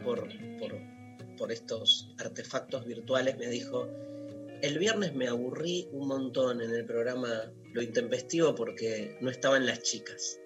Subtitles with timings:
[0.00, 0.28] por,
[1.36, 3.88] por estos artefactos virtuales, me dijo,
[4.62, 9.82] el viernes me aburrí un montón en el programa Lo Intempestivo porque no estaban las
[9.82, 10.38] chicas.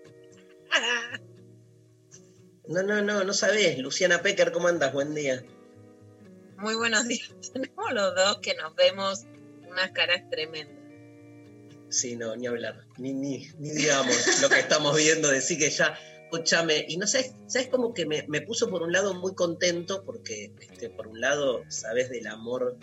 [2.69, 3.79] No, no, no, no sabés.
[3.79, 4.93] Luciana Pecker, ¿cómo andas?
[4.93, 5.45] Buen día.
[6.57, 7.31] Muy buenos días.
[7.53, 9.25] Tenemos los dos que nos vemos
[9.71, 10.75] unas caras tremendas.
[11.91, 12.85] Sí, no, ni hablar.
[12.99, 17.35] Ni, ni, ni digamos lo que estamos viendo, decir que ya, escúchame, y no sé,
[17.47, 20.05] ¿sabes como que me, me puso por un lado muy contento?
[20.05, 22.79] Porque, este, por un lado, sabes del amor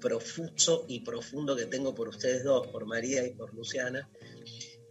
[0.00, 4.08] profuso y profundo que tengo por ustedes dos, por María y por Luciana.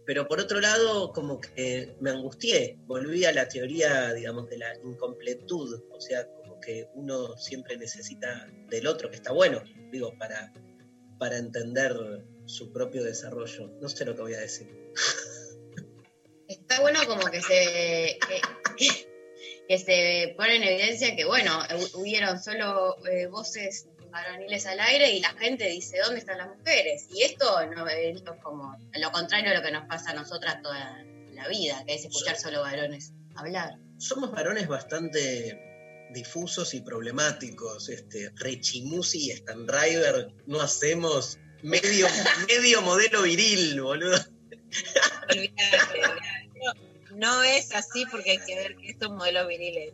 [0.06, 4.74] Pero por otro lado, como que me angustié, volví a la teoría, digamos, de la
[4.82, 9.62] incompletud, o sea, como que uno siempre necesita del otro, que está bueno,
[9.92, 10.54] digo, para,
[11.18, 13.70] para entender su propio desarrollo.
[13.82, 14.66] No sé lo que voy a decir.
[16.68, 18.40] Está bueno como que se, que,
[18.76, 19.08] que-
[19.68, 25.10] que se pone en evidencia que, bueno, hu- hubieron solo eh, voces varoniles al aire
[25.12, 27.06] y la gente dice, ¿dónde están las mujeres?
[27.10, 31.04] Y esto no, es como lo contrario a lo que nos pasa a nosotras toda
[31.32, 33.74] la vida, que es escuchar solo varones hablar.
[33.98, 37.88] Somos varones bastante difusos y problemáticos.
[37.90, 42.06] Este, Rechimusi y Stan Driver no hacemos medio,
[42.48, 44.18] medio modelo viril, boludo.
[45.30, 46.47] Olvidate, olvidate.
[47.18, 49.92] No, es así porque hay que ver que estos modelos viriles.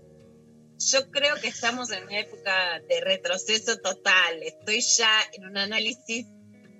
[0.90, 4.42] Yo creo que estamos en una época de retroceso total.
[4.42, 6.26] Estoy ya en un análisis,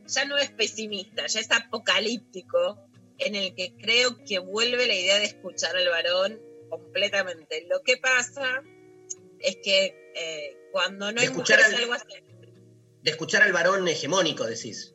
[0.07, 2.79] ya no es pesimista, ya es apocalíptico,
[3.19, 6.39] en el que creo que vuelve la idea de escuchar al varón
[6.69, 7.65] completamente.
[7.71, 8.63] Lo que pasa
[9.39, 12.05] es que eh, cuando no De hay mujeres al- algo así.
[13.03, 14.95] De escuchar al varón hegemónico, decís.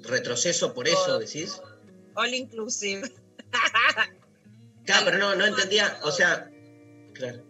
[0.00, 1.60] Retroceso por eso, decís.
[2.14, 3.02] All inclusive.
[4.88, 6.50] Claro, pero no, no entendía, o sea,
[7.14, 7.44] claro.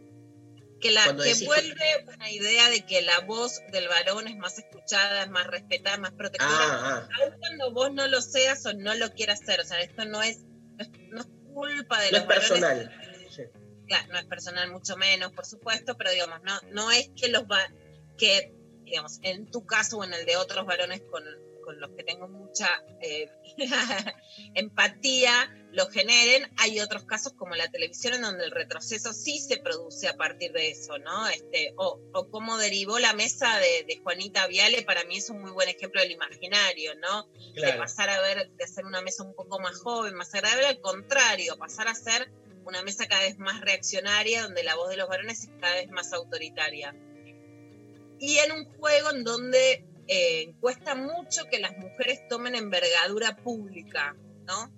[0.80, 4.58] que, la, que decís- vuelve una idea de que la voz del varón es más
[4.58, 7.08] escuchada, es más respetada, más protectora, Ah, ah.
[7.22, 9.60] aun cuando vos no lo seas o no lo quieras ser.
[9.60, 10.40] O sea, esto no es,
[10.76, 12.92] no es, no es culpa de No los es personal.
[13.30, 13.42] Sí.
[13.86, 17.44] Claro, no es personal, mucho menos, por supuesto, pero digamos, no, no es que los
[17.44, 17.72] va,
[18.18, 21.22] que, digamos, en tu caso o en el de otros varones con,
[21.68, 22.66] con los que tengo mucha
[23.02, 23.28] eh,
[24.54, 26.50] empatía, lo generen.
[26.56, 30.50] Hay otros casos como la televisión en donde el retroceso sí se produce a partir
[30.52, 31.28] de eso, ¿no?
[31.28, 35.42] Este, o, o cómo derivó la mesa de, de Juanita Viale, para mí es un
[35.42, 37.28] muy buen ejemplo del imaginario, ¿no?
[37.54, 40.80] de pasar a ver, de hacer una mesa un poco más joven, más agradable, al
[40.80, 42.32] contrario, pasar a ser
[42.64, 45.90] una mesa cada vez más reaccionaria, donde la voz de los varones es cada vez
[45.90, 46.96] más autoritaria.
[48.20, 54.16] Y en un juego en donde eh, cuesta mucho que las mujeres tomen envergadura pública,
[54.46, 54.72] ¿no?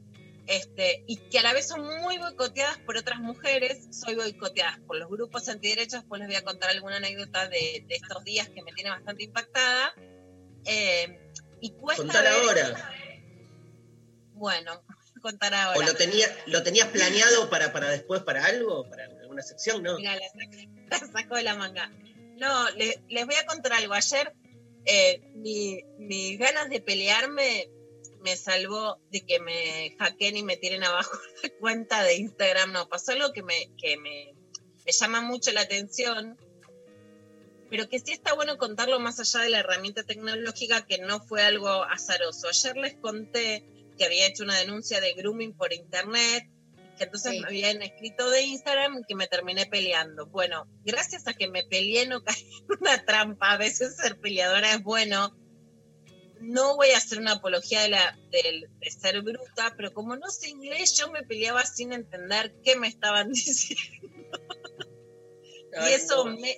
[0.47, 4.97] Este, y que a la vez son muy boicoteadas por otras mujeres, soy boicoteadas por
[4.97, 8.63] los grupos antiderechos, pues les voy a contar alguna anécdota de, de estos días que
[8.63, 9.95] me tiene bastante impactada.
[10.65, 11.21] Eh,
[11.61, 12.93] y cuesta Contar ver- ahora.
[14.35, 14.83] Bueno,
[15.23, 15.79] contar ahora.
[15.79, 18.89] ¿O lo, tenía, lo tenías planeado para, para después, para algo?
[18.89, 19.83] ¿Para alguna sección?
[19.83, 19.97] No.
[19.99, 20.57] Mira, la saco,
[20.91, 21.91] la saco de la manga.
[22.39, 23.95] No, le- les voy a contar algo.
[23.95, 24.33] Ayer,
[24.87, 27.69] eh, mi- mis ganas de pelearme
[28.23, 32.73] me salvó de que me hackeen y me tiren abajo la cuenta de Instagram.
[32.73, 34.35] No, pasó algo que me, que me,
[34.85, 36.37] me llama mucho la atención,
[37.71, 41.43] pero que sí está bueno contarlo más allá de la herramienta tecnológica, que no fue
[41.43, 42.49] algo azaroso.
[42.49, 43.65] Ayer les conté
[43.97, 46.45] que había hecho una denuncia de grooming por internet,
[47.01, 47.41] que entonces Sí.
[47.41, 50.27] me habían escrito de Instagram y que me terminé peleando.
[50.27, 54.75] Bueno, gracias a que me peleé no caí en una trampa, a veces ser peleadora
[54.75, 55.35] es bueno.
[56.43, 60.29] No voy a hacer una apología de, la, del- de ser bruta, pero como no
[60.31, 64.09] sé inglés, yo me peleaba sin entender qué me estaban diciendo.
[65.87, 66.37] y eso no.
[66.39, 66.57] me,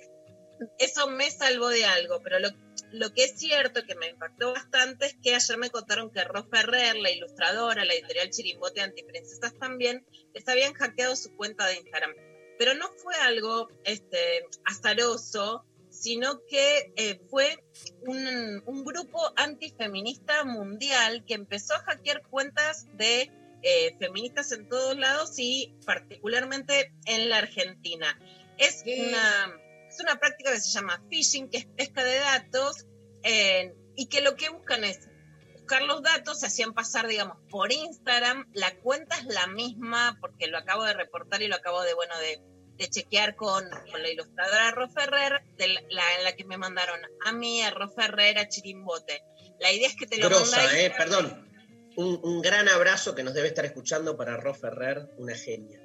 [0.77, 2.49] eso me salvó de algo, pero lo,
[2.93, 6.45] lo que es cierto, que me impactó bastante, es que ayer me contaron que Ros
[6.49, 12.13] Ferrer, la ilustradora, la editorial Chirimbote Antiprincesas también, les habían hackeado su cuenta de Instagram.
[12.59, 17.63] Pero no fue algo este, azaroso, sino que eh, fue
[18.01, 23.31] un, un, grupo antifeminista mundial que empezó a hackear cuentas de
[23.63, 28.19] eh, feministas en todos lados y particularmente en la Argentina.
[28.59, 29.62] Es una,
[29.93, 32.85] es una práctica que se llama phishing, que es pesca de datos,
[33.23, 35.07] eh, y que lo que buscan es
[35.53, 40.47] buscar los datos, se hacían pasar, digamos, por Instagram, la cuenta es la misma, porque
[40.47, 42.41] lo acabo de reportar y lo acabo de, bueno, de,
[42.75, 46.99] de chequear con, con, la ilustradora Ro Ferrer, de la, en la que me mandaron
[47.25, 49.23] a mí, a Ro Ferrer, a Chirimbote.
[49.59, 51.49] La idea es que te lo Grosa, eh, perdón.
[51.95, 55.82] Un, un, gran abrazo que nos debe estar escuchando para Ro Ferrer, una genia.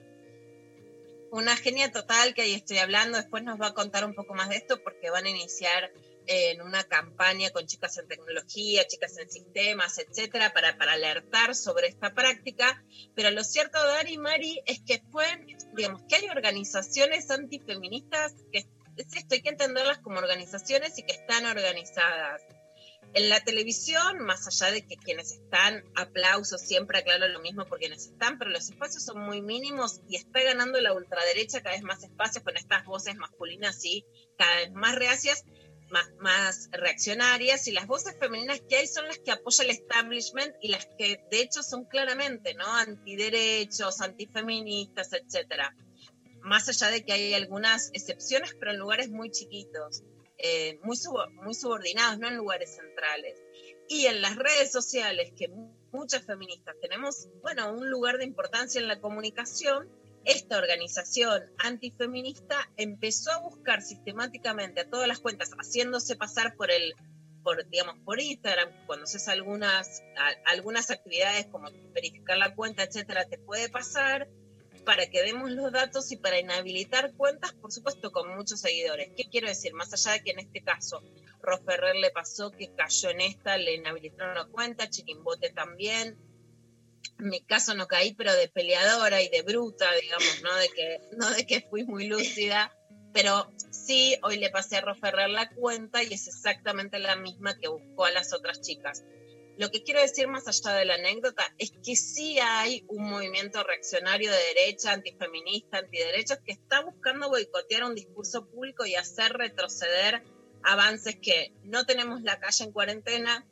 [1.31, 3.19] Una genia total que ahí estoy hablando.
[3.19, 5.93] Después nos va a contar un poco más de esto porque van a iniciar
[6.27, 11.89] en una campaña con chicas en tecnología, chicas en sistemas, etcétera, para, para alertar sobre
[11.89, 12.85] esta práctica.
[13.15, 15.25] Pero lo cierto, Dari y Mari, es que fue,
[15.75, 18.67] digamos, que hay organizaciones antifeministas que es
[19.15, 22.43] esto, hay que entenderlas como organizaciones y que están organizadas.
[23.15, 27.79] En la televisión, más allá de que quienes están, aplausos, siempre aclaro lo mismo por
[27.79, 31.83] quienes están, pero los espacios son muy mínimos y está ganando la ultraderecha cada vez
[31.83, 34.05] más espacios con estas voces masculinas y
[34.37, 35.45] cada vez más reacias
[35.91, 40.55] más, más, reaccionarias y las voces femeninas que hay son las que apoya el establishment
[40.61, 45.75] y las que de hecho son claramente no antiderechos, antifeministas, etcétera.
[46.41, 50.03] Más allá de que hay algunas excepciones, pero en lugares muy chiquitos,
[50.39, 53.39] eh, muy, sub, muy subordinados, no en lugares centrales.
[53.89, 55.49] Y en las redes sociales, que
[55.93, 59.89] muchas feministas tenemos, bueno, un lugar de importancia en la comunicación,
[60.25, 66.95] esta organización antifeminista empezó a buscar sistemáticamente a todas las cuentas, haciéndose pasar por el,
[67.43, 73.27] por, digamos, por Instagram, cuando haces algunas, a, algunas actividades como verificar la cuenta, etcétera,
[73.27, 74.29] te puede pasar
[74.89, 79.11] para que demos los datos y para inhabilitar cuentas, por supuesto, con muchos seguidores.
[79.15, 79.75] ¿Qué quiero decir?
[79.75, 81.03] Más allá de que en este caso
[81.43, 86.17] Ros Ferrer le pasó que cayó en esta, le inhabilitaron la cuenta, Chiquimbote también,
[87.19, 91.01] en mi caso no caí, pero de peleadora y de bruta, digamos, no de que,
[91.19, 92.75] no de que fui muy lúcida,
[93.13, 97.69] pero sí, hoy le pasé a Roferrer la cuenta y es exactamente la misma que
[97.69, 99.05] buscó a las otras chicas.
[99.59, 103.65] Lo que quiero decir más allá de la anécdota es que sí hay un movimiento
[103.65, 110.23] reaccionario de derecha, antifeminista, antiderechos, que está buscando boicotear un discurso público y hacer retroceder
[110.63, 113.45] avances que no tenemos la calle en cuarentena,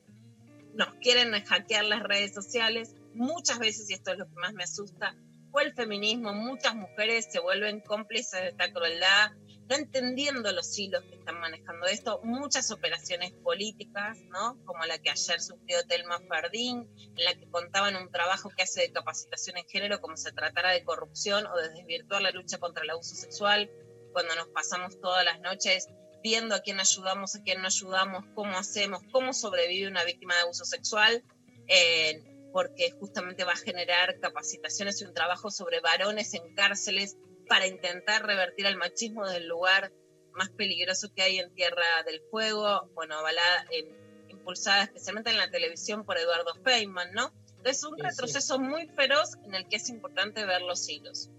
[0.75, 4.62] nos quieren hackear las redes sociales, muchas veces, y esto es lo que más me
[4.62, 5.17] asusta,
[5.50, 6.35] fue el feminismo.
[6.35, 9.32] Muchas mujeres se vuelven cómplices de esta crueldad,
[9.68, 12.20] no entendiendo los hilos que están manejando esto.
[12.22, 14.56] Muchas operaciones políticas, ¿no?
[14.64, 18.82] Como la que ayer sufrió Telma Fardín, en la que contaban un trabajo que hace
[18.82, 22.84] de capacitación en género como se tratara de corrupción o de desvirtuar la lucha contra
[22.84, 23.70] el abuso sexual,
[24.12, 25.88] cuando nos pasamos todas las noches
[26.22, 30.40] viendo a quién ayudamos, a quién no ayudamos, cómo hacemos, cómo sobrevive una víctima de
[30.42, 31.22] abuso sexual.
[31.68, 32.22] Eh,
[32.52, 37.18] porque justamente va a generar capacitaciones y un trabajo sobre varones en cárceles
[37.48, 39.93] para intentar revertir el machismo del lugar
[40.32, 43.88] más peligroso que hay en Tierra del Fuego, bueno, avalada, eh,
[44.28, 47.32] impulsada especialmente en la televisión por Eduardo Feynman, ¿no?
[47.56, 48.61] Entonces, un sí, retroceso sí.
[48.61, 51.30] muy feroz en el que es importante ver los hilos.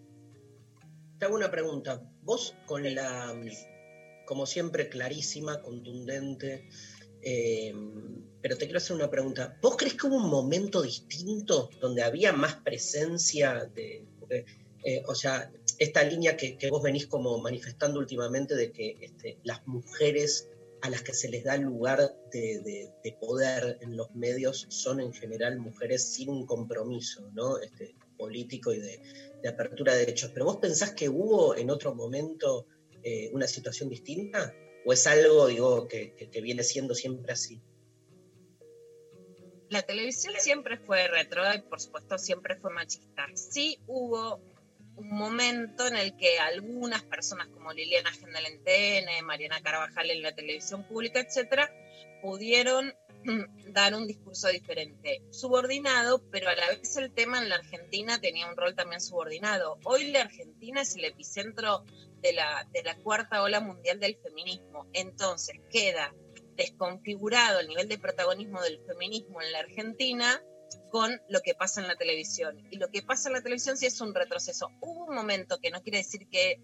[1.20, 2.02] Te hago una pregunta.
[2.22, 3.34] Vos, con la,
[4.26, 6.68] como siempre, clarísima, contundente,
[7.22, 7.74] eh,
[8.42, 9.58] pero te quiero hacer una pregunta.
[9.62, 14.06] ¿Vos crees que hubo un momento distinto donde había más presencia de...
[14.84, 19.66] Eh, o sea, esta línea que, vos venís como manifestando últimamente de que este, las
[19.68, 20.50] mujeres
[20.82, 22.00] a las que se les da lugar
[22.32, 27.58] de, de, de, poder en los medios son en general mujeres sin compromiso ¿no?
[27.60, 29.02] este, político y de,
[29.48, 30.32] apertura de derechos.
[30.34, 32.68] ¿Pero vos pensás que hubo en otro momento
[33.04, 34.54] eh, una situación distinta?
[34.86, 37.62] ¿O es algo, digo, que, que, que viene siendo siempre así?
[39.70, 43.28] La televisión siempre fue retro y por supuesto siempre fue machista.
[43.34, 44.42] Sí hubo
[44.98, 50.22] un momento en el que algunas personas como Liliana Gendel en TN, Mariana Carvajal en
[50.22, 51.72] la televisión pública, etcétera,
[52.22, 52.94] pudieron
[53.70, 58.48] dar un discurso diferente, subordinado, pero a la vez el tema en la Argentina tenía
[58.48, 59.78] un rol también subordinado.
[59.84, 61.84] Hoy la Argentina es el epicentro
[62.22, 66.14] de la, de la cuarta ola mundial del feminismo, entonces queda
[66.56, 70.42] desconfigurado el nivel de protagonismo del feminismo en la Argentina
[70.90, 72.68] con lo que pasa en la televisión.
[72.72, 74.72] Y lo que pasa en la televisión sí es un retroceso.
[74.82, 76.62] Hubo un momento que no quiere decir que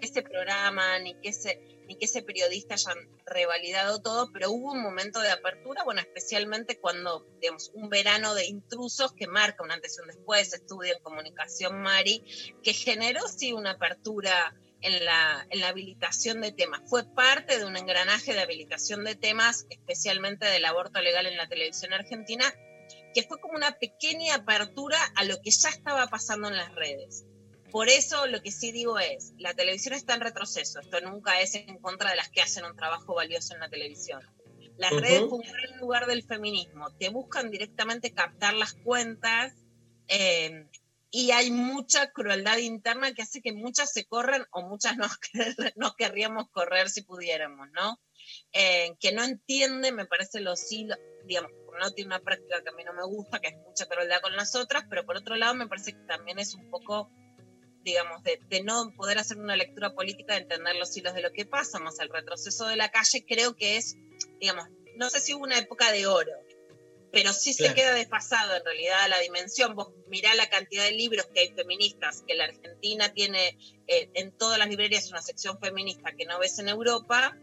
[0.00, 2.96] ese programa ni que ese ni que ese periodista hayan
[3.26, 8.46] revalidado todo, pero hubo un momento de apertura, bueno, especialmente cuando, digamos, un verano de
[8.46, 12.24] intrusos que marca un antes y un después, estudio en comunicación Mari,
[12.62, 16.82] que generó sí una apertura en la, en la habilitación de temas.
[16.86, 21.48] Fue parte de un engranaje de habilitación de temas, especialmente del aborto legal en la
[21.48, 22.44] televisión argentina,
[23.14, 27.24] que fue como una pequeña apertura a lo que ya estaba pasando en las redes.
[27.70, 31.54] Por eso lo que sí digo es, la televisión está en retroceso, esto nunca es
[31.54, 34.20] en contra de las que hacen un trabajo valioso en la televisión.
[34.76, 39.54] Las redes fue un gran lugar del feminismo, te buscan directamente captar las cuentas
[40.08, 40.66] eh,
[41.10, 45.06] y hay mucha crueldad interna que hace que muchas se corran o muchas no,
[45.76, 48.00] no querríamos correr si pudiéramos, ¿no?
[48.52, 52.72] Eh, que no entiende, me parece, los hilos, digamos, no tiene una práctica que a
[52.72, 55.54] mí no me gusta, que es mucha crueldad con las otras, pero por otro lado
[55.54, 57.10] me parece que también es un poco
[57.84, 61.44] digamos, de, no poder hacer una lectura política, de entender los hilos de lo que
[61.44, 63.96] pasa, más el retroceso de la calle, creo que es,
[64.40, 64.64] digamos,
[64.96, 66.32] no sé si hubo una época de oro,
[67.12, 69.76] pero sí se queda desfasado en realidad la dimensión.
[69.76, 74.32] Vos mirá la cantidad de libros que hay feministas, que la Argentina tiene eh, en
[74.36, 77.38] todas las librerías una sección feminista que no ves en Europa,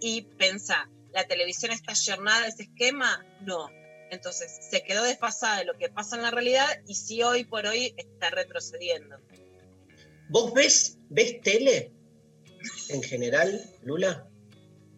[0.00, 3.24] y pensá, ¿la televisión está ayornada a ese esquema?
[3.42, 3.68] No.
[4.10, 7.66] Entonces, se quedó desfasada de lo que pasa en la realidad y sí hoy por
[7.66, 9.16] hoy está retrocediendo.
[10.28, 11.92] ¿Vos ves, ves tele
[12.88, 14.28] en general, Lula?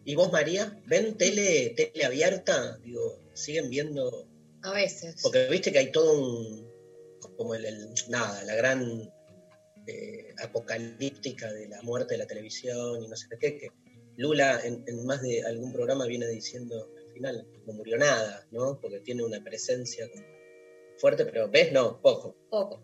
[0.05, 0.79] ¿Y vos, María?
[0.85, 2.77] ¿Ven tele, tele abierta?
[2.79, 4.27] Digo, ¿siguen viendo?
[4.63, 5.15] A veces.
[5.21, 6.67] Porque viste que hay todo un.
[7.37, 7.93] como el.
[8.09, 9.11] nada, la gran.
[9.85, 13.69] Eh, apocalíptica de la muerte de la televisión y no sé qué, que
[14.17, 18.79] Lula en, en, más de algún programa viene diciendo al final no murió nada, ¿no?
[18.79, 20.09] Porque tiene una presencia
[20.97, 22.35] fuerte, pero ves, no, poco.
[22.49, 22.81] Poco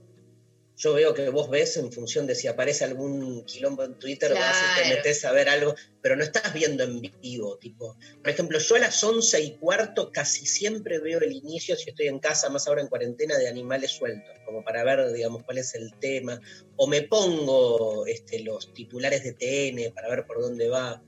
[0.80, 4.56] yo veo que vos ves en función de si aparece algún quilombo en Twitter, vas
[4.56, 7.98] y te metes a ver algo, pero no estás viendo en vivo, tipo.
[8.22, 12.08] Por ejemplo, yo a las once y cuarto casi siempre veo el inicio, si estoy
[12.08, 15.76] en casa, más ahora en cuarentena, de animales sueltos, como para ver, digamos, cuál es
[15.76, 16.40] el tema.
[16.78, 21.04] O me pongo este, los titulares de TN para ver por dónde va,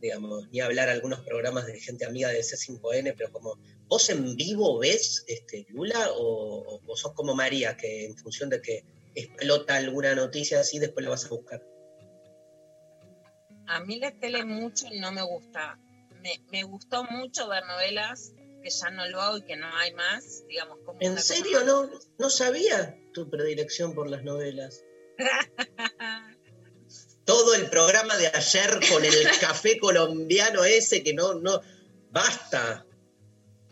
[0.00, 4.78] digamos, ni hablar algunos programas de gente amiga de C5N, pero como, ¿vos en vivo
[4.78, 8.84] ves este, Lula o, o sos como María, que en función de que
[9.16, 11.62] explota alguna noticia así, después la vas a buscar.
[13.66, 15.78] A mí la tele mucho no me gusta.
[16.50, 20.44] Me, gustó mucho ver novelas, que ya no lo hago y que no hay más,
[20.48, 20.78] digamos.
[20.84, 21.64] Como ¿En serio?
[21.64, 21.88] No,
[22.18, 24.84] no sabía tu predilección por las novelas.
[27.26, 31.60] Todo el programa de ayer con el café colombiano ese que no, no,
[32.10, 32.86] basta.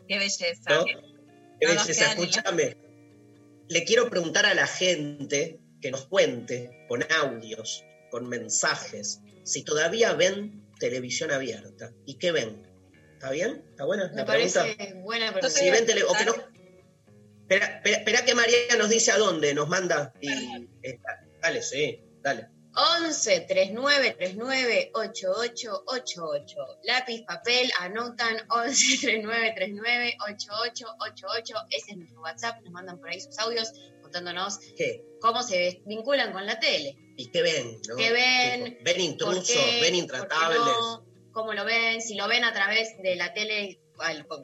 [0.06, 0.84] Qué belleza.
[1.58, 2.84] Qué belleza, escúchame
[3.68, 10.12] le quiero preguntar a la gente que nos cuente con audios, con mensajes, si todavía
[10.14, 12.62] ven televisión abierta y qué ven.
[13.12, 13.64] ¿Está bien?
[13.70, 14.11] ¿Está buena?
[14.14, 15.50] Me parece buena pregunta.
[15.50, 16.34] Si ven tele o que no.
[17.49, 20.12] Espera, que María nos dice a dónde, nos manda.
[20.20, 20.28] Y,
[21.40, 22.49] dale, sí, dale.
[22.76, 26.57] 11 39 39 8888.
[26.85, 31.57] Lápiz, papel, anotan 11 39 39 8888.
[31.71, 32.61] Ese es nuestro WhatsApp.
[32.62, 35.04] Nos mandan por ahí sus audios contándonos ¿Qué?
[35.21, 36.97] cómo se vinculan con la tele.
[37.16, 37.81] ¿Y qué ven?
[37.88, 37.97] ¿no?
[37.97, 38.78] ¿Qué ven?
[38.83, 39.57] ¿Ven intrusos?
[39.81, 40.61] ¿Ven intratables?
[41.33, 42.00] ¿Cómo lo ven?
[42.02, 43.81] Si lo ven a través de la tele,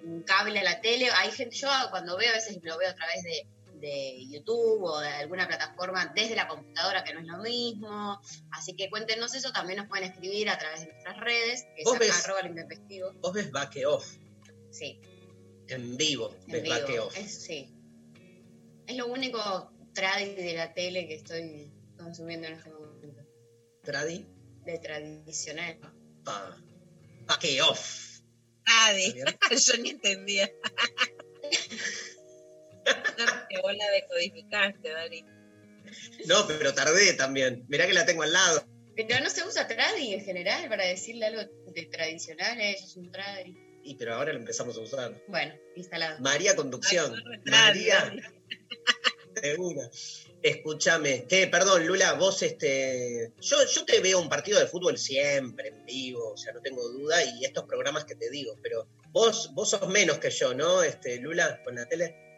[0.03, 1.09] un cable a la tele.
[1.11, 3.47] Hay gente, yo cuando veo, a veces lo veo a través de
[3.81, 8.21] de YouTube o de alguna plataforma desde la computadora, que no es lo mismo.
[8.53, 11.99] Así que cuéntenos eso, también nos pueden escribir a través de nuestras redes, que es
[11.99, 13.13] ves, arroba intempestivo.
[13.15, 14.07] Vos ves back off.
[14.71, 15.01] Sí.
[15.69, 17.17] En vivo, ves back off.
[17.17, 17.75] Es, sí.
[18.87, 23.23] Es lo único tradi de la tele que estoy consumiendo en este momento.
[23.83, 24.27] ¿Tradi?
[24.65, 25.79] De tradicional.
[26.27, 26.57] Ah,
[27.27, 28.21] back off.
[28.65, 29.15] Tradi.
[29.67, 30.51] Yo ni entendía.
[33.49, 35.25] que vos la decodificaste, Dari.
[36.27, 37.65] No, pero tardé también.
[37.69, 38.65] Mirá que la tengo al lado.
[38.97, 41.43] Pero no se usa tradi en general para decirle algo
[41.73, 43.57] de tradicional, es un tradi.
[43.83, 45.23] Y pero ahora lo empezamos a usar.
[45.29, 46.21] Bueno, instalado.
[46.21, 47.15] María Conducción.
[47.47, 48.13] María.
[49.41, 49.89] Segura.
[50.43, 53.33] Escúchame, que perdón, Lula, vos este.
[53.41, 56.83] Yo, yo te veo un partido de fútbol siempre en vivo, o sea, no tengo
[56.89, 60.83] duda, y estos programas que te digo, pero vos, vos sos menos que yo, ¿no?
[60.83, 62.30] Este, Lula, con la tele.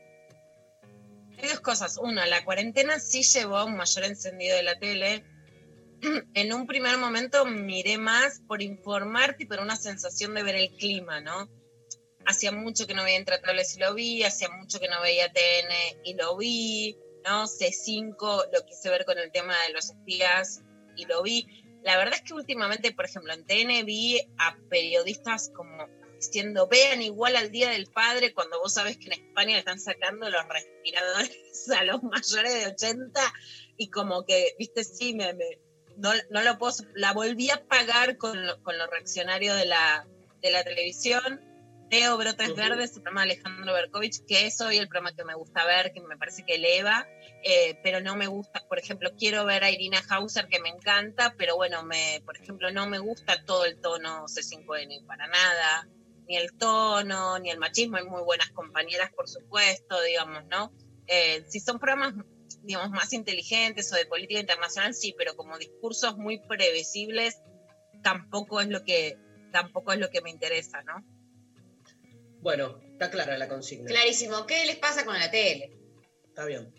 [1.42, 1.98] Hay dos cosas.
[1.98, 5.24] Una, la cuarentena sí llevó a un mayor encendido de la tele.
[6.34, 10.70] En un primer momento miré más por informarte y por una sensación de ver el
[10.76, 11.48] clima, ¿no?
[12.26, 16.00] Hacía mucho que no veía Intratables y lo vi, hacía mucho que no veía TN
[16.04, 17.44] y lo vi, ¿no?
[17.44, 20.62] C5 lo quise ver con el tema de los espías
[20.96, 21.46] y lo vi.
[21.82, 25.88] la verdad es que últimamente, por ejemplo, en TN vi a periodistas como
[26.26, 29.80] diciendo, vean igual al Día del Padre cuando vos sabes que en España le están
[29.80, 33.20] sacando los respiradores a los mayores de 80
[33.76, 35.58] y como que, viste, sí, me, me-
[35.96, 40.06] no, no lo puedo, la volví a pagar con, lo- con los reaccionarios de la,
[40.40, 41.40] de la televisión.
[41.90, 42.56] Veo Brotes.
[42.56, 45.92] Verdes, el programa de Alejandro Berkovich, que es hoy el programa que me gusta ver,
[45.92, 47.06] que me parece que eleva,
[47.44, 51.34] eh, pero no me gusta, por ejemplo, quiero ver a Irina Hauser, que me encanta,
[51.36, 55.86] pero bueno, me, por ejemplo, no me gusta todo el tono C5N, para nada,
[56.32, 60.72] ni el tono, ni el machismo, hay muy buenas compañeras, por supuesto, digamos, ¿no?
[61.06, 62.14] Eh, si son programas,
[62.62, 67.42] digamos, más inteligentes o de política internacional, sí, pero como discursos muy previsibles,
[68.02, 69.18] tampoco es lo que,
[69.52, 71.04] tampoco es lo que me interesa, ¿no?
[72.40, 73.90] Bueno, está clara la consigna.
[73.90, 74.46] Clarísimo.
[74.46, 75.76] ¿Qué les pasa con la tele?
[76.26, 76.72] Está bien.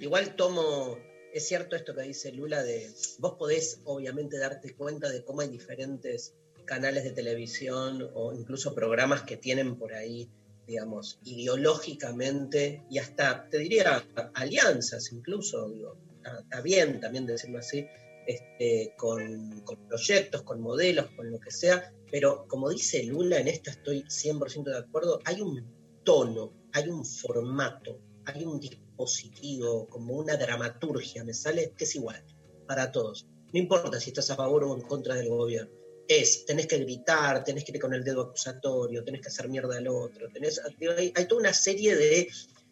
[0.00, 0.98] Igual tomo,
[1.32, 5.48] es cierto esto que dice Lula de, vos podés obviamente darte cuenta de cómo hay
[5.48, 6.34] diferentes
[6.70, 10.30] canales de televisión o incluso programas que tienen por ahí,
[10.68, 15.96] digamos, ideológicamente y hasta, te diría, alianzas incluso, digo,
[16.42, 17.84] está, bien también decirlo así,
[18.24, 23.48] este, con, con proyectos, con modelos, con lo que sea, pero como dice Lula, en
[23.48, 25.66] esta estoy 100% de acuerdo, hay un
[26.04, 32.24] tono, hay un formato, hay un dispositivo, como una dramaturgia, me sale, que es igual
[32.68, 33.26] para todos.
[33.52, 35.79] No importa si estás a favor o en contra del gobierno.
[36.12, 39.76] Es, tenés que gritar, tenés que ir con el dedo acusatorio, tenés que hacer mierda
[39.78, 40.28] al otro.
[40.32, 40.60] Tenés,
[40.98, 42.28] hay, hay toda una serie de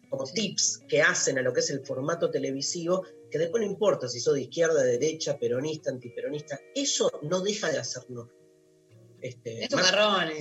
[0.09, 4.09] como tips que hacen a lo que es el formato televisivo, que después no importa
[4.09, 8.27] si sos de izquierda, de derecha, peronista, antiperonista, eso no deja de hacernos.
[9.21, 9.79] Este, Estos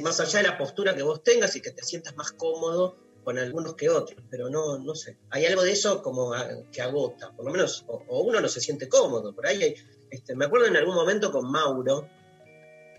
[0.02, 3.38] más- allá de la postura que vos tengas y que te sientas más cómodo con
[3.38, 5.18] algunos que otros, pero no, no sé.
[5.30, 8.48] Hay algo de eso como a- que agota, por lo menos, o, o uno no
[8.48, 9.34] se siente cómodo.
[9.34, 9.74] Por ahí hay,
[10.10, 12.08] este, me acuerdo en algún momento con Mauro,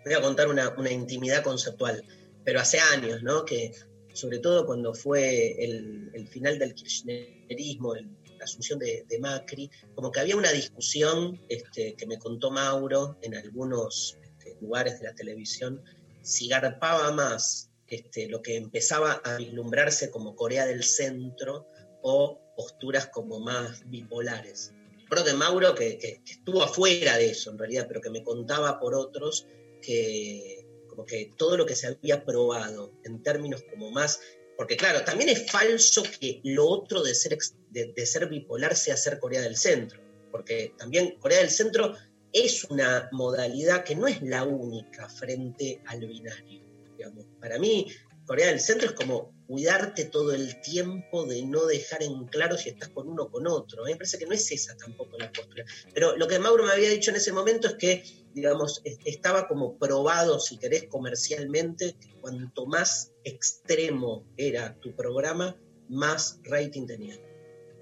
[0.05, 2.03] voy a contar una, una intimidad conceptual,
[2.43, 3.45] pero hace años, ¿no?
[3.45, 3.73] Que
[4.13, 9.69] sobre todo cuando fue el, el final del kirchnerismo, el- la asunción de, de Macri,
[9.95, 15.07] como que había una discusión este, que me contó Mauro en algunos este, lugares de
[15.07, 15.81] la televisión,
[16.21, 21.67] si garpaba más este, lo que empezaba a vislumbrarse como Corea del Centro
[22.01, 24.71] o posturas como más bipolares.
[25.09, 28.23] Creo que Mauro, que, que- que estuvo afuera de eso en realidad, pero que me
[28.23, 29.47] contaba por otros
[29.81, 34.19] que como que todo lo que se había probado en términos como más,
[34.57, 37.37] porque claro, también es falso que lo otro de ser,
[37.69, 41.95] de, ser bipolar sea ser Corea del Centro, porque también Corea del Centro
[42.33, 46.63] es una modalidad que no es la única frente al binario.
[46.97, 47.25] digamos.
[47.39, 47.87] Para mí,
[48.29, 52.69] Corea del Centro es como cuidarte todo el tiempo de no dejar en claro si
[52.69, 53.83] estás con uno o con otro.
[53.83, 55.65] Me parece que no es esa tampoco la postura.
[55.95, 59.47] Pero lo que Mauro me había dicho en ese momento es que, digamos, es- estaba
[59.47, 65.55] como probado, si querés, comercialmente, que cuanto más extremo era tu programa,
[65.89, 67.19] más rating tenía.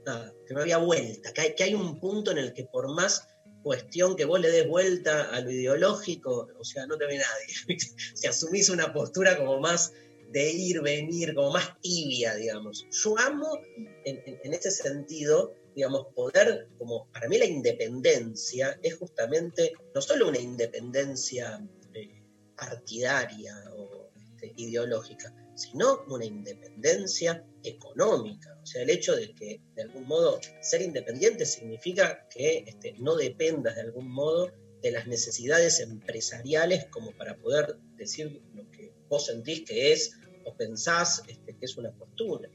[0.05, 2.93] Nada, que no había vuelta, que hay, que hay un punto en el que por
[2.93, 3.27] más
[3.61, 7.67] cuestión que vos le des vuelta a lo ideológico, o sea, no te ve nadie.
[8.15, 9.91] si asumís una postura como más
[10.31, 12.85] de ir, venir, como más tibia, digamos.
[13.03, 13.59] Yo amo
[14.05, 20.39] en ese sentido, digamos, poder, como para mí la independencia es justamente no solo una
[20.39, 21.63] independencia
[21.93, 22.23] eh,
[22.57, 28.57] partidaria o este, ideológica, sino una independencia económica.
[28.63, 33.15] O sea, el hecho de que de algún modo ser independiente significa que este, no
[33.15, 39.27] dependas de algún modo de las necesidades empresariales como para poder decir lo que vos
[39.27, 40.11] sentís que es
[40.43, 42.49] o pensás este, que es una postura.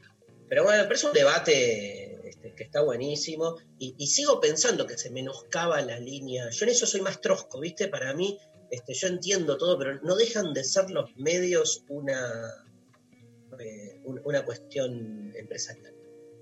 [0.49, 5.11] Pero bueno, pero es un debate este, que está buenísimo y, sigo pensando que se
[5.11, 6.49] menoscaba la línea.
[6.49, 7.87] Yo en eso soy más trosco, ¿viste?
[7.87, 8.37] Para mí,
[8.71, 12.65] este, yo entiendo todo, pero no dejan de ser los medios una,
[13.59, 15.93] eh, un- una cuestión empresarial.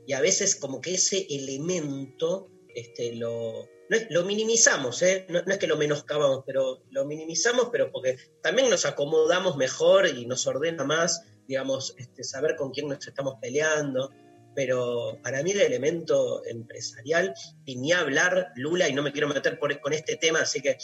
[0.08, 5.26] Y a veces como que ese elemento este, lo, no es- lo minimizamos, ¿eh?
[5.28, 10.08] no, no es que lo menoscabamos, pero lo minimizamos, pero porque también nos acomodamos mejor
[10.08, 14.10] y nos ordena más, digamos, este, saber con quién nos estamos peleando.
[14.56, 17.34] Pero para mí el elemento empresarial,
[17.66, 20.78] y ni hablar, Lula, y no me quiero meter por- con este tema, así que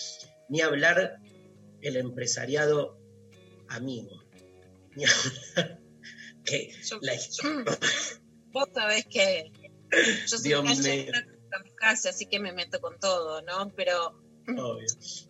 [0.50, 1.18] ni hablar
[1.82, 2.98] el empresariado
[3.68, 4.24] amigo.
[4.96, 5.04] Ni
[5.56, 5.80] hablar
[6.46, 7.14] que Yo- la
[8.52, 9.52] Vos sabés que
[10.26, 11.12] yo soy Dios calle, mío.
[11.50, 13.72] kamikaze, así que me meto con todo, ¿no?
[13.76, 14.88] Pero obvio.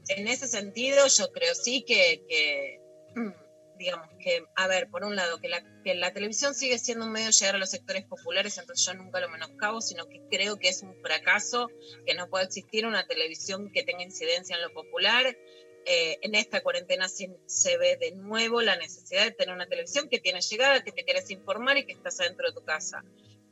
[0.09, 2.79] en ese sentido yo creo sí que, que,
[3.15, 3.31] mm,
[3.77, 7.11] digamos que, a ver, por un lado, que la, que la televisión sigue siendo un
[7.11, 10.57] medio de llegar a los sectores populares, entonces yo nunca lo menoscabo, sino que creo
[10.57, 11.69] que es un fracaso
[12.05, 15.37] que no puede existir una televisión que tenga incidencia en lo popular.
[15.85, 20.09] Eh, en esta cuarentena se, se, ve de nuevo la necesidad de tener una televisión
[20.09, 23.05] que tiene llegada, que te quieres informar y que estás adentro de tu casa.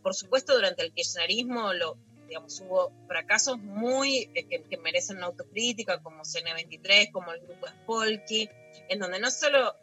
[0.04, 5.28] Por supuesto, durante el kirchnerismo lo, digamos, hubo fracasos muy eh, que, que, merecen una
[5.28, 8.50] autocrítica, como CN23, como el grupo Spolky,
[8.90, 9.76] en donde no solo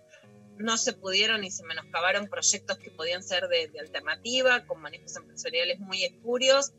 [0.59, 5.17] no se pudieron y se menoscabaron proyectos que podían ser de, de alternativa, con manejos
[5.17, 6.73] empresariales muy espurios,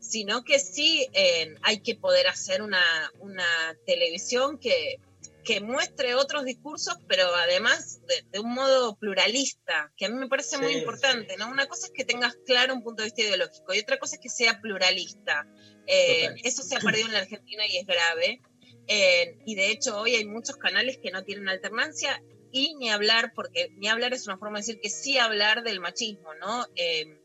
[0.00, 2.82] sino que sí eh, hay que poder hacer una,
[3.18, 5.00] una televisión que,
[5.44, 10.28] que, muestre otros discursos, pero además de, de, un modo pluralista, que a mí me
[10.28, 11.48] parece sí, muy importante, ¿no?
[11.48, 14.22] Una cosa es que tengas claro un punto de vista ideológico y otra cosa es
[14.22, 15.46] que sea pluralista.
[15.86, 18.40] Eh, eso se ha perdido en la Argentina y es grave.
[18.88, 22.22] Eh, y de hecho hoy hay muchos canales que no tienen alternancia
[22.56, 25.78] y ni hablar, porque ni hablar es una forma de decir que sí hablar del
[25.78, 26.66] machismo, ¿no?
[26.74, 27.20] Eh,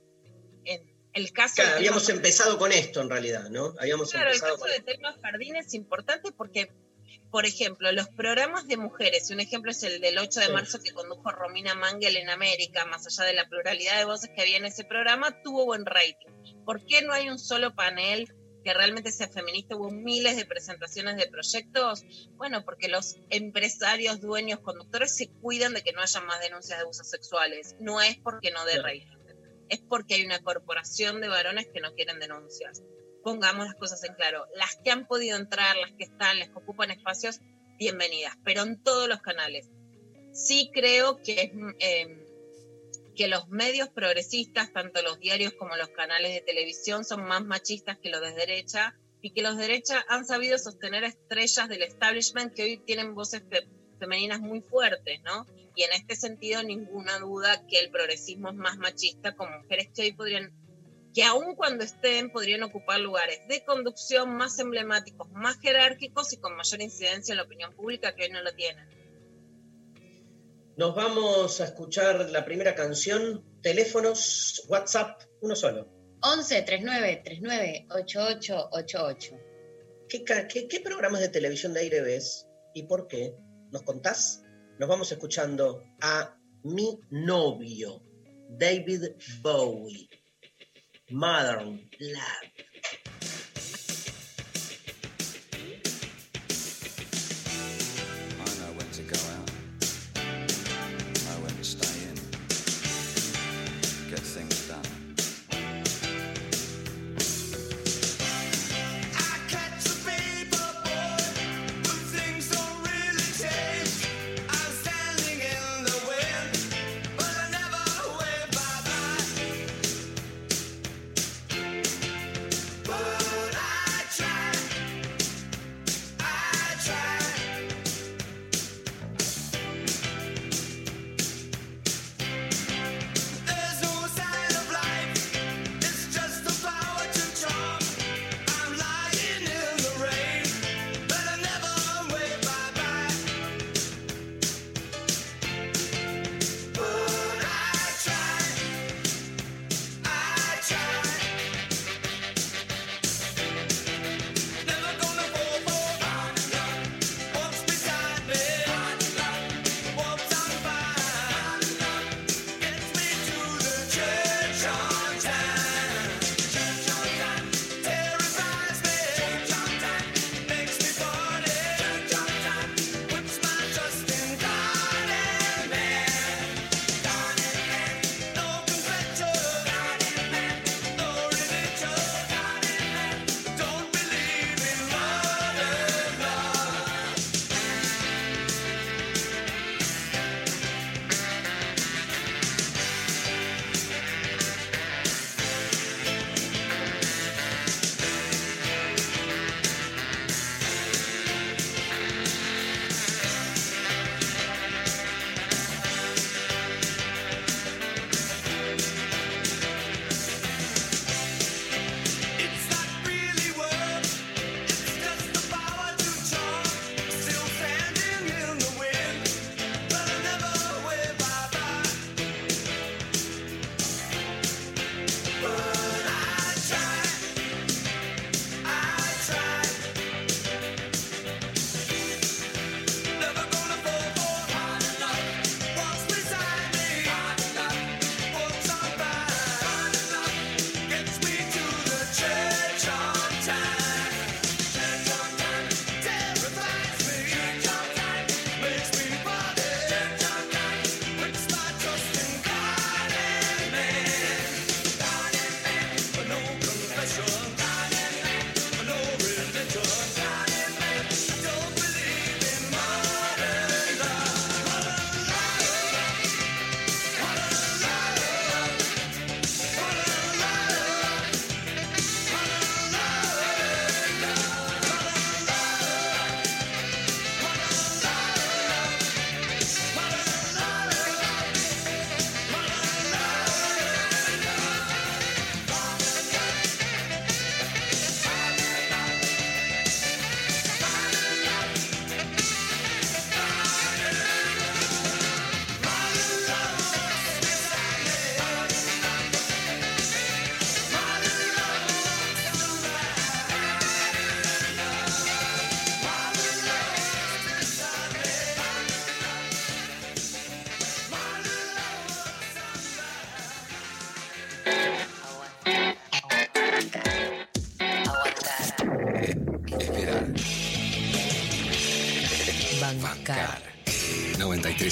[0.65, 0.81] en
[1.13, 3.73] el caso claro, habíamos empezado con esto en realidad, ¿no?
[3.79, 6.69] Habíamos claro, empezado el caso de Telma Jardín es importante porque,
[7.31, 10.51] por ejemplo, los programas de mujeres, un ejemplo es el del 8 de sí.
[10.51, 14.41] marzo que condujo Romina Mangel en América, más allá de la pluralidad de voces que
[14.41, 16.27] había en ese programa, tuvo buen rating.
[16.65, 21.17] ¿Por qué no hay un solo panel que realmente sea feminista, hubo miles de presentaciones
[21.17, 26.39] de proyectos, bueno, porque los empresarios, dueños, conductores se cuidan de que no haya más
[26.41, 27.75] denuncias de abusos sexuales.
[27.79, 29.17] No es porque no dé rating,
[29.69, 32.83] es porque hay una corporación de varones que no quieren denuncias.
[33.23, 34.45] Pongamos las cosas en claro.
[34.55, 37.39] Las que han podido entrar, las que están, las que ocupan espacios,
[37.77, 39.69] bienvenidas, pero en todos los canales.
[40.33, 41.51] Sí creo que es...
[41.79, 42.20] Eh,
[43.21, 47.99] que los medios progresistas, tanto los diarios como los canales de televisión, son más machistas
[47.99, 52.51] que los de derecha y que los de derecha han sabido sostener estrellas del establishment
[52.51, 53.67] que hoy tienen voces fe
[53.99, 55.45] femeninas muy fuertes, ¿no?
[55.75, 60.01] Y en este sentido, ninguna duda que el progresismo es más machista con mujeres que
[60.01, 60.51] hoy podrían,
[61.13, 66.55] que aun cuando estén, podrían ocupar lugares de conducción más emblemáticos, más jerárquicos y con
[66.55, 68.89] mayor incidencia en la opinión pública que hoy no lo tienen.
[70.77, 75.91] Nos vamos a escuchar la primera canción, teléfonos, WhatsApp, uno solo.
[76.21, 79.39] 11 39 39 8888.
[80.07, 83.35] ¿Qué, qué, qué programas de televisión de aire ves y por qué?
[83.71, 84.43] ¿Nos contás?
[84.79, 88.01] Nos vamos escuchando a mi novio,
[88.49, 90.07] David Bowie,
[91.09, 92.51] Modern Love.
[101.71, 102.15] stay in,
[104.09, 104.90] get things done.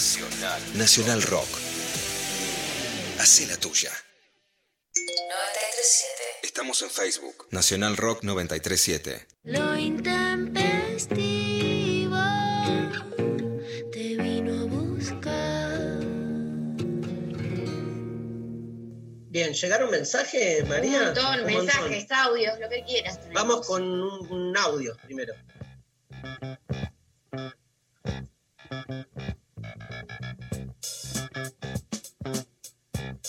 [0.00, 0.60] Nacional.
[0.74, 1.48] Nacional Rock.
[3.18, 3.90] Hacé la tuya.
[4.94, 6.22] 937.
[6.42, 7.46] Estamos en Facebook.
[7.50, 9.26] Nacional Rock 937.
[9.44, 12.18] Lo intempestivo
[13.90, 15.80] te vino a buscar.
[19.30, 20.98] Bien, ¿llegaron mensajes, María?
[20.98, 21.56] Un montón, Un montón.
[21.64, 23.18] mensajes, audios, lo que quieras.
[23.22, 23.42] tenemos.
[23.42, 25.32] Vamos con un, un audio primero.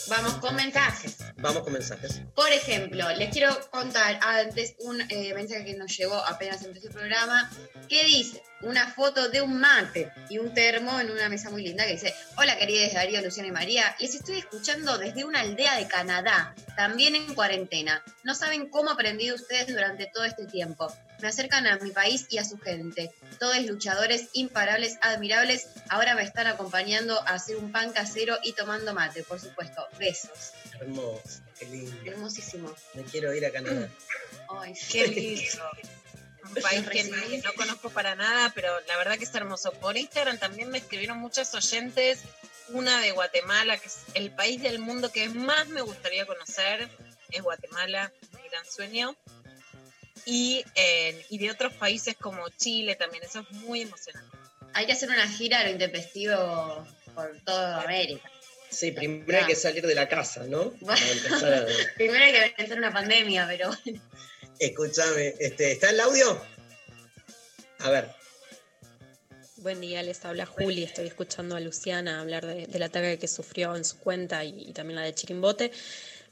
[0.09, 1.17] Vamos con mensajes.
[1.37, 2.21] Vamos con mensajes.
[2.33, 6.93] Por ejemplo, les quiero contar antes un eh, mensaje que nos llegó apenas empezó el
[6.93, 7.49] programa,
[7.89, 11.85] que dice una foto de un mate y un termo en una mesa muy linda
[11.85, 15.87] que dice, hola queridos Darío, Luciana y María, les estoy escuchando desde una aldea de
[15.87, 18.03] Canadá, también en cuarentena.
[18.23, 20.91] No saben cómo aprendí de ustedes durante todo este tiempo.
[21.21, 23.11] Me acercan a mi país y a su gente.
[23.39, 28.93] Todos luchadores imparables, admirables, ahora me están acompañando a hacer un pan casero y tomando
[28.93, 29.85] mate, por supuesto.
[29.97, 30.51] Besos.
[30.79, 32.11] Hermoso, qué lindo.
[32.11, 32.73] Hermosísimo.
[32.93, 33.89] Me quiero ir a Canadá.
[34.49, 35.63] Ay, Qué lindo.
[36.43, 39.71] Un país que, no- que no conozco para nada, pero la verdad que es hermoso.
[39.73, 42.19] Por Instagram también me escribieron muchas oyentes,
[42.69, 46.87] una de Guatemala, que es el país del mundo que más me gustaría conocer,
[47.31, 49.15] es Guatemala, mi gran sueño.
[50.29, 54.37] Y, eh, y de otros países como Chile también, eso es muy emocionante.
[54.73, 56.85] Hay que hacer una gira a lo intempestivo
[57.15, 58.29] por toda América.
[58.69, 60.71] Sí, primero hay que salir de la casa, ¿no?
[60.85, 61.65] Para empezar a...
[61.95, 64.01] Primero hay que vencer una pandemia, pero bueno.
[64.59, 66.41] Escúchame, este, ¿está el audio?
[67.79, 68.09] A ver,
[69.57, 70.83] Buen día, les habla Juli.
[70.83, 74.71] Estoy escuchando a Luciana hablar de- del ataque que sufrió en su cuenta y, y
[74.73, 75.71] también la de Chiquimbote.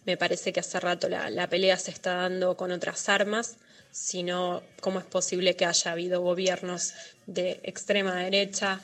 [0.05, 3.55] Me parece que hace rato la, la pelea se está dando con otras armas,
[3.95, 6.93] sino cómo es posible que haya habido gobiernos
[7.27, 8.81] de extrema derecha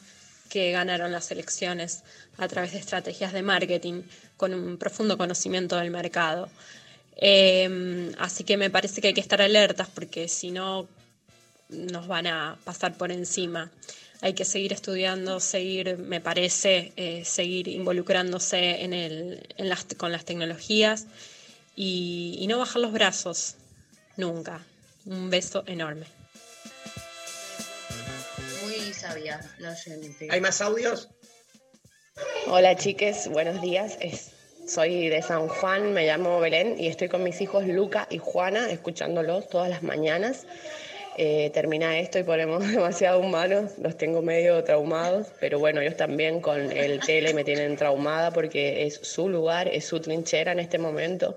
[0.49, 2.03] que ganaron las elecciones
[2.37, 4.03] a través de estrategias de marketing
[4.37, 6.49] con un profundo conocimiento del mercado.
[7.17, 10.87] Eh, así que me parece que hay que estar alertas porque si no
[11.67, 13.69] nos van a pasar por encima.
[14.21, 18.87] Hay que seguir estudiando, seguir, me parece, eh, seguir involucrándose
[19.97, 21.05] con las tecnologías
[21.75, 23.55] y no bajar los brazos,
[24.15, 24.61] nunca.
[25.05, 26.05] Un beso enorme.
[28.63, 30.27] Muy sabia la oyente.
[30.29, 31.09] ¿hay más audios?
[32.47, 33.97] Hola chiques, buenos días.
[33.99, 34.31] Es-
[34.67, 38.69] soy de San Juan, me llamo Belén y estoy con mis hijos Luca y Juana
[38.69, 40.45] escuchándolos todas las mañanas.
[41.17, 46.39] Eh, termina esto y ponemos demasiado humanos, los tengo medio traumados, pero bueno, ellos también
[46.41, 50.77] con el tele me tienen traumada porque es su lugar, es su trinchera en este
[50.77, 51.35] momento.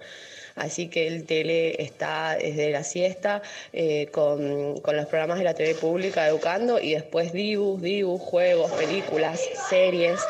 [0.57, 5.55] Así que el tele está desde la siesta eh, con, con los programas de la
[5.55, 10.21] TV pública educando y después dibus, dibus, juegos, películas, series,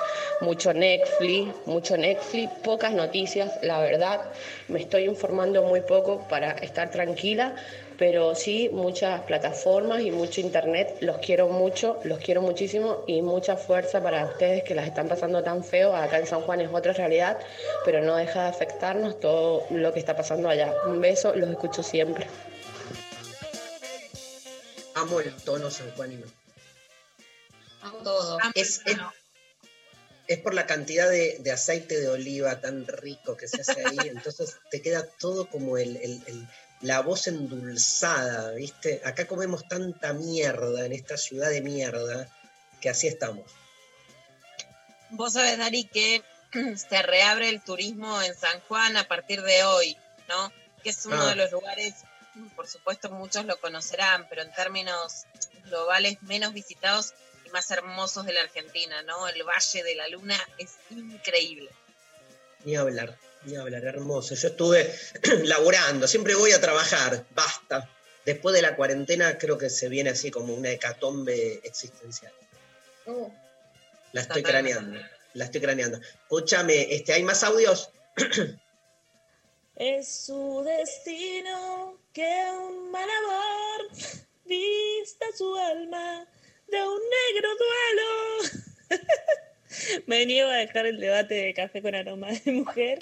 [0.41, 4.23] mucho Netflix, mucho Netflix, pocas noticias, la verdad.
[4.69, 7.55] Me estoy informando muy poco para estar tranquila,
[7.99, 10.97] pero sí muchas plataformas y mucho internet.
[11.01, 15.43] Los quiero mucho, los quiero muchísimo y mucha fuerza para ustedes que las están pasando
[15.43, 15.95] tan feo.
[15.95, 17.39] Acá en San Juan es otra realidad,
[17.85, 20.75] pero no deja de afectarnos todo lo que está pasando allá.
[20.87, 22.27] Un beso, los escucho siempre.
[24.95, 26.27] Amo el tono sanjuanino.
[27.83, 28.39] Hago todo.
[28.55, 28.97] Es, es,
[30.29, 33.99] es por la cantidad de, de aceite de oliva tan rico que se hace ahí,
[34.09, 36.49] entonces te queda todo como el, el- el-
[36.85, 39.01] la voz endulzada, ¿viste?
[39.05, 42.29] Acá comemos tanta mierda en esta ciudad de mierda
[42.81, 43.51] que así estamos.
[45.09, 46.23] Vos sabés, Dari, que
[46.77, 49.97] se reabre el turismo en San Juan a partir de hoy,
[50.29, 50.53] ¿no?
[50.83, 51.31] Que es uno Ah.
[51.31, 51.95] de los lugares,
[52.55, 55.25] por supuesto muchos lo conocerán, pero en términos
[55.65, 57.15] globales menos visitados
[57.47, 59.27] y más hermosos de la Argentina, ¿no?
[59.27, 61.71] El Valle de la Luna es increíble.
[62.65, 64.35] Ni hablar, ni hablar, hermoso.
[64.35, 64.93] Yo estuve
[65.45, 67.91] laburando, siempre voy a trabajar, basta.
[68.25, 72.33] Después de la cuarentena creo que se viene así como una hecatombe existencial.
[73.07, 73.29] Uh,
[74.13, 74.99] La estoy craneando,
[75.35, 75.99] la estoy craneando.
[76.23, 77.91] Escúchame, este, ¿hay más audios?
[79.77, 83.91] Es su destino que un mal amor
[84.45, 86.29] vista su alma
[86.69, 88.65] de un negro duelo.
[90.07, 92.99] Me niego a dejar el debate de café con aroma de mujer.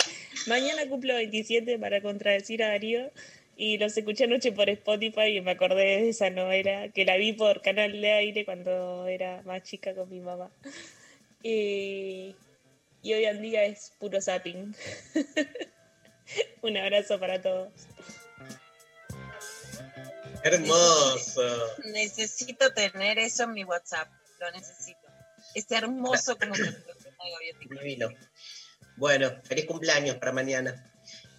[0.47, 3.11] Mañana cumplo 27 para contradecir a Darío
[3.57, 7.33] y los escuché anoche por Spotify y me acordé de esa novela que la vi
[7.33, 10.51] por Canal de Aire cuando era más chica con mi mamá.
[11.43, 12.35] Y,
[13.03, 14.75] y hoy en día es puro zapping.
[16.63, 17.73] Un abrazo para todos.
[20.43, 21.77] Hermoso.
[21.85, 24.09] Necesito tener eso en mi WhatsApp.
[24.41, 24.99] Lo necesito.
[25.55, 27.75] Es hermoso como que gaviotita.
[27.81, 28.09] Divino.
[29.03, 30.81] Bueno, feliz cumpleaños para mañana.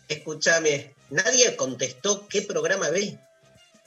[0.10, 3.18] Escúchame, nadie contestó qué programa ve.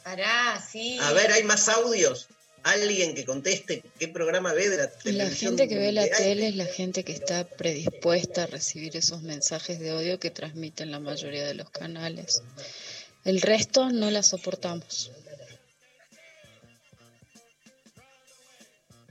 [0.02, 0.96] Pará, sí.
[1.02, 2.26] A ver, hay más audios.
[2.62, 5.58] Alguien que conteste qué programa ve de la La televisión.
[5.58, 9.78] gente que ve la tele es la gente que está predispuesta a recibir esos mensajes
[9.78, 12.42] de odio que transmiten la mayoría de los canales.
[13.26, 15.10] El resto no la soportamos.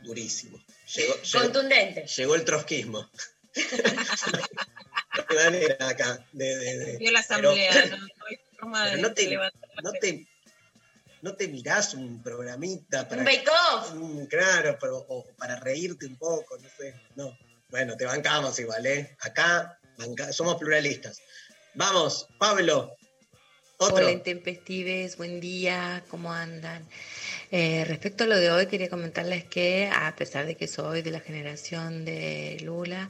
[0.01, 0.60] Durísimo.
[0.95, 2.08] Llegó, llegó, Contundente.
[2.08, 3.08] llegó el trotskismo.
[5.36, 9.02] Manera acá de, de- de- Vio la pero- asamblea, no, no hay forma pero de
[9.02, 10.28] no te- levantar no te,
[11.22, 13.94] no te mirás un programita para Un bake-off.
[13.96, 16.94] Mm, claro, pero, o para reírte un poco, no sé.
[17.15, 17.38] No.
[17.70, 19.15] Bueno, te bancamos igual, ¿eh?
[19.22, 21.22] Acá banca- somos pluralistas.
[21.74, 22.96] Vamos, Pablo.
[23.78, 23.98] Otro.
[23.98, 26.88] Hola, intempestives, buen día, ¿cómo andan?
[27.58, 31.12] Eh, respecto a lo de hoy, quería comentarles que a pesar de que soy de
[31.12, 33.10] la generación de Lula,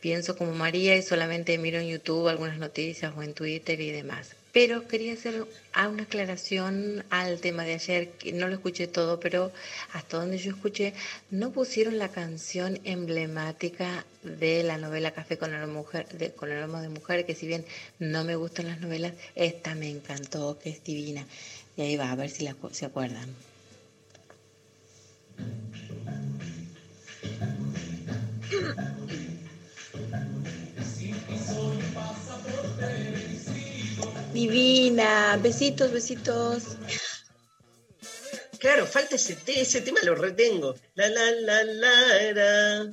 [0.00, 4.34] pienso como María y solamente miro en YouTube algunas noticias o en Twitter y demás.
[4.52, 9.52] Pero quería hacer una aclaración al tema de ayer, que no lo escuché todo, pero
[9.92, 10.92] hasta donde yo escuché,
[11.30, 16.82] no pusieron la canción emblemática de la novela Café con aroma, mujer, de, con aroma
[16.82, 17.64] de mujer, que si bien
[18.00, 21.24] no me gustan las novelas, esta me encantó, que es divina.
[21.76, 23.28] Y ahí va, a ver si la, se acuerdan.
[34.32, 36.62] Divina, besitos, besitos.
[38.58, 40.74] Claro, falta ese, te- ese tema, lo retengo.
[40.94, 41.92] La la la la
[42.32, 42.92] la.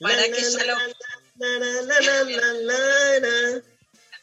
[0.00, 0.64] Para La, que la, ya
[1.36, 1.44] la,
[2.22, 3.62] lo- la, la.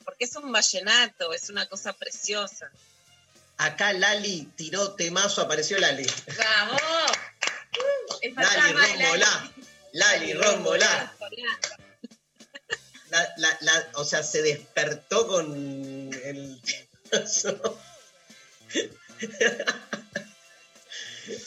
[0.06, 2.72] Porque es un vallenato, es una cosa preciosa.
[3.58, 6.06] Acá Lali tiró temazo, apareció Lali.
[6.38, 6.82] ¡Vamos!
[8.36, 9.52] Lali, rombolá.
[9.94, 11.14] Lali, rombolá.
[13.10, 16.62] La, la, la, o sea, se despertó con el.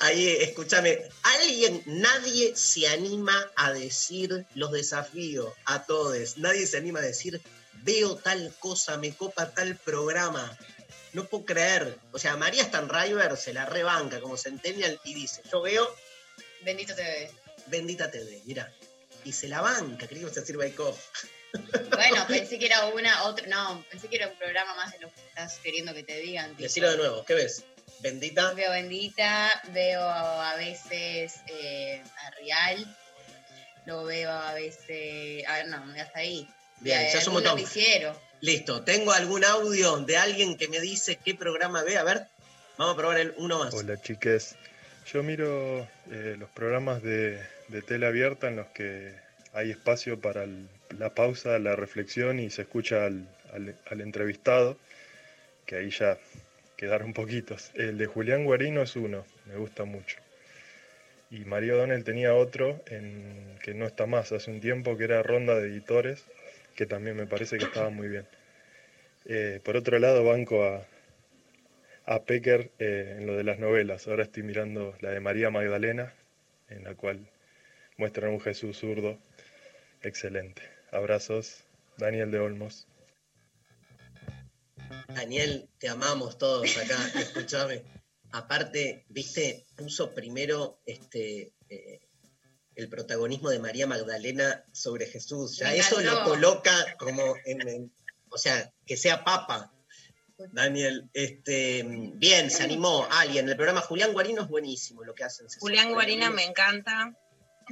[0.00, 6.37] Ahí, escúchame, alguien, nadie se anima a decir los desafíos a todos.
[6.38, 7.40] Nadie se anima a decir,
[7.83, 10.57] veo tal cosa, me copa tal programa.
[11.12, 11.98] No puedo creer.
[12.12, 15.88] O sea, María Stanriver se la rebanca como Centennial y dice, yo veo
[16.64, 17.31] Bendito TV.
[17.67, 18.73] Bendita TV, mira.
[19.25, 20.98] Y se la banca, creí que ibas a decir Bake Off.
[21.90, 25.12] Bueno, pensé que era una, otra, no, pensé que era un programa más de lo
[25.12, 26.50] que estás queriendo que te digan.
[26.50, 27.65] tipo, Decilo de nuevo, ¿qué ves?
[28.00, 28.52] Bendita.
[28.54, 32.96] Veo Bendita, veo a veces eh, a Real,
[33.87, 36.48] lo veo a veces, a ver, no, hasta ahí.
[36.81, 37.60] Bien, Eh, ya es un algún montón.
[37.60, 38.21] noticiero.
[38.40, 41.96] Listo, tengo algún audio de alguien que me dice qué programa ve.
[41.96, 42.27] A ver,
[42.77, 43.73] vamos a probar el uno más.
[43.73, 44.56] Hola chiques,
[45.10, 49.15] yo miro eh, los programas de, de tele abierta en los que
[49.52, 50.46] hay espacio para
[50.98, 54.79] la pausa, la reflexión y se escucha al, al- al entrevistado,
[55.67, 56.19] que ahí ya
[56.77, 57.71] quedaron poquitos.
[57.75, 60.17] El de Julián Guarino es uno, me gusta mucho.
[61.31, 65.23] Y María O'Donnell tenía otro en, que no está más hace un tiempo, que era
[65.23, 66.25] Ronda de Editores,
[66.77, 68.27] que también me parece que estaba muy bien.
[69.27, 70.87] Eh, por otro lado, banco a,
[72.06, 74.06] a Pecker eh, en lo de las novelas.
[74.08, 76.12] Ahora estoy mirando la de María Magdalena,
[76.69, 77.27] en la cual
[77.96, 79.18] muestran un Jesús zurdo.
[80.02, 80.62] Excelente.
[80.92, 81.64] Abrazos,
[81.98, 82.86] Daniel de Olmos.
[85.08, 87.82] Daniel, te amamos todos acá, escúchame.
[88.32, 92.00] Aparte, viste, puso primero este eh,
[92.74, 95.58] el protagonismo de María Magdalena sobre Jesús.
[95.58, 97.92] Ya Me eso lo coloca como en, en-
[98.28, 99.70] o sea, que sea papa.
[100.52, 103.48] Daniel, este, bien, se animó alguien.
[103.48, 105.46] El programa Julián Guarino es buenísimo lo que hacen.
[105.60, 105.92] Julián.
[105.92, 107.16] Guarina me encanta.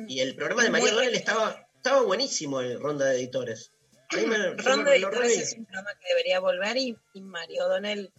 [0.08, 0.92] Y el programa de María.
[0.92, 3.72] O'Donnell estaba, estaba buenísimo, el Ronda de Editores.
[4.12, 5.38] Me- yo Ronda me- de Editores reí.
[5.38, 8.12] es un programa que debería volver y, y Mario O'Donnell,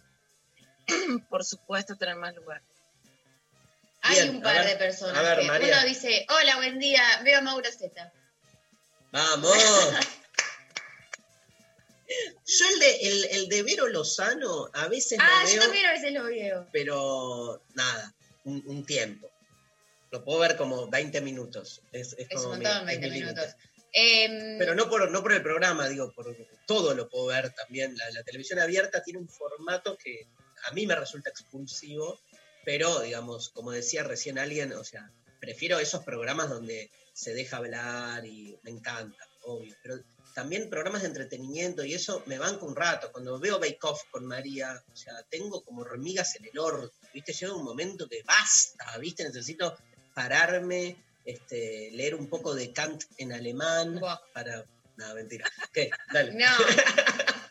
[1.30, 2.62] por supuesto, tener más lugar.
[4.02, 5.46] Hay Bien, un a par ver, de personas.
[5.46, 5.78] María.
[5.78, 8.12] Uno dice, hola, buen día, veo a Mauro Zeta.
[9.12, 9.56] ¡Vamos!
[12.46, 15.86] Yo el de, el, el de Vero Lozano a veces Ah, lo yo veo, también
[15.86, 16.68] a veces lo veo.
[16.72, 18.14] pero nada,
[18.44, 19.30] un, un tiempo.
[20.14, 21.82] Lo puedo ver como 20 minutos.
[21.90, 23.32] Es, es Es como un montón, 20 mi límite.
[23.32, 23.56] minutos.
[23.92, 26.36] Em, Pero no por, no por el programa, digo, por
[26.66, 27.96] todo lo puedo ver también.
[27.96, 30.28] La, la televisión abierta tiene un formato que
[30.68, 32.20] a mí me resulta expulsivo,
[32.64, 35.10] pero digamos, como decía recién alguien, o sea,
[35.40, 39.74] prefiero esos programas donde se deja hablar y me encanta, obvio.
[39.82, 39.98] Pero
[40.34, 43.10] también programas de entretenimiento y eso me banca un rato.
[43.10, 47.32] Cuando veo Bake Off con María, o sea, tengo como hormigas en el orto, ¿viste?
[47.32, 49.24] Llega un momento que basta, ¿viste?
[49.24, 49.76] Necesito
[50.14, 54.00] pararme, este, leer un poco de Kant en alemán
[54.32, 54.64] para...
[54.96, 55.50] No, mentira.
[55.72, 55.90] ¿Qué?
[56.12, 56.32] Dale.
[56.32, 56.46] No.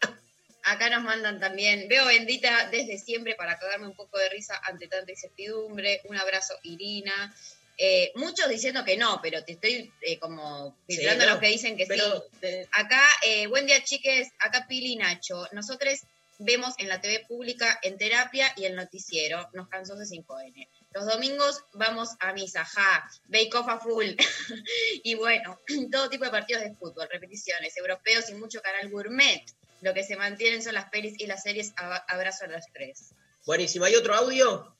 [0.63, 4.87] Acá nos mandan también, veo bendita desde siempre para cagarme un poco de risa ante
[4.87, 6.01] tanta incertidumbre.
[6.05, 7.35] Un abrazo, Irina.
[7.77, 11.47] Eh, muchos diciendo que no, pero te estoy eh, como Sí, filtrando no, los que
[11.47, 12.47] dicen que pero, sí.
[12.71, 14.29] Acá, eh, buen día, chiques.
[14.39, 15.49] Acá Pili y Nacho.
[15.51, 15.99] Nosotros
[16.39, 19.49] vemos en la TV pública, en terapia y el noticiero.
[19.51, 20.67] Nos cansó de 5N.
[20.93, 24.05] Los domingos vamos a misa, ja, bake off a full.
[25.03, 25.59] y bueno,
[25.91, 29.43] todo tipo de partidos de fútbol, repeticiones, europeos y mucho canal gourmet.
[29.81, 31.73] Lo que se mantienen son las pelis y las series.
[31.75, 33.11] Abrazo a las tres.
[33.45, 33.85] Buenísimo.
[33.85, 34.73] ¿Hay otro audio?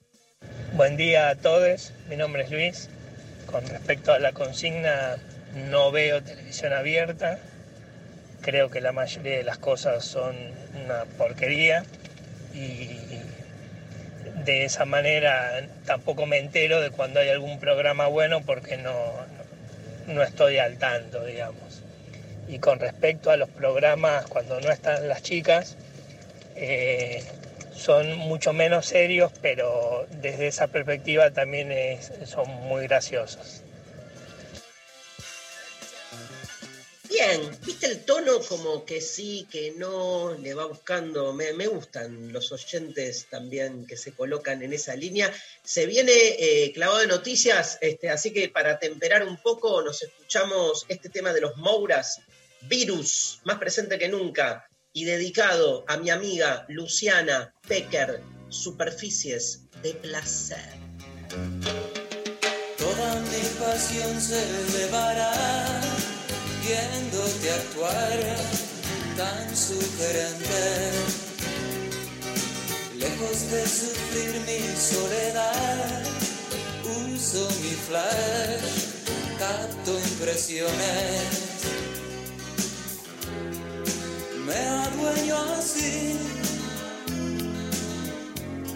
[0.74, 2.90] Buen día a todos, mi nombre es Luis.
[3.48, 5.18] Con respecto a la consigna,
[5.56, 7.40] no veo televisión abierta.
[8.42, 10.36] Creo que la mayoría de las cosas son
[10.86, 11.84] una porquería
[12.54, 13.20] y
[14.46, 18.94] de esa manera tampoco me entero de cuando hay algún programa bueno porque no,
[20.08, 21.82] no, estoy al tanto, digamos.
[22.48, 25.78] Y con respecto a los programas cuando no están las chicas,
[26.56, 27.24] eh,
[27.74, 33.63] son mucho menos serios, pero desde esa perspectiva también son muy graciosos.
[37.14, 41.32] Bien, ¿viste el tono como que sí, que no, le va buscando?
[41.32, 45.32] Me, me gustan los oyentes también que se colocan en esa línea.
[45.64, 50.88] Se viene eh, clavado de noticias, este, así que para temperar un poco nos escuchamos
[50.88, 52.20] este tema de los Mouras,
[52.62, 60.66] Virus, más presente que nunca, y dedicado a mi amiga Luciana Pecker, Superficies de Placer.
[62.80, 64.88] Toda mi pasión se
[66.66, 68.20] viéndote actuar
[69.18, 70.64] tan sugerente.
[72.98, 76.04] Lejos de sufrir mi soledad,
[77.14, 78.76] uso mi flash,
[79.38, 81.24] capto impresiones.
[84.46, 86.18] Me adueño así,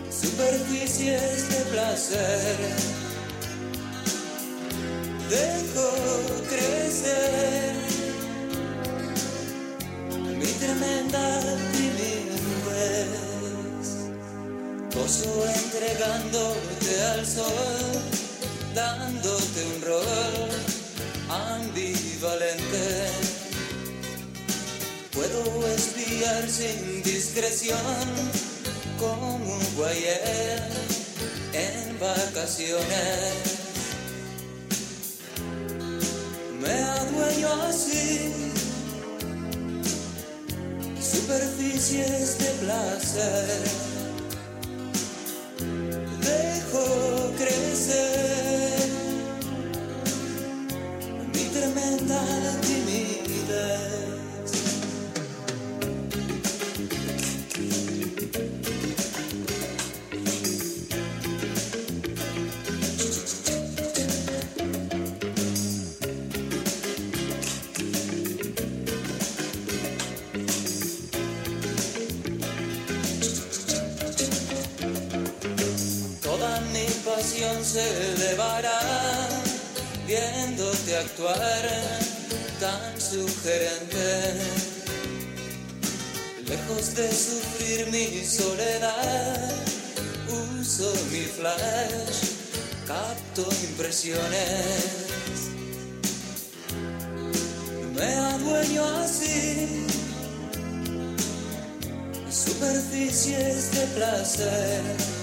[0.10, 3.07] superficies de placer
[5.30, 5.90] dejo
[6.50, 7.76] crecer
[10.40, 11.42] mi tremenda
[11.74, 13.08] timidez.
[14.94, 18.02] Gozo entregándote al sol,
[18.74, 20.50] dándote un rol
[21.30, 22.88] ambivalente.
[25.12, 27.78] Puedo espiar sin discreción
[29.00, 30.62] como un guayer
[31.54, 33.77] en vacaciones.
[36.68, 38.34] Me adueño así.
[41.00, 43.60] Superficies de placer.
[46.30, 46.86] Dejo
[47.38, 48.90] crecer
[51.34, 52.22] mi tremenda
[77.68, 78.80] se elevará
[80.06, 81.64] viéndote actuar
[82.62, 84.36] tan sugerente.
[86.48, 89.52] Lejos de sufrir mi soledad,
[90.30, 92.20] uso mi flash,
[92.88, 95.52] capto impresiones.
[97.96, 99.86] Me adueño así,
[102.30, 105.17] superficies de placer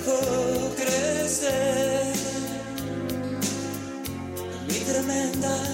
[0.00, 2.14] dejo crecer
[4.66, 5.69] mi tremenda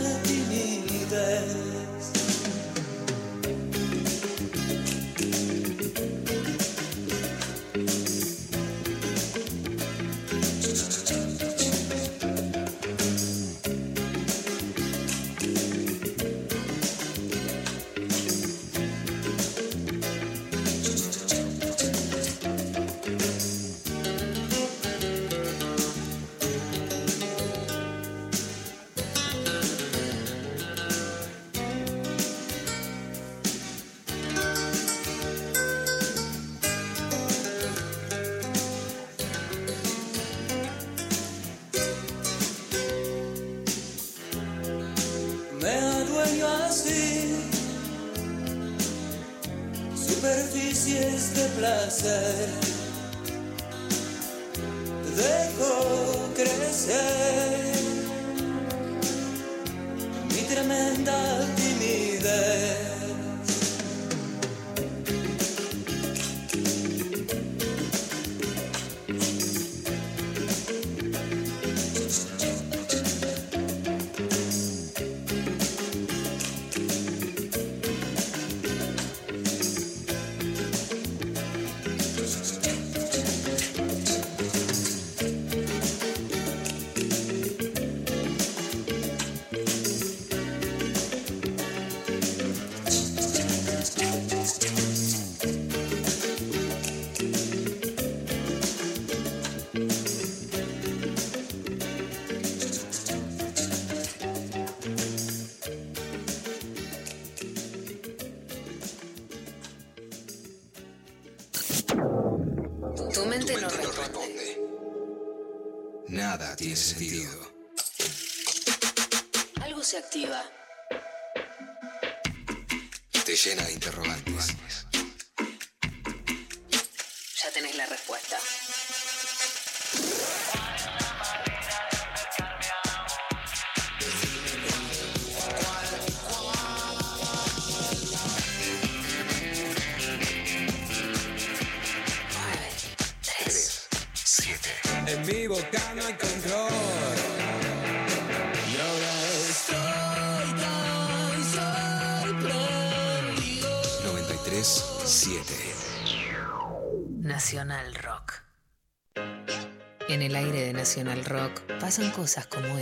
[160.09, 162.76] En el aire de Nacional Rock pasan cosas como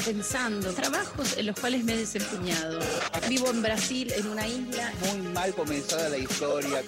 [0.00, 2.80] pensando, trabajos en los cuales me he desempeñado.
[3.28, 4.92] Vivo en Brasil, en una isla.
[5.06, 6.82] Muy mal comenzada la historia.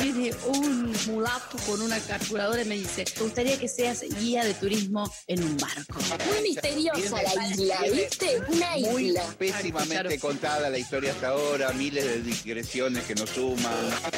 [0.00, 4.54] Viene un mulato con una calculadora y me dice, ¿te gustaría que seas guía de
[4.54, 5.98] turismo en un barco?
[6.26, 8.42] Muy misteriosa la isla, ¿viste?
[8.48, 9.22] Una Muy isla.
[9.38, 13.72] pésimamente contada la historia hasta ahora, miles de digresiones que nos suman.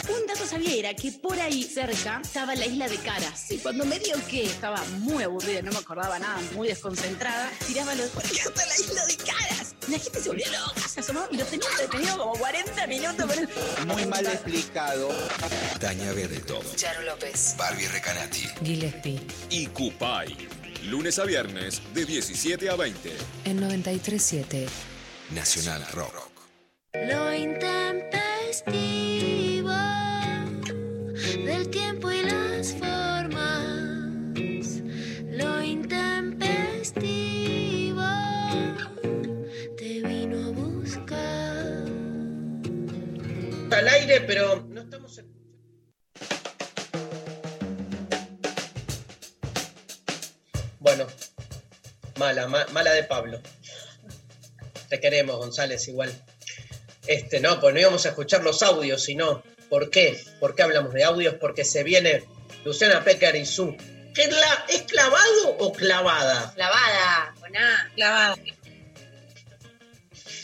[0.08, 3.50] Un dato sabía era que por ahí cerca estaba la isla de Caras.
[3.50, 7.83] Y cuando me dio que estaba muy aburrida, no me acordaba nada, muy desconcentrada, tiraba
[7.94, 8.08] los...
[8.10, 9.74] ¿Por qué está la isla de Caras?
[9.88, 13.26] La gente se volvió loca, se asomó y lo tenía detenido como 40 minutos.
[13.26, 15.10] con el- Muy mal explicado.
[15.80, 16.64] Daña Benetton.
[16.76, 17.54] Charo López.
[17.58, 18.46] Barbie Recanati.
[18.64, 19.20] Gillespie.
[19.50, 20.48] y Cupay.
[20.84, 23.12] Lunes a viernes de 17 a 20.
[23.44, 24.68] En 93.7.
[25.30, 26.30] Nacional Rock.
[27.08, 27.32] Lo
[44.26, 45.20] pero no estamos.
[50.78, 51.06] Bueno,
[52.18, 53.40] mala, ma- mala de Pablo.
[54.88, 56.12] Te queremos, González, igual.
[57.06, 59.42] Este, no, pues no íbamos a escuchar los audios, sino.
[59.70, 60.22] ¿Por qué?
[60.40, 61.34] ¿Por qué hablamos de audios?
[61.40, 62.24] Porque se viene
[62.64, 63.74] Luciana Pecker y su.
[64.14, 66.52] ¿Qué es, la- ¿Es clavado o clavada?
[66.54, 67.90] Clavada, con A.
[67.94, 68.36] Clavada.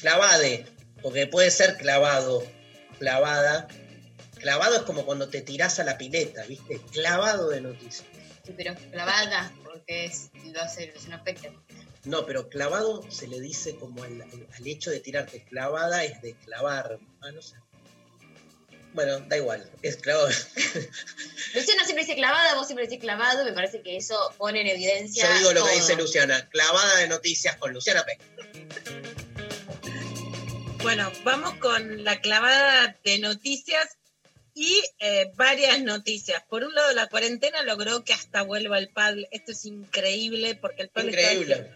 [0.00, 0.66] Clavade,
[1.02, 2.42] porque puede ser clavado,
[3.00, 3.66] clavada.
[4.38, 6.80] Clavado es como cuando te tirás a la pileta, ¿viste?
[6.92, 8.06] Clavado de noticias.
[8.44, 11.52] Sí, pero clavada, porque es, lo hace Luciano Pecker.
[12.04, 16.34] No, pero clavado se le dice como al, al hecho de tirarte clavada es de
[16.34, 16.98] clavar.
[17.20, 17.56] Ah, no sé.
[18.92, 20.28] Bueno, da igual, es clavado.
[21.54, 25.28] Luciano siempre dice clavada, vos siempre decís clavado, me parece que eso pone en evidencia.
[25.28, 28.99] Yo digo lo que dice Luciana, clavada de noticias con Luciana Peck.
[30.82, 33.98] Bueno, vamos con la clavada de noticias
[34.54, 36.42] y eh, varias noticias.
[36.48, 39.28] Por un lado, la cuarentena logró que hasta vuelva el paddle.
[39.30, 41.70] Esto es increíble porque el paddle está- Increíble.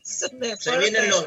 [0.00, 1.26] es un Se vienen los,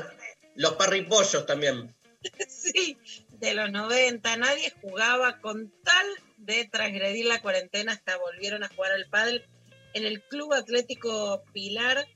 [0.56, 1.94] los parripollos también.
[2.48, 2.98] sí,
[3.40, 4.38] de los 90.
[4.38, 6.08] Nadie jugaba con tal
[6.38, 9.46] de transgredir la cuarentena hasta volvieron a jugar al pádel
[9.94, 12.08] en el Club Atlético Pilar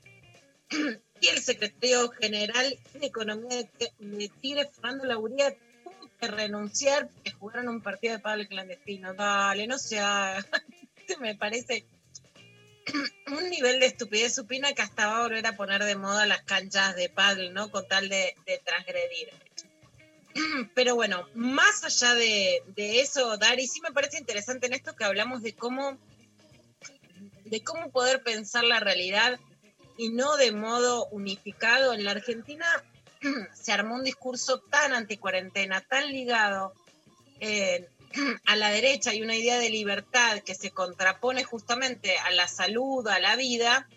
[1.22, 3.64] y el secretario general de Economía
[4.00, 9.14] de, Tigre, Fernando Lauría, tuvo que renunciar porque jugaron un partido de pádel clandestino.
[9.14, 10.44] Dale, no sea,
[11.20, 11.86] me parece
[13.28, 16.42] un nivel de estupidez supina que hasta va a volver a poner de moda las
[16.42, 17.70] canchas de pádel, ¿no?
[17.70, 19.30] Con tal de, de transgredir.
[20.74, 25.04] Pero bueno, más allá de, de eso, Dari, sí me parece interesante en esto que
[25.04, 26.00] hablamos de cómo,
[27.46, 29.40] de cómo poder pensar la realidad
[29.98, 31.94] y no de modo unificado.
[31.94, 32.66] En la Argentina
[33.54, 36.74] se armó un discurso tan anticuarentena, tan ligado
[37.40, 37.88] eh,
[38.46, 43.08] a la derecha hay una idea de libertad que se contrapone justamente a la salud,
[43.08, 43.90] a la vida,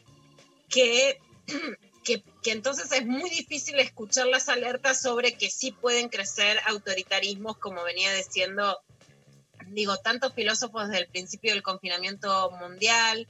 [0.68, 1.20] que,
[2.04, 7.58] que, que entonces es muy difícil escuchar las alertas sobre que sí pueden crecer autoritarismos,
[7.58, 8.80] como venía diciendo,
[9.68, 13.28] digo, tantos filósofos desde el principio del confinamiento mundial,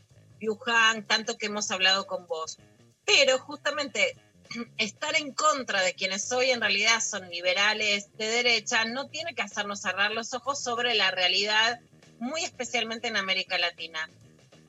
[0.49, 2.59] Wuhan, tanto que hemos hablado con vos.
[3.05, 4.17] Pero justamente
[4.79, 9.43] estar en contra de quienes hoy en realidad son liberales de derecha no tiene que
[9.43, 11.81] hacernos cerrar los ojos sobre la realidad,
[12.19, 14.09] muy especialmente en América Latina.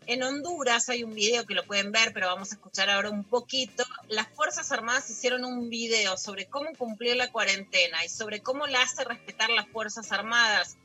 [0.08, 3.24] En Honduras hay un video que lo pueden ver, pero vamos a escuchar ahora un
[3.24, 3.84] poquito.
[4.08, 8.84] Las Fuerzas Armadas hicieron un video sobre cómo cumplir la cuarentena y sobre cómo la
[8.84, 10.78] hace respetar las Fuerzas Armadas,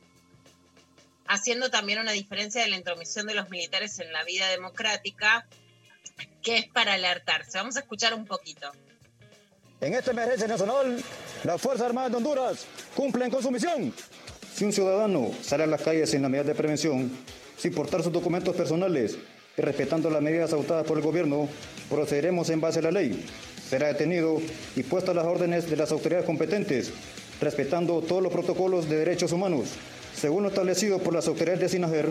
[1.27, 5.47] haciendo también una diferencia de la intromisión de los militares en la vida democrática,
[6.41, 7.57] que es para alertarse.
[7.57, 8.71] Vamos a escuchar un poquito.
[9.79, 11.03] En esta emergencia nacional,
[11.43, 12.65] las Fuerzas Armadas de Honduras
[12.95, 13.93] cumplen con su misión.
[14.53, 17.11] Si un ciudadano sale a las calles sin la medida de prevención,
[17.57, 19.17] sin portar sus documentos personales
[19.57, 21.47] y respetando las medidas adoptadas por el gobierno,
[21.89, 23.25] procederemos en base a la ley.
[23.69, 24.39] Será detenido
[24.75, 26.91] y puesto a las órdenes de las autoridades competentes,
[27.39, 29.69] respetando todos los protocolos de derechos humanos.
[30.15, 32.09] Según lo establecido por las autoridades de Sinajer,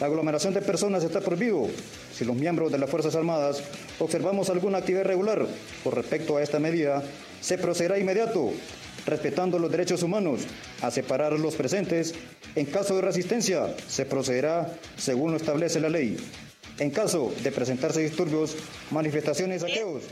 [0.00, 1.68] la aglomeración de personas está prohibido.
[2.12, 3.62] Si los miembros de las Fuerzas Armadas
[3.98, 5.46] observamos alguna actividad irregular
[5.84, 7.02] con respecto a esta medida,
[7.40, 8.50] se procederá inmediato,
[9.06, 10.40] respetando los derechos humanos,
[10.80, 12.14] a separar a los presentes.
[12.54, 16.16] En caso de resistencia, se procederá según lo establece la ley.
[16.78, 18.56] En caso de presentarse disturbios,
[18.90, 20.02] manifestaciones saqueos,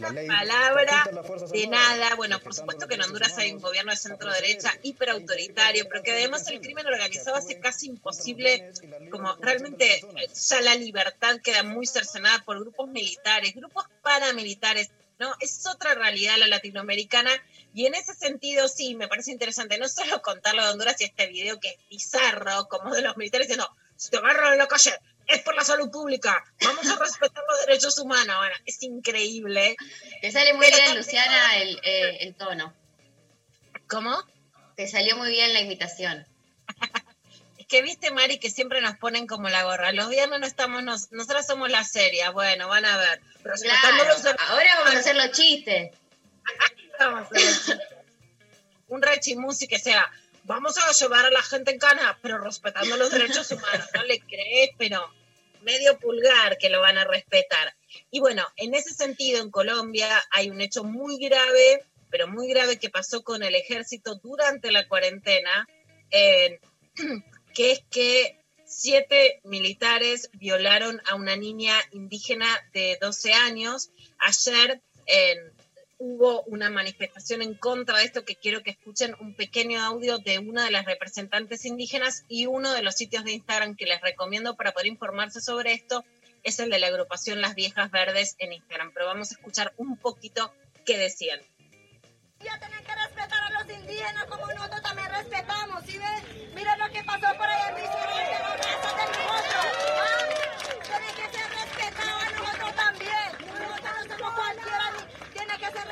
[0.00, 1.08] la ley palabra
[1.52, 2.14] de nada.
[2.16, 6.12] Bueno, por supuesto que en Honduras hay un gobierno de centro derecha hiperautoritario, pero que
[6.12, 8.72] además el crimen organizado hace casi imposible,
[9.10, 14.90] como realmente eh, ya la libertad queda muy cercenada por grupos militares, grupos paramilitares.
[15.18, 15.32] ¿no?
[15.40, 17.30] Es otra realidad la latinoamericana
[17.74, 21.26] y en ese sentido sí, me parece interesante no solo contarlo de Honduras y este
[21.26, 24.92] video que es bizarro, como de los militares diciendo, si te agarran en la calle,
[25.30, 28.36] es por la salud pública, vamos a respetar los derechos humanos.
[28.36, 29.76] Bueno, es increíble.
[30.20, 32.74] Te sale muy Pero bien, también- Luciana, el, eh, el tono.
[33.88, 34.22] ¿Cómo?
[34.76, 36.26] Te salió muy bien la imitación.
[37.58, 39.92] Es que viste, Mari, que siempre nos ponen como la gorra.
[39.92, 42.30] Los viernes no estamos, nos, nosotras somos la seria.
[42.30, 43.20] Bueno, van a ver.
[43.42, 45.90] Respetando Claro, los derechos ahora vamos a hacer los chistes.
[46.98, 47.78] Vamos a hacer los chistes.
[48.88, 50.10] Un rechimusi que sea,
[50.44, 53.86] vamos a llevar a la gente en cana, pero respetando los derechos humanos.
[53.94, 55.12] No le crees, pero
[55.62, 57.74] medio pulgar que lo van a respetar.
[58.10, 62.78] Y bueno, en ese sentido, en Colombia hay un hecho muy grave, pero muy grave
[62.78, 65.68] que pasó con el ejército durante la cuarentena,
[66.10, 73.90] que es que siete militares violaron a una niña indígena de 12 años.
[74.18, 75.52] Ayer en
[76.00, 80.38] hubo una manifestación en contra de esto que quiero que escuchen un pequeño audio de
[80.38, 84.56] una de las representantes indígenas y uno de los sitios de Instagram que les recomiendo
[84.56, 86.02] para poder informarse sobre esto
[86.42, 88.92] es el de la agrupación Las Viejas Verdes en Instagram.
[88.94, 90.54] Pero vamos a escuchar un poquito
[90.86, 91.38] qué decían.
[92.42, 96.54] Ya tienen que respetar a los indígenas como nosotros también respetamos, ¿sí ven?
[96.54, 99.66] Mira lo que pasó por ahí en Michigan, de los restos de nosotros.
[100.00, 100.18] ¿ah?
[100.82, 103.28] Tiene que ser respetado a nosotros también.
[103.60, 105.90] Nosotros no somos cualquiera, ni tiene que ser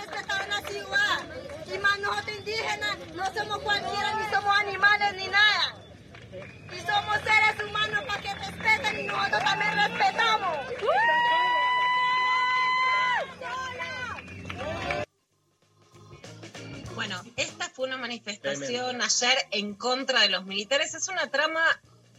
[0.71, 5.77] Y más nosotros indígenas, no somos cualquiera, ni somos animales, ni nada.
[6.33, 10.59] Y somos seres humanos para que respeten y nosotros también respetamos.
[16.95, 20.95] Bueno, esta fue una manifestación ayer en contra de los militares.
[20.95, 21.62] Es una trama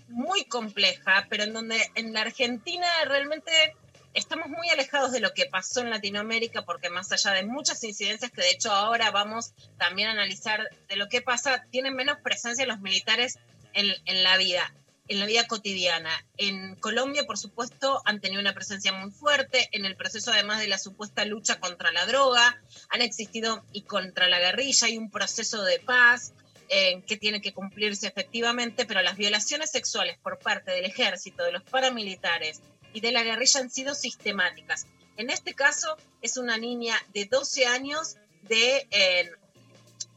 [0.08, 3.76] muy compleja, pero en donde en la Argentina realmente
[4.14, 8.32] estamos muy alejados de lo que pasó en Latinoamérica, porque más allá de muchas incidencias
[8.32, 12.66] que de hecho ahora vamos también a analizar de lo que pasa, tienen menos presencia
[12.66, 13.40] los militares
[13.74, 14.74] en, en la vida
[15.10, 16.12] en la vida cotidiana.
[16.38, 20.68] En Colombia, por supuesto, han tenido una presencia muy fuerte en el proceso, además de
[20.68, 25.64] la supuesta lucha contra la droga, han existido y contra la guerrilla, hay un proceso
[25.64, 26.34] de paz
[26.70, 31.54] eh, que tiene que cumplirse efectivamente, pero las violaciones sexuales por parte del ejército, de
[31.54, 32.62] los paramilitares
[32.94, 34.88] y de la guerrilla han sido sistemáticas.
[35.18, 38.88] En este caso es una niña de 12 años de...
[38.92, 39.32] eh,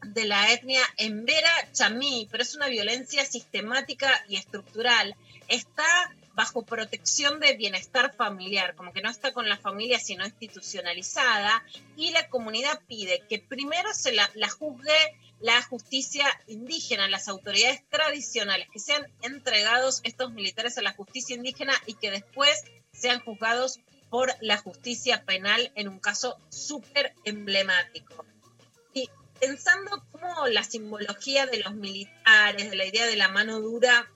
[0.05, 5.15] de la etnia Embera Chamí, pero es una violencia sistemática y estructural.
[5.47, 5.85] Está
[6.35, 11.65] bajo protección de bienestar familiar, como que no está con la familia, sino institucionalizada,
[11.97, 14.93] y la comunidad pide que primero se la, la juzgue
[15.41, 21.75] la justicia indígena, las autoridades tradicionales, que sean entregados estos militares a la justicia indígena
[21.87, 22.63] y que después
[22.93, 28.25] sean juzgados por la justicia penal en un caso súper emblemático.
[28.95, 29.11] Y
[29.41, 34.09] pensando cómo la simbología de los militares, de la idea de la mano dura,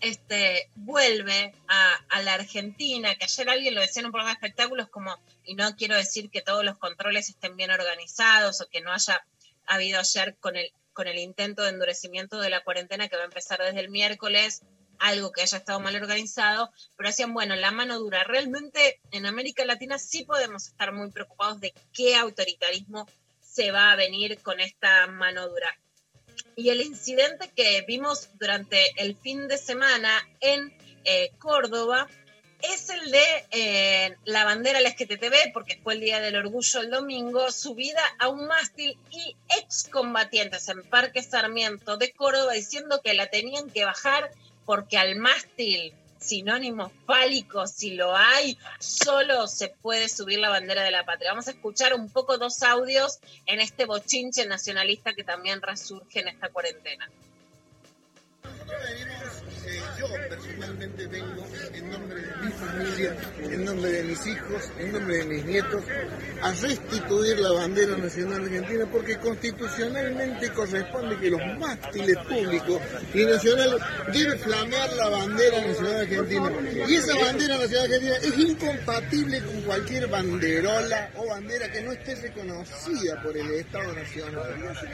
[0.00, 4.88] este, vuelve a, la Argentina, que ayer alguien lo decía en un programa de espectáculos
[4.88, 8.92] como, y no quiero decir que todos los controles estén bien organizados o que no
[8.92, 9.24] haya
[9.66, 13.26] habido ayer con el, con el intento de endurecimiento de la cuarentena que va a
[13.26, 14.62] empezar desde el miércoles,
[14.98, 18.22] algo que haya estado mal organizado, pero decían, bueno, la mano dura.
[18.24, 23.08] Realmente en América Latina sí podemos estar muy preocupados de qué autoritarismo
[23.40, 25.74] se va a venir con esta mano dura.
[26.60, 30.70] Y el incidente que vimos durante el fin de semana en
[31.04, 32.06] eh, Córdoba
[32.60, 37.50] es el de eh, la bandera LGTB, porque fue el Día del Orgullo el domingo,
[37.50, 43.70] subida a un mástil y excombatientes en Parque Sarmiento de Córdoba diciendo que la tenían
[43.70, 44.30] que bajar
[44.66, 50.90] porque al mástil, sinónimo fálico, si lo hay, solo se puede subir la bandera de
[50.90, 51.30] la patria.
[51.30, 56.28] Vamos a escuchar un poco dos audios en este bochinche nacionalista que también resurge en
[56.28, 57.10] esta cuarentena.
[59.66, 64.92] Eh, yo personalmente vengo en nombre de mi familia, en nombre de mis hijos, en
[64.92, 65.82] nombre de mis nietos,
[66.42, 72.82] a restituir la bandera nacional argentina porque constitucionalmente corresponde que los mástiles públicos
[73.14, 73.80] y nacionales
[74.12, 76.52] deben flamear la bandera nacional argentina.
[76.88, 82.14] Y esa bandera nacional argentina es incompatible con cualquier banderola o bandera que no esté
[82.16, 84.60] reconocida por el Estado Nacional.
[84.60, 84.88] No se.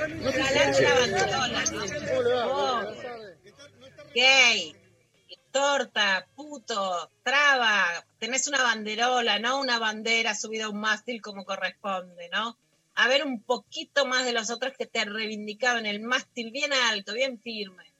[5.56, 12.28] Torta, puto, traba, tenés una banderola, no una bandera subida a un mástil como corresponde,
[12.28, 12.58] ¿no?
[12.94, 17.14] A ver un poquito más de los otros que te reivindicaban el mástil bien alto,
[17.14, 17.90] bien firme.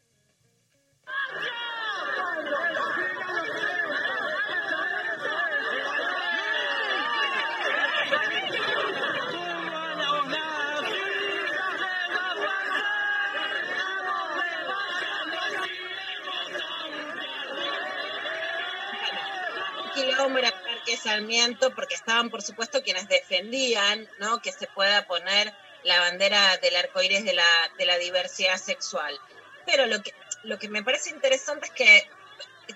[20.39, 24.41] Era Parque Sarmiento porque estaban, por supuesto, quienes defendían ¿no?
[24.41, 25.53] que se pueda poner
[25.85, 29.19] la bandera del arco iris de la, de la diversidad sexual.
[29.65, 30.15] Pero lo que,
[30.45, 32.11] lo que me parece interesante es que,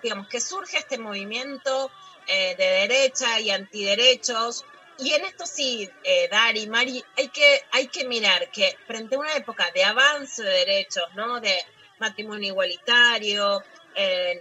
[0.03, 1.91] digamos, que surge este movimiento
[2.27, 4.65] eh, de derecha y antiderechos.
[4.99, 9.19] Y en esto sí, eh, Dari, Mari, hay que, hay que mirar que frente a
[9.19, 11.41] una época de avance de derechos, ¿no?
[11.41, 11.65] De
[11.99, 13.63] matrimonio igualitario,
[13.95, 14.41] eh,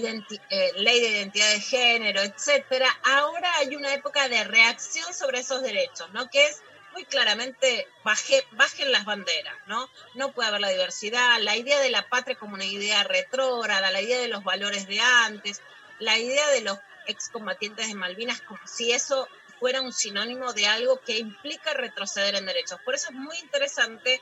[0.00, 5.62] eh, ley de identidad de género, etcétera, ahora hay una época de reacción sobre esos
[5.62, 6.28] derechos, ¿no?
[6.30, 6.62] Que es
[6.92, 9.88] muy claramente baje, bajen las banderas, ¿no?
[10.14, 14.02] No puede haber la diversidad, la idea de la patria como una idea retrógrada, la
[14.02, 15.62] idea de los valores de antes,
[15.98, 19.28] la idea de los excombatientes de Malvinas como si eso
[19.58, 22.80] fuera un sinónimo de algo que implica retroceder en derechos.
[22.84, 24.20] Por eso es muy interesante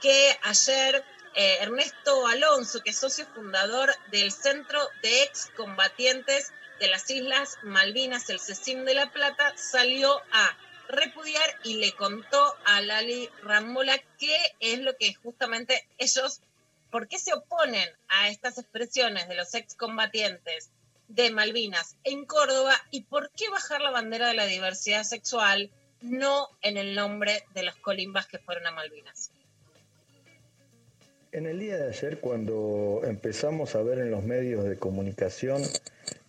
[0.00, 1.04] que ayer
[1.34, 8.28] eh, Ernesto Alonso, que es socio fundador del Centro de Excombatientes de las Islas Malvinas,
[8.30, 10.58] el CECIM de La Plata, salió a
[10.88, 16.40] repudiar y le contó a Lali Rambola qué es lo que justamente ellos,
[16.90, 20.70] por qué se oponen a estas expresiones de los excombatientes
[21.08, 25.70] de Malvinas en Córdoba y por qué bajar la bandera de la diversidad sexual
[26.00, 29.30] no en el nombre de los colimbas que fueron a Malvinas.
[31.34, 35.62] En el día de ayer, cuando empezamos a ver en los medios de comunicación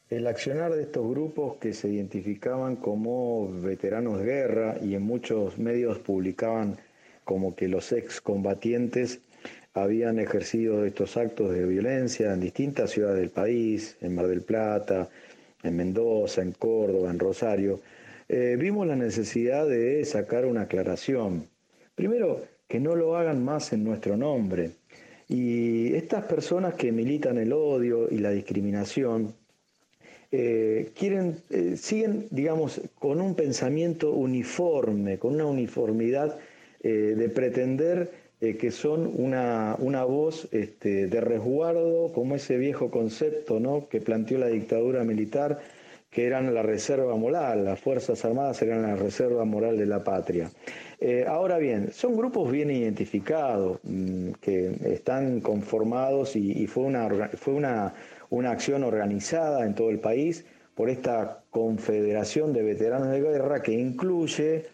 [0.09, 5.57] el accionar de estos grupos que se identificaban como veteranos de guerra y en muchos
[5.57, 6.77] medios publicaban
[7.25, 9.19] como que los excombatientes
[9.73, 15.09] habían ejercido estos actos de violencia en distintas ciudades del país, en Mar del Plata,
[15.63, 17.81] en Mendoza, en Córdoba, en Rosario,
[18.29, 21.49] eh, vimos la necesidad de sacar una aclaración.
[21.93, 24.71] Primero, que no lo hagan más en nuestro nombre.
[25.34, 29.34] Y estas personas que militan el odio y la discriminación,
[30.31, 36.38] eh, quieren, eh, siguen, digamos, con un pensamiento uniforme, con una uniformidad
[36.84, 38.21] eh, de pretender
[38.59, 43.88] que son una, una voz este, de resguardo, como ese viejo concepto ¿no?
[43.88, 45.61] que planteó la dictadura militar,
[46.11, 50.51] que eran la reserva moral, las Fuerzas Armadas eran la reserva moral de la patria.
[51.05, 57.55] Eh, ahora bien, son grupos bien identificados, mm, que están conformados y, fue, una, fue
[57.55, 57.93] una,
[58.29, 60.45] una acción organizada en todo el país
[60.75, 64.65] por esta Confederación de Veteranos de Guerra que incluye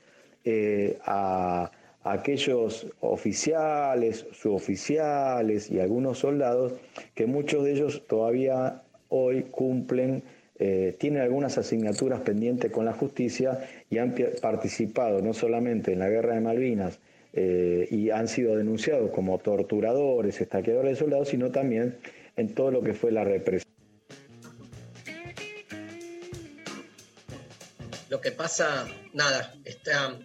[0.46, 1.72] eh, a
[2.04, 6.74] aquellos oficiales, suboficiales y algunos soldados
[7.16, 10.22] que muchos de ellos todavía hoy cumplen
[10.60, 16.10] eh, tienen algunas asignaturas pendientes con la justicia y han participado no solamente en la
[16.10, 17.00] guerra de Malvinas,
[17.32, 22.00] eh, y han sido denunciados como torturadores, estaqueadores de soldados, sino también
[22.36, 23.72] en todo lo que fue la represión.
[28.10, 30.18] Lo que pasa, nada, está,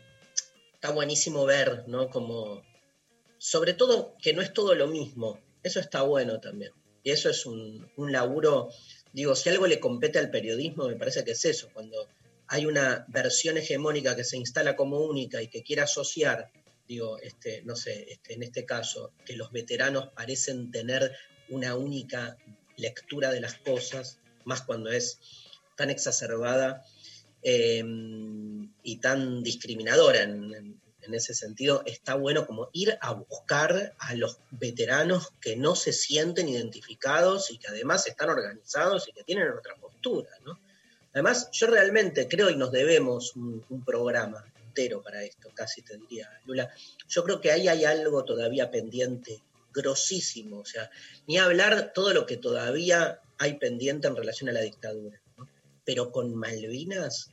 [0.73, 2.09] está buenísimo ver, ¿no?
[2.09, 2.63] Como,
[3.37, 6.73] sobre todo que no es todo lo mismo, eso está bueno también.
[7.03, 8.71] Y eso es un, un laburo,
[9.15, 12.07] digo, si algo le compete al periodismo, me parece que es eso, cuando
[12.49, 16.51] hay una versión hegemónica que se instala como única y que quiere asociar,
[16.87, 21.13] digo, este, no sé, este, en este caso, que los veteranos parecen tener
[21.49, 22.37] una única
[22.77, 25.19] lectura de las cosas, más cuando es
[25.77, 26.83] tan exacerbada
[27.43, 27.83] eh,
[28.83, 34.15] y tan discriminadora en, en- en ese sentido, está bueno como ir a buscar a
[34.15, 39.51] los veteranos que no se sienten identificados y que además están organizados y que tienen
[39.51, 40.59] otra postura, ¿no?
[41.15, 46.29] Además, yo realmente creo y nos debemos un, programa entero para esto, casi te diría,
[46.45, 46.69] Lula.
[47.09, 49.41] Yo creo que ahí hay algo todavía pendiente,
[49.73, 50.91] grosísimo, o sea,
[51.29, 55.21] ni hablar todo lo que todavía hay pendiente en relación a la dictadura.
[55.85, 57.31] Pero con Malvinas,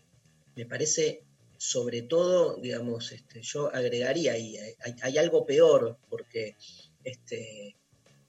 [0.56, 1.24] me parece,
[1.62, 4.58] sobre todo, digamos, este, yo agregaría ahí,
[5.04, 6.56] hay, algo peor, porque
[7.04, 7.78] este,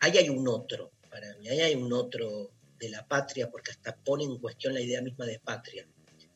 [0.01, 3.97] ahí hay un otro, para mí, ahí hay un otro de la patria, porque hasta
[3.97, 5.89] pone en cuestión la idea misma de patria.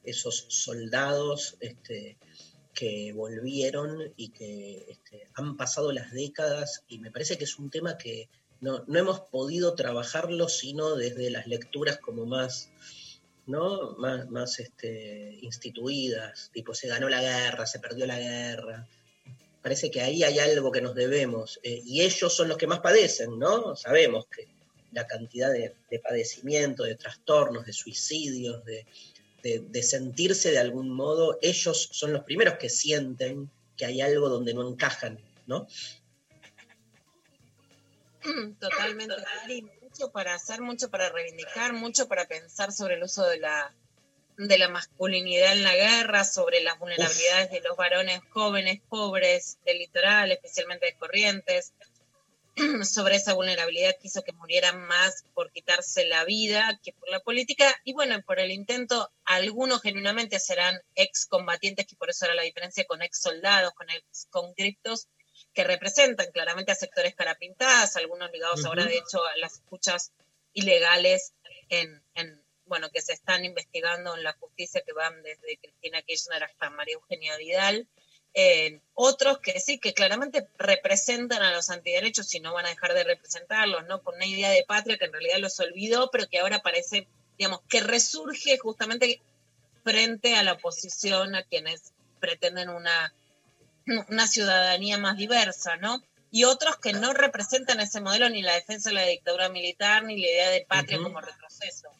[0.05, 2.16] Esos soldados este,
[2.72, 7.68] que volvieron y que este, han pasado las décadas, y me parece que es un
[7.68, 8.30] tema que
[8.62, 12.70] no, no hemos podido trabajarlo sino desde las lecturas como más,
[13.47, 13.92] ¿no?
[13.97, 18.86] más, más este, instituidas, tipo se ganó la guerra, se perdió la guerra.
[19.62, 22.80] Parece que ahí hay algo que nos debemos, eh, y ellos son los que más
[22.80, 23.74] padecen, ¿no?
[23.74, 24.47] Sabemos que
[24.92, 28.86] la cantidad de, de padecimiento, de trastornos, de suicidios, de,
[29.42, 34.55] de- sentirse de algún modo, ellos son los primeros que sienten que hay algo donde
[34.55, 35.66] no encajan, ¿no?
[38.59, 39.14] Totalmente.
[39.44, 39.66] Ari,
[39.97, 43.74] mucho para hacer, mucho para reivindicar, mucho para pensar sobre el uso de la,
[44.36, 49.78] de la masculinidad en la guerra, sobre las vulnerabilidades de los varones jóvenes, pobres, del
[49.78, 51.72] litoral, especialmente de Corrientes,
[52.84, 57.20] sobre esa vulnerabilidad que hizo que murieran más por quitarse la vida que por la
[57.20, 62.42] política, y bueno, por el intento, algunos genuinamente serán excombatientes, que por eso era la
[62.42, 65.09] diferencia con ex soldados, con ex conscriptos,
[65.57, 70.12] que representan claramente a sectores carapintadas, algunos ligados ahora, de hecho, a las escuchas
[70.52, 71.32] ilegales
[71.70, 76.44] en, en, bueno, que se están investigando en la justicia, que van desde Cristina Kirchner
[76.44, 77.88] hasta María Eugenia Vidal.
[78.34, 82.92] Eh, otros que sí, que claramente representan a los antiderechos y no van a dejar
[82.92, 84.02] de representarlos, ¿no?
[84.02, 87.62] Con una idea de patria que en realidad los olvidó, pero que ahora parece, digamos,
[87.66, 89.22] que resurge justamente
[89.84, 93.14] frente a la oposición, a quienes pretenden una,
[94.09, 96.03] una ciudadanía más diversa, ¿no?
[96.30, 100.20] Y otros que no representan ese modelo ni la defensa de la dictadura militar ni
[100.20, 101.91] la idea de patria como retroceso.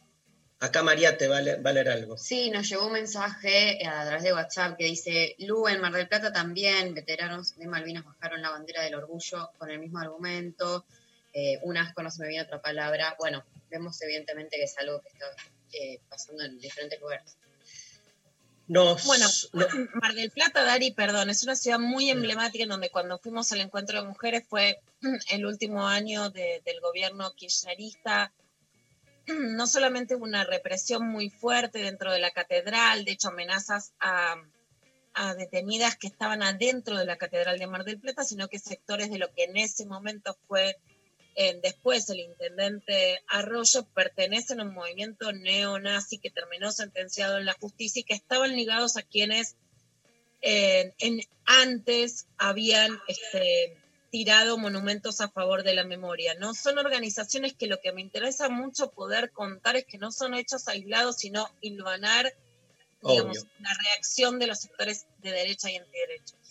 [0.59, 2.17] Acá María te va a leer, va a leer algo.
[2.17, 6.07] Sí, nos llegó un mensaje a través de WhatsApp que dice, Lu, en Mar del
[6.07, 10.85] Plata también, veteranos de Malvinas bajaron la bandera del orgullo con el mismo argumento.
[11.31, 13.15] Eh, un asco, no se me viene otra palabra.
[13.19, 15.25] Bueno, vemos evidentemente que es algo que está
[15.73, 17.36] eh, pasando en diferentes lugares.
[18.67, 19.65] Nos, Bueno, no-
[20.01, 23.61] Mar del Plata, Dari, perdón, es una ciudad muy emblemática en donde cuando fuimos al
[23.61, 24.81] encuentro de mujeres fue
[25.31, 28.33] el último año de- del gobierno kirchnerista.
[29.27, 34.35] No solamente hubo una represión muy fuerte dentro de la catedral, de hecho amenazas a,
[35.13, 39.09] a detenidas que estaban adentro de la catedral de Mar del Plata, sino que sectores
[39.09, 40.77] de lo que en ese momento fue
[41.39, 47.53] eh, después el intendente Arroyo pertenecen a un movimiento neonazi que terminó sentenciado en la
[47.53, 49.55] justicia y que estaban ligados a quienes
[50.41, 53.77] eh, en, antes habían este,
[54.09, 56.33] tirado monumentos a favor de la memoria.
[56.33, 60.33] No son organizaciones que lo que me interesa mucho poder contar es que no son
[60.33, 62.33] hechos aislados, sino hilvanar
[63.03, 66.46] digamos, la reacción de los sectores de derecha y antiderechos.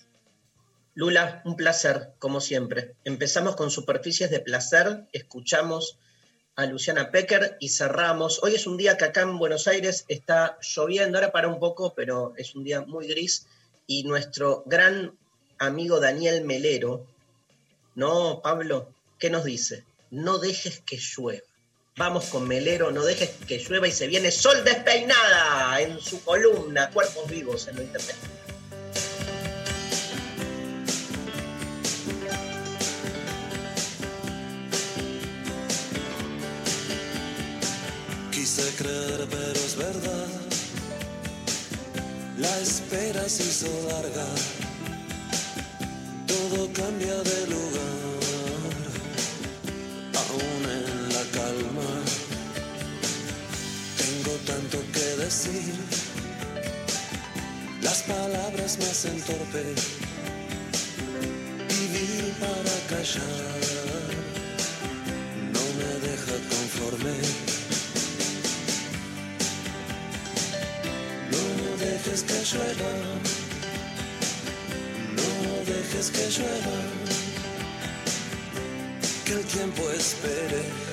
[0.96, 2.94] Lula, un placer, como siempre.
[3.04, 5.98] Empezamos con superficies de placer, escuchamos
[6.56, 8.42] a Luciana Pecker y cerramos.
[8.42, 11.92] Hoy es un día que acá en Buenos Aires está lloviendo, ahora para un poco,
[11.94, 13.46] pero es un día muy gris.
[13.86, 15.12] Y nuestro gran
[15.58, 17.06] amigo Daniel Melero,
[17.94, 18.88] ¿no, Pablo?
[19.18, 19.84] ¿Qué nos dice?
[20.10, 21.44] No dejes que llueva.
[21.98, 26.88] Vamos con Melero, no dejes que llueva y se viene Sol Despeinada en su columna
[26.90, 28.16] Cuerpos Vivos en lo internet.
[42.96, 44.26] Espera se hizo larga.
[46.26, 48.72] Todo cambia de lugar,
[50.22, 51.90] aún en la calma.
[53.98, 55.74] Tengo tanto que decir,
[57.82, 59.64] las palabras me hacen torpe.
[61.68, 63.60] Vivir para callar
[65.54, 67.45] no me deja conforme.
[72.16, 72.92] Dejes que llueva,
[75.16, 76.78] no dejes que llueva,
[79.24, 80.85] que el tiempo espere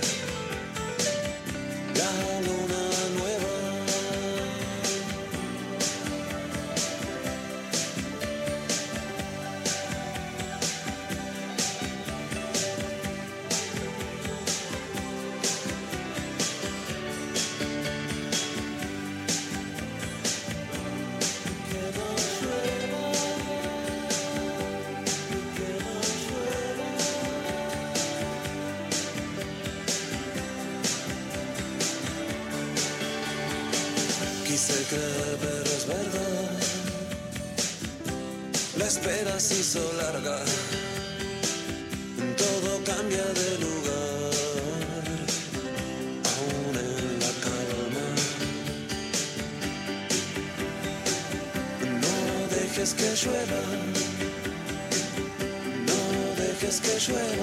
[35.42, 36.52] Pero es verdad.
[38.78, 40.38] La espera se hizo larga.
[42.38, 44.34] Todo cambia de lugar.
[46.34, 48.06] Aún en la calma.
[52.04, 52.16] No
[52.56, 53.62] dejes que llueva.
[55.90, 56.00] No
[56.44, 57.43] dejes que llueva.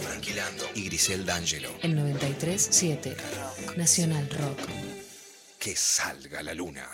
[0.00, 1.70] Franquilando y Grisel D'Angelo.
[1.82, 3.16] El 93.7.
[3.76, 4.58] Nacional Rock.
[5.58, 6.88] Que salga la luna.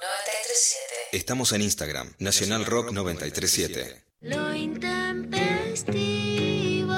[0.00, 0.76] 93.7.
[1.12, 4.04] Estamos en Instagram, Nacional Rock 937.
[4.20, 6.94] Lo intempestivo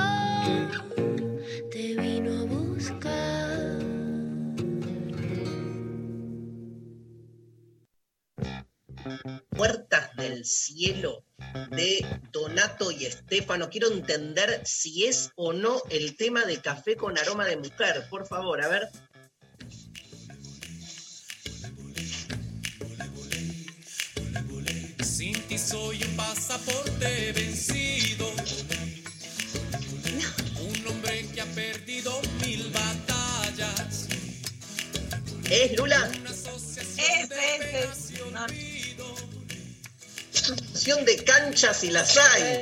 [1.70, 3.78] te vino a buscar.
[9.50, 11.24] Puertas del cielo
[11.70, 13.68] de Donato y Estefano.
[13.68, 18.06] Quiero entender si es o no el tema de café con aroma de mujer.
[18.08, 18.88] Por favor, a ver.
[25.04, 28.30] Sin ti soy un pasaporte vencido.
[30.60, 34.08] Un hombre que ha perdido mil batallas.
[35.50, 36.10] ¿Es Lula?
[36.96, 38.02] Ese, ese.
[38.32, 38.71] No.
[40.84, 42.60] Canción de canchas y las hay.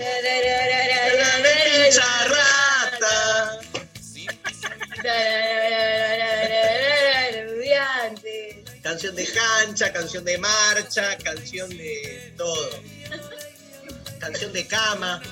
[1.91, 3.61] Charrata.
[8.83, 12.83] Canción de cancha, canción de marcha, canción de todo.
[14.19, 15.23] Canción de cama.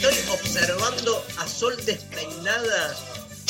[0.00, 2.96] Estoy observando a Sol despeinada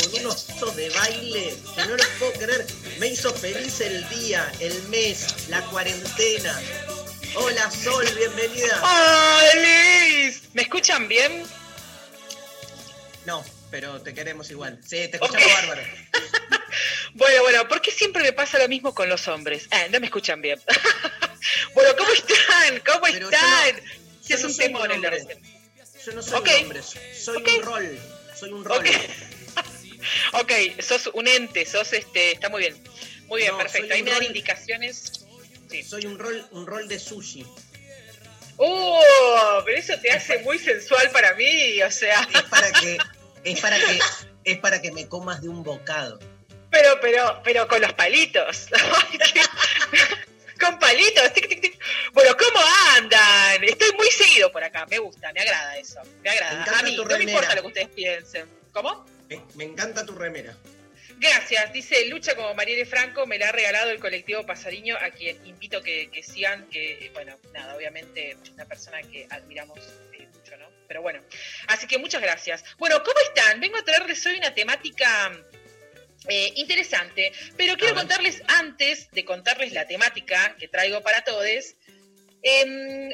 [0.01, 2.67] con unos pasos de baile que no los puedo creer.
[2.99, 6.59] Me hizo feliz el día, el mes, la cuarentena.
[7.35, 8.81] Hola Sol, bienvenida.
[8.83, 10.33] ¡Hola!
[10.55, 11.45] ¿Me escuchan bien?
[13.27, 14.79] No, pero te queremos igual.
[14.83, 15.83] Sí, te escuchamos bárbaro.
[17.15, 19.67] Bueno, bueno, ¿por qué siempre me pasa lo mismo con los hombres?
[19.73, 20.61] Ah, no me escuchan bien.
[21.75, 22.81] bueno, ¿cómo están?
[22.87, 23.75] ¿Cómo Pero están?
[23.77, 23.83] no-
[24.29, 25.27] es no un temor el.
[26.05, 27.99] Yo no soy un hombre, soy un rol.
[28.35, 28.85] Soy un rol.
[30.33, 32.83] Ok, sos un ente, sos este, está muy bien.
[33.27, 33.93] Muy bien, No, perfecto.
[33.93, 35.27] Ahí me dan indicaciones.
[35.69, 35.83] Sí.
[35.83, 37.45] Soy un rol, un rol de sushi.
[38.57, 39.63] ¡Oh!
[39.65, 42.27] Pero eso te hace muy sensual para mí, o sea.
[42.33, 42.99] Es para que,
[43.45, 43.99] es para que,
[44.45, 46.19] es para que me comas de un bocado.
[46.71, 48.69] Pero, pero, pero con los palitos.
[50.61, 51.33] Con palitos.
[51.33, 51.81] tic, tic, tic.
[52.13, 52.65] Bueno, ¿cómo
[52.97, 53.63] andan?
[53.65, 54.87] Estoy muy seguido por acá.
[54.87, 56.01] Me gusta, me agrada eso.
[56.05, 56.61] Me Me agrada.
[56.63, 57.31] encanta A mí no me remera.
[57.33, 58.49] importa lo que ustedes piensen.
[58.73, 59.07] ¿Cómo?
[59.29, 60.57] Me, me encanta tu remera.
[61.21, 65.45] Gracias, dice Lucha como Marielle Franco, me la ha regalado el colectivo Pasariño, a quien
[65.47, 69.81] invito que, que sigan, que, bueno, nada, obviamente una persona que admiramos
[70.13, 70.71] eh, mucho, ¿no?
[70.87, 71.21] Pero bueno,
[71.67, 72.65] así que muchas gracias.
[72.79, 73.59] Bueno, ¿cómo están?
[73.61, 75.33] Vengo a traerles hoy una temática
[76.27, 81.75] eh, interesante, pero quiero contarles, antes de contarles la temática que traigo para todos,
[82.43, 83.11] em,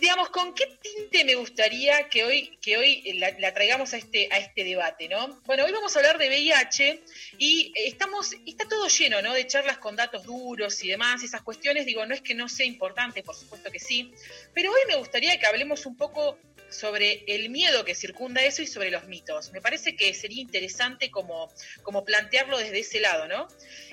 [0.00, 4.28] digamos, ¿con qué tinte me gustaría que hoy, que hoy la, la traigamos a este,
[4.32, 5.40] a este debate, ¿no?
[5.44, 7.04] Bueno, hoy vamos a hablar de VIH
[7.38, 9.34] y estamos, está todo lleno, ¿no?
[9.34, 12.66] De charlas con datos duros y demás, esas cuestiones, digo, no es que no sea
[12.66, 14.12] importante, por supuesto que sí,
[14.54, 16.38] pero hoy me gustaría que hablemos un poco
[16.70, 19.52] sobre el miedo que circunda eso y sobre los mitos.
[19.52, 21.52] Me parece que sería interesante como,
[21.82, 23.48] como plantearlo desde ese lado, ¿no?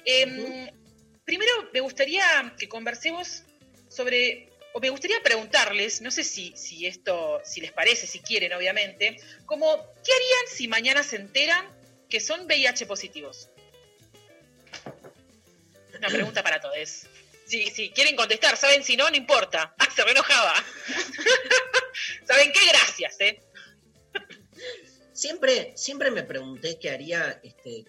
[0.06, 0.70] Em,
[1.28, 2.24] Primero, me gustaría
[2.58, 3.44] que conversemos
[3.90, 8.54] sobre, o me gustaría preguntarles, no sé si, si esto, si les parece, si quieren,
[8.54, 9.76] obviamente, como,
[10.06, 11.68] ¿qué harían si mañana se enteran
[12.10, 13.50] que son VIH positivos?
[15.98, 17.08] Una pregunta para todos.
[17.48, 19.74] Si, si quieren contestar, saben, si no, no importa.
[19.80, 20.54] Ah, se reenojaba.
[22.28, 22.60] ¿Saben qué?
[22.70, 23.40] Gracias, ¿eh?
[25.14, 27.86] Siempre, siempre me pregunté qué haría este,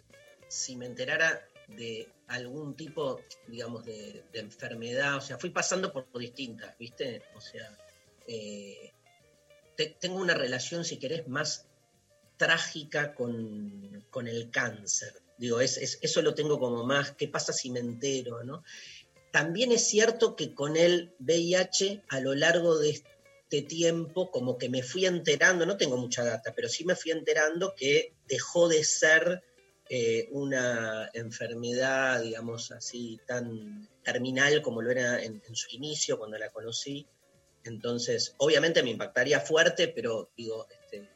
[0.49, 5.17] si me enterara de algún tipo, digamos, de, enfermedad.
[5.17, 7.23] O sea, fui pasando por distintas, ¿viste?
[7.35, 7.77] O sea,
[8.27, 8.93] eh,
[9.77, 11.67] te- tengo una relación, si querés, más
[12.39, 15.13] trágica con, con el cáncer.
[15.37, 18.63] Digo, es, es- eso lo tengo como más, ¿qué pasa si me entero, no?
[19.33, 24.69] También es cierto que con el VIH, a lo largo de este tiempo, como que
[24.69, 28.85] me fui enterando, no tengo mucha data, pero sí me fui enterando que dejó de
[28.85, 29.43] ser
[29.91, 36.51] eh, una enfermedad, digamos así, tan terminal como lo era en, su inicio, cuando la
[36.51, 37.07] conocí.
[37.65, 41.09] Entonces, obviamente me impactaría fuerte, pero digo, este,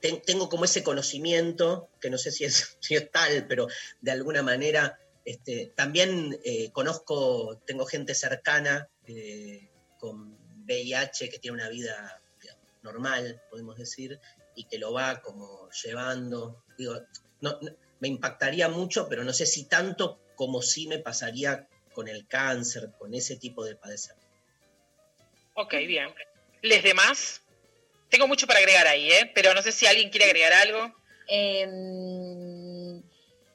[0.00, 3.68] ten- tengo como ese conocimiento, que no sé si es, si es tal, pero
[4.00, 9.68] de alguna manera este, también eh, conozco, tengo gente cercana eh,
[9.98, 10.36] con
[10.66, 14.18] VIH que tiene una vida digamos, normal, podemos decir,
[14.54, 16.62] y que lo va como llevando.
[16.78, 17.00] Digo,
[17.40, 22.08] no, no- me impactaría mucho, pero no sé si tanto como sí me pasaría con
[22.08, 24.16] el cáncer, con ese tipo de padecer.
[25.54, 26.08] Ok, bien.
[26.60, 27.40] ¿Les demás?
[28.10, 29.30] Tengo mucho para agregar ahí, ¿eh?
[29.34, 30.94] Pero no sé si alguien quiere agregar algo.
[31.28, 33.02] Em,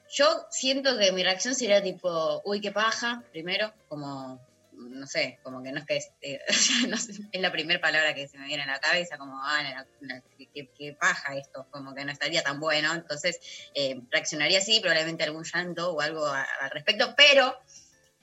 [0.09, 4.39] yo siento que mi reacción sería tipo, uy, qué paja, primero, como,
[4.71, 6.39] no sé, como que no es que es, eh,
[6.89, 9.61] no sé, es la primera palabra que se me viene a la cabeza, como, ah,
[10.01, 10.21] la-
[10.53, 13.39] qué, paja esto, como que no estaría tan bueno, entonces
[13.75, 17.55] eh, reaccionaría así, probablemente algún llanto o algo al respecto, pero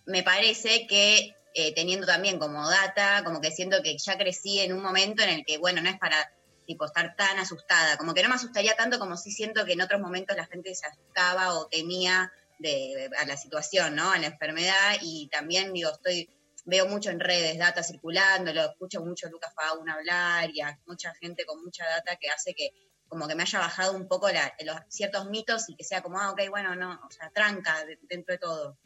[0.07, 4.73] me parece que eh, teniendo también como data, como que siento que ya crecí en
[4.73, 6.31] un momento en el que, bueno, no es para
[6.67, 9.81] tipo estar tan asustada, como que no me asustaría tanto como sí siento que en
[9.83, 14.11] otros momentos la gente se asustaba o temía de, a la situación, ¿no?
[14.11, 16.29] A la enfermedad y también digo, estoy
[16.65, 21.15] veo mucho en redes data circulando, lo escucho mucho Lucas Fauna hablar y a mucha
[21.15, 22.71] gente con mucha data que hace que
[23.09, 26.19] como que me haya bajado un poco la- los ciertos mitos y que sea como,
[26.21, 28.79] ah, ok, bueno, no, o sea, tranca de- dentro de todo.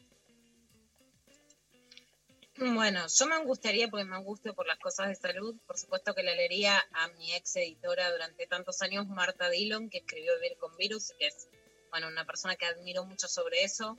[2.63, 5.57] Bueno, yo me angustiaría porque me angustio por las cosas de salud.
[5.67, 9.99] Por supuesto que le leería a mi ex editora durante tantos años, Marta Dillon, que
[9.99, 11.49] escribió Vivir con Virus, que es
[11.89, 13.99] bueno, una persona que admiro mucho sobre eso.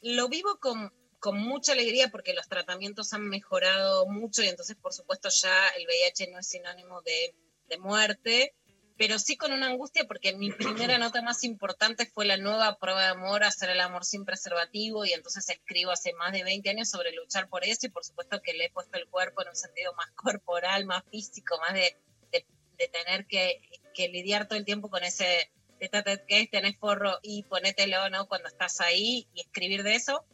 [0.00, 4.94] Lo vivo con, con mucha alegría porque los tratamientos han mejorado mucho y entonces, por
[4.94, 7.34] supuesto, ya el VIH no es sinónimo de,
[7.68, 8.54] de muerte,
[8.96, 13.02] pero sí con una angustia porque mi primera nota más importante fue la nueva prueba
[13.02, 16.88] de amor, hacer el amor sin preservativo, y entonces escribo hace más de 20 años
[16.88, 19.56] sobre luchar por eso, y por supuesto que le he puesto el cuerpo en un
[19.56, 21.96] sentido más corporal, más físico, más de,
[22.32, 23.60] de, tener que,
[23.94, 28.26] que lidiar todo el tiempo con ese de que tenés forro y ponételo, ¿no?
[28.26, 30.24] Cuando estás ahí y escribir de eso.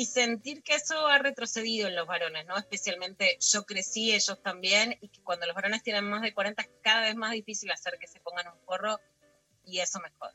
[0.00, 2.56] Y sentir que eso ha retrocedido en los varones, ¿no?
[2.56, 6.70] Especialmente yo crecí, ellos también, y que cuando los varones tienen más de 40 es
[6.82, 8.98] cada vez más difícil hacer que se pongan un forro
[9.66, 10.32] y eso me jode.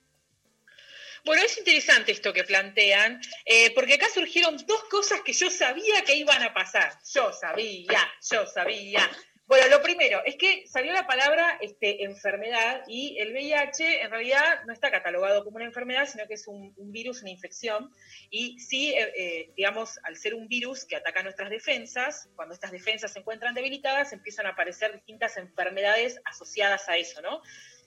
[1.24, 6.04] Bueno, es interesante esto que plantean, eh, porque acá surgieron dos cosas que yo sabía
[6.04, 7.00] que iban a pasar.
[7.12, 9.10] Yo sabía, yo sabía.
[9.48, 14.64] Bueno, lo primero es que salió la palabra este, enfermedad y el VIH en realidad
[14.66, 17.92] no está catalogado como una enfermedad, sino que es un, virus, una infección.
[18.32, 22.72] Y sí, eh, eh, digamos, al ser un virus que ataca nuestras defensas, cuando estas
[22.72, 27.42] defensas se encuentran debilitadas, empiezan a aparecer distintas enfermedades asociadas a eso, ¿no?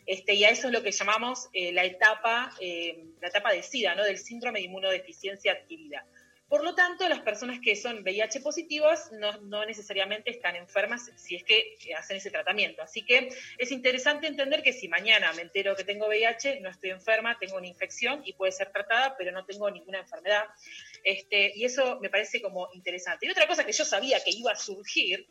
[0.08, 3.62] Este, y a eso es lo que llamamos eh, la, etapa, eh, la etapa de
[3.62, 4.04] SIDA, ¿no?
[4.04, 6.06] del síndrome de inmunodeficiencia adquirida.
[6.48, 11.44] Por lo tanto, las personas que son VIH positivas no, necesariamente están enfermas si es
[11.44, 12.80] que hacen ese tratamiento.
[12.80, 16.90] Así que es interesante entender que si mañana me entero que tengo VIH, no estoy
[16.90, 20.44] enferma, tengo una infección y puede ser tratada, pero no tengo ninguna enfermedad.
[21.04, 23.26] Este, y eso me parece como interesante.
[23.26, 25.26] Y otra cosa que yo sabía que iba a surgir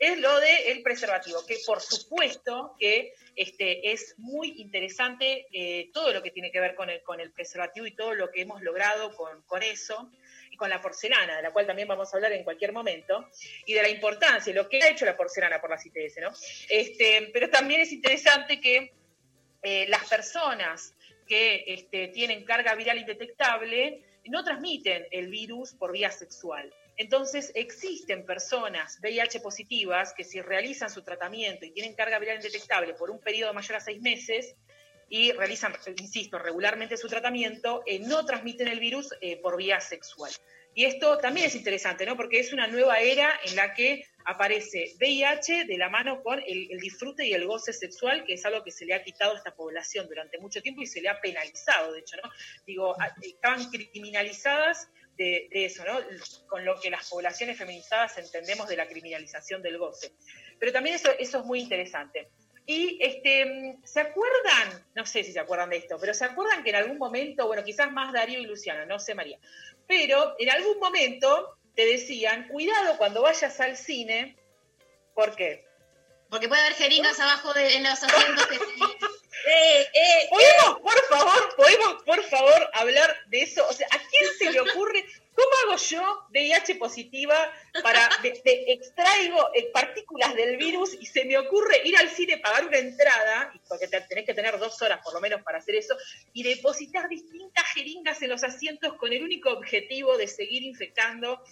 [0.00, 6.22] es lo del preservativo, que por supuesto que este, es muy interesante eh, todo lo
[6.22, 9.14] que tiene que ver con el, con el preservativo y todo lo que hemos logrado
[9.14, 10.10] con, con eso
[10.56, 13.28] con la porcelana, de la cual también vamos a hablar en cualquier momento,
[13.64, 16.32] y de la importancia, lo que ha hecho la porcelana por la ITS, ¿no?
[16.68, 18.92] Este, pero también es interesante que
[19.62, 20.94] eh, las personas
[21.26, 26.72] que este, tienen carga viral indetectable no transmiten el virus por vía sexual.
[26.96, 32.94] Entonces, existen personas VIH positivas que si realizan su tratamiento y tienen carga viral indetectable
[32.94, 34.54] por un periodo mayor a seis meses
[35.08, 40.32] y realizan, insisto, regularmente su tratamiento, eh, no transmiten el virus eh, por vía sexual.
[40.74, 42.16] Y esto también es interesante, ¿no?
[42.16, 46.70] Porque es una nueva era en la que aparece VIH de la mano con el,
[46.70, 49.38] el, disfrute y el goce sexual, que es algo que se le ha quitado a
[49.38, 52.28] esta población durante mucho tiempo y se le ha penalizado, de hecho, ¿no?
[52.66, 55.98] Digo, estaban criminalizadas de, de, eso, ¿no?
[56.46, 60.12] Con lo que las poblaciones feminizadas entendemos de la criminalización del goce.
[60.58, 62.28] Pero también eso, eso es muy interesante.
[62.66, 64.84] Y este, ¿se acuerdan?
[64.94, 67.62] No sé si se acuerdan de esto, pero ¿se acuerdan que en algún momento, bueno,
[67.62, 69.38] quizás más Darío y Luciana, no sé María,
[69.86, 74.36] pero en algún momento te decían, cuidado cuando vayas al cine,
[75.14, 75.64] ¿por qué?
[76.28, 78.58] Porque puede haber jeringas abajo de, en los asientos que...
[79.48, 80.82] Eh, eh, ¿Podemos, eh.
[80.82, 83.64] por favor, podemos, por favor, hablar de eso?
[83.68, 85.06] O sea, ¿a quién se le ocurre?
[85.36, 87.36] ¿Cómo hago yo VIH positiva
[87.82, 92.38] para de, de, extraigo eh, partículas del virus y se me ocurre ir al cine,
[92.38, 95.74] pagar una entrada, porque te, tenés que tener dos horas por lo menos para hacer
[95.74, 95.94] eso,
[96.32, 101.42] y depositar distintas jeringas en los asientos con el único objetivo de seguir infectando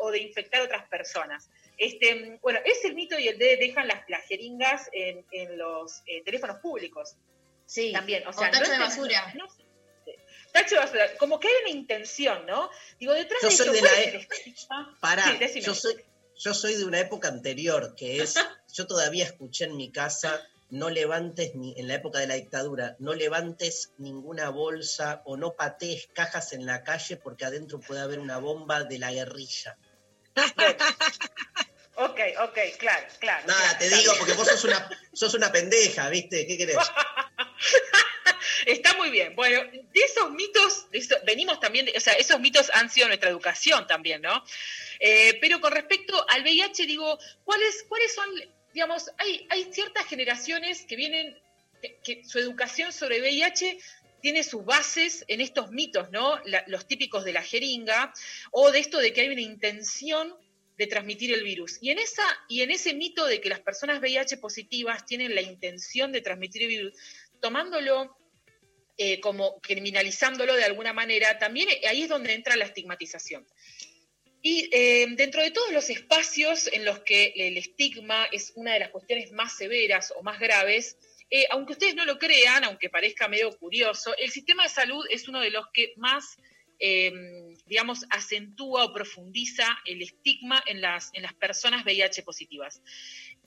[0.00, 1.48] o de infectar a otras personas?
[1.78, 6.02] Este, bueno, es el mito y el de dejan las, las jeringas en, en los
[6.06, 7.16] eh, teléfonos públicos.
[7.66, 8.26] Sí, también.
[8.26, 9.32] O sea, o tacho no de basura.
[9.34, 9.46] No,
[11.18, 12.70] Como que hay una intención, ¿no?
[12.98, 14.28] Digo, detrás yo de soy esto, de ¿cuál la e-?
[15.00, 15.96] Pará, Sí, yo soy,
[16.36, 18.34] yo soy de una época anterior, que es,
[18.72, 22.96] yo todavía escuché en mi casa, no levantes, ni en la época de la dictadura,
[22.98, 28.18] no levantes ninguna bolsa o no patees cajas en la calle porque adentro puede haber
[28.18, 29.76] una bomba de la guerrilla.
[31.94, 33.46] Ok, ok, claro, claro.
[33.46, 36.46] Nada, claro, te digo, porque vos sos una, sos una pendeja, ¿viste?
[36.46, 36.78] ¿Qué querés?
[38.66, 39.34] Está muy bien.
[39.34, 43.86] Bueno, de esos mitos, de venimos también, o sea, esos mitos han sido nuestra educación
[43.86, 44.44] también, ¿no?
[45.00, 47.84] Eh, pero con respecto al VIH, digo, ¿cuáles,
[48.14, 48.28] son,
[48.72, 51.36] digamos, hay, hay ciertas generaciones que vienen,
[52.04, 53.78] que, su educación sobre VIH
[54.20, 56.40] tiene sus bases en estos mitos, ¿no?
[56.68, 58.14] Los típicos de la jeringa,
[58.52, 60.34] o de esto de que hay una intención
[60.78, 61.78] de transmitir el virus.
[61.80, 65.42] Y en, esa, y en ese mito de que las personas VIH positivas tienen la
[65.42, 66.94] intención de transmitir el virus,
[67.40, 68.16] tomándolo
[68.98, 73.46] eh, como criminalizándolo de alguna manera, también eh, ahí es donde entra la estigmatización.
[74.42, 78.80] Y eh, dentro de todos los espacios en los que el estigma es una de
[78.80, 80.98] las cuestiones más severas o más graves,
[81.48, 85.40] aunque ustedes no lo crean, aunque parezca medio curioso, el sistema de salud es uno
[85.40, 86.36] de los que más,
[87.64, 92.82] digamos, acentúa o profundiza el estigma en las, en las personas VIH positivas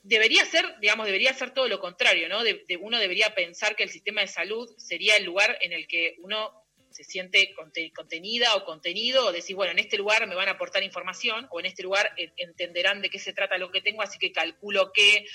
[0.06, 2.44] debería ser, digamos, debería ser todo lo contrario, ¿no?
[2.44, 6.14] De, uno debería pensar que el sistema de salud sería el lugar en el que
[6.20, 10.48] uno se siente conte- contenida o contenido, o decir, bueno, en este lugar me van
[10.48, 14.00] a aportar información, o en este lugar entenderán de qué se trata lo que tengo,
[14.00, 15.26] así que calculo que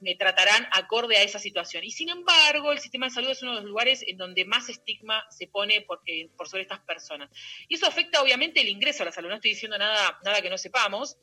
[0.00, 1.84] me tratarán acorde a esa situación.
[1.84, 4.70] Y sin embargo, el sistema de salud es uno de los lugares en donde más
[4.70, 7.28] estigma se pone por, eh, por sobre estas personas.
[7.68, 10.48] Y eso afecta obviamente el ingreso a la salud, no estoy diciendo nada, nada que
[10.48, 11.18] no sepamos,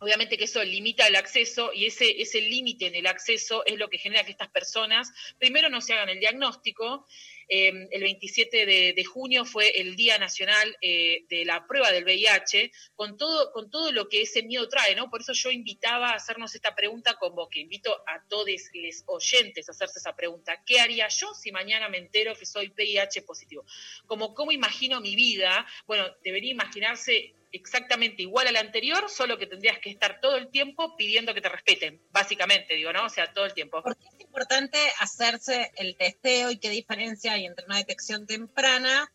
[0.00, 3.88] Obviamente que eso limita el acceso y ese, ese límite en el acceso es lo
[3.88, 7.06] que genera que estas personas primero no se hagan el diagnóstico.
[7.48, 12.72] Eh, el 27 de, junio fue el Día Nacional eh, de la Prueba del VIH,
[12.94, 15.10] con todo, con todo lo que ese miedo trae, ¿no?
[15.10, 19.68] Por eso yo invitaba a hacernos esta pregunta, como que invito a todos los oyentes
[19.68, 20.62] a hacerse esa pregunta.
[20.64, 23.64] ¿Qué haría yo si mañana me entero que soy VIH positivo?
[24.06, 29.78] Como cómo imagino mi vida, bueno, debería imaginarse exactamente igual al anterior, solo que tendrías
[29.78, 33.06] que estar todo el tiempo pidiendo que te respeten, básicamente, digo, ¿no?
[33.06, 33.82] O sea, todo el tiempo.
[33.82, 39.12] ¿Por qué es importante hacerse el testeo y qué diferencia hay entre una detección temprana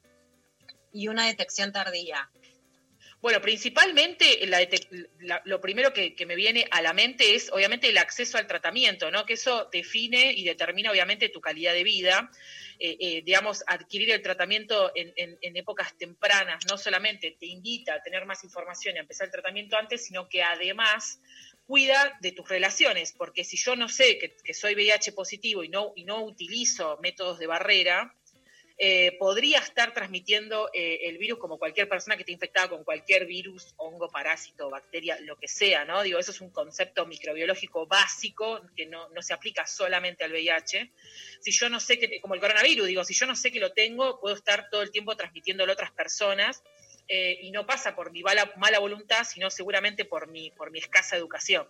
[0.93, 2.29] y una detección tardía?
[3.21, 4.65] Bueno, principalmente la
[5.19, 8.47] la- lo primero que, que me viene a la mente es obviamente el acceso al
[8.47, 9.25] tratamiento, ¿no?
[9.25, 12.31] Que eso define y determina obviamente tu calidad de vida.
[12.79, 17.93] Eh, eh, digamos, adquirir el tratamiento en, en- en épocas tempranas no solamente te invita
[17.95, 21.19] a tener más información y a empezar el tratamiento antes, sino que además
[21.65, 25.69] cuida de tus relaciones, porque si yo no sé que, que soy VIH positivo y
[25.69, 28.15] no, y no utilizo métodos de barrera,
[28.81, 33.25] eh, podría estar transmitiendo eh, el virus como cualquier persona que esté infectada con cualquier
[33.25, 36.01] virus, hongo, parásito, bacteria, lo que sea, ¿no?
[36.01, 40.93] Digo, eso es un concepto microbiológico básico que no, no se aplica solamente al VIH.
[41.41, 43.73] Si yo no sé que, como el coronavirus, digo, si yo no sé que lo
[43.73, 46.63] tengo, puedo estar todo el tiempo transmitiéndolo a otras personas
[47.09, 50.79] eh, y no pasa por mi mala, mala voluntad, sino seguramente por mi, por mi
[50.79, 51.67] escasa educación.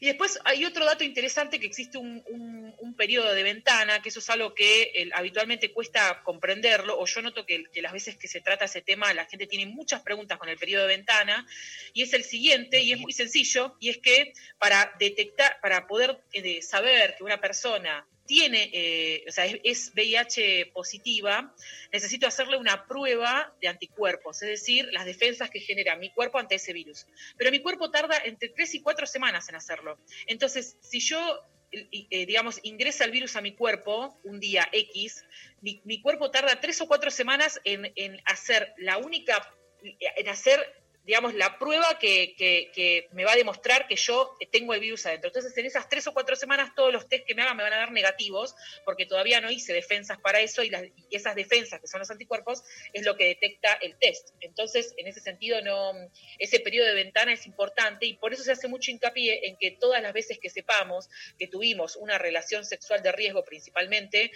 [0.00, 4.08] Y después hay otro dato interesante que existe un, un- un periodo de ventana, que
[4.10, 8.28] eso es algo que habitualmente cuesta comprenderlo, o yo noto que, que las veces que
[8.28, 11.46] se trata ese tema la gente tiene muchas preguntas con el periodo de ventana,
[11.92, 16.18] y es el siguiente, y es muy sencillo, y es que para detectar, para poder
[16.32, 21.54] eh, saber que una persona tiene, eh, o sea, es, VIH positiva,
[21.92, 26.56] necesito hacerle una prueba de anticuerpos, es decir, las defensas que genera mi cuerpo ante
[26.56, 27.06] ese virus.
[27.36, 29.98] Pero mi cuerpo tarda entre 3 y 4 semanas en hacerlo.
[30.26, 31.40] Entonces, si yo,
[31.72, 35.24] eh, eh, digamos, ingresa el virus a mi cuerpo un día X,
[35.60, 41.34] mi, cuerpo tarda 3 o 4 semanas en, en hacer la única, en hacer digamos,
[41.34, 45.28] la prueba que, me va a demostrar que yo tengo el virus adentro.
[45.28, 47.72] Entonces, en esas tres o cuatro semanas, todos los test que me hagan me van
[47.72, 48.54] a dar negativos,
[48.84, 52.10] porque todavía no hice defensas para eso, y, las- y esas defensas, que son los
[52.10, 54.30] anticuerpos, es lo que detecta el test.
[54.40, 55.92] Entonces, en ese sentido, no
[56.38, 59.70] ese periodo de ventana es importante, y por eso se hace mucho hincapié en que
[59.70, 61.08] todas las veces que sepamos
[61.38, 64.32] que tuvimos una relación sexual de riesgo principalmente,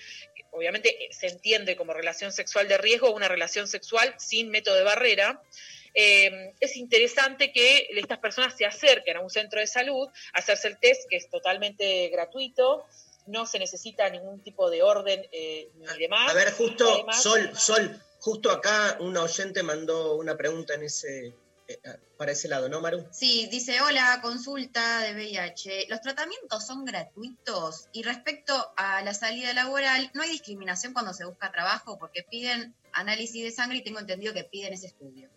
[0.52, 4.84] obviamente eh, se entiende como relación sexual de riesgo una relación sexual sin método de
[4.84, 5.42] barrera,
[5.94, 10.68] eh, es interesante que estas personas se acerquen a un centro de salud a hacerse
[10.68, 12.86] el test, que es totalmente gratuito,
[13.26, 16.30] no se necesita ningún tipo de orden eh, ni demás.
[16.30, 21.34] A ver, justo, Además- Sol, Sol, justo acá una oyente mandó una pregunta en ese,
[21.68, 21.78] eh,
[22.16, 23.06] para ese lado, ¿no, Maru?
[23.12, 25.86] Sí, dice, hola, consulta de VIH.
[25.88, 27.88] ¿Los tratamientos son gratuitos?
[27.92, 31.98] Y respecto a la salida laboral, ¿no hay discriminación cuando se busca trabajo?
[31.98, 35.30] Porque piden análisis de sangre y tengo entendido que piden ese estudio.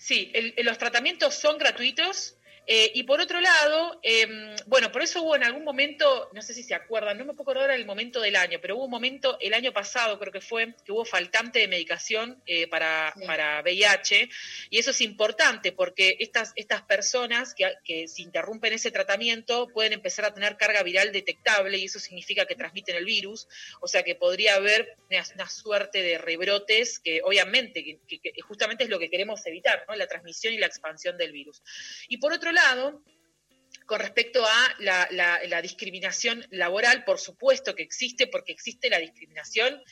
[0.00, 2.34] Sí, el- los tratamientos son gratuitos.
[2.72, 6.54] Eh, y por otro lado, eh, bueno, por eso hubo en algún momento, no sé
[6.54, 9.36] si se acuerdan, no me puedo acordar el momento del año, pero hubo un momento
[9.40, 14.28] el año pasado, creo que fue, que hubo faltante de medicación eh, para, para VIH,
[14.70, 19.92] y eso es importante porque estas, estas personas que, que se interrumpen ese tratamiento pueden
[19.94, 23.48] empezar a tener carga viral detectable, y eso significa que transmiten el virus,
[23.80, 28.40] o sea que podría haber una, una suerte de rebrotes que obviamente, que, que- que
[28.42, 29.96] justamente es lo que queremos evitar, ¿no?
[29.96, 31.62] la transmisión y la expansión del virus.
[32.08, 32.59] Y por otro lado,
[33.86, 39.82] con respecto a la, la- discriminación laboral, por supuesto que existe, porque existe la discriminación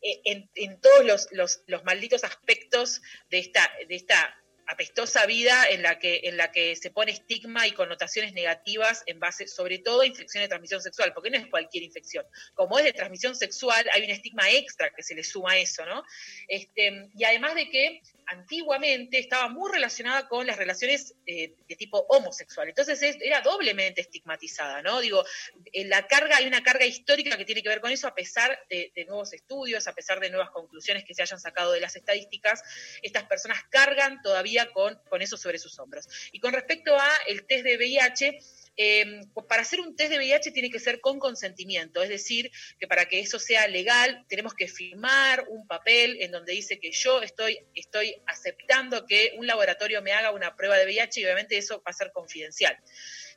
[0.00, 0.20] eh,
[0.54, 1.28] en, todos
[1.66, 4.36] los malditos aspectos de esta, de esta
[4.70, 9.18] apestosa vida en la que en la que se pone estigma y connotaciones negativas en
[9.18, 12.24] base sobre todo a infecciones de transmisión sexual, porque no es cualquier infección.
[12.54, 15.84] Como es de transmisión sexual, hay un estigma extra que se le suma a eso,
[15.86, 16.02] ¿no?
[16.46, 22.04] Este, y además de que antiguamente estaba muy relacionada con las relaciones eh, de tipo
[22.10, 22.68] homosexual.
[22.68, 25.00] Entonces es- era doblemente estigmatizada, ¿no?
[25.00, 25.24] Digo,
[25.72, 28.58] en la carga, hay una carga histórica que tiene que ver con eso, a pesar
[28.68, 32.62] de nuevos estudios, a pesar de nuevas conclusiones que se hayan sacado de las estadísticas,
[33.02, 36.08] estas personas cargan todavía con, con eso sobre sus hombros.
[36.32, 38.38] Y con respecto a el test de VIH,
[38.80, 42.86] eh, para hacer un test de VIH tiene que ser con consentimiento, es decir, que
[42.86, 47.20] para que eso sea legal tenemos que firmar un papel en donde dice que yo
[47.20, 51.78] estoy, estoy aceptando que un laboratorio me haga una prueba de VIH y obviamente eso
[51.78, 52.78] va a ser confidencial.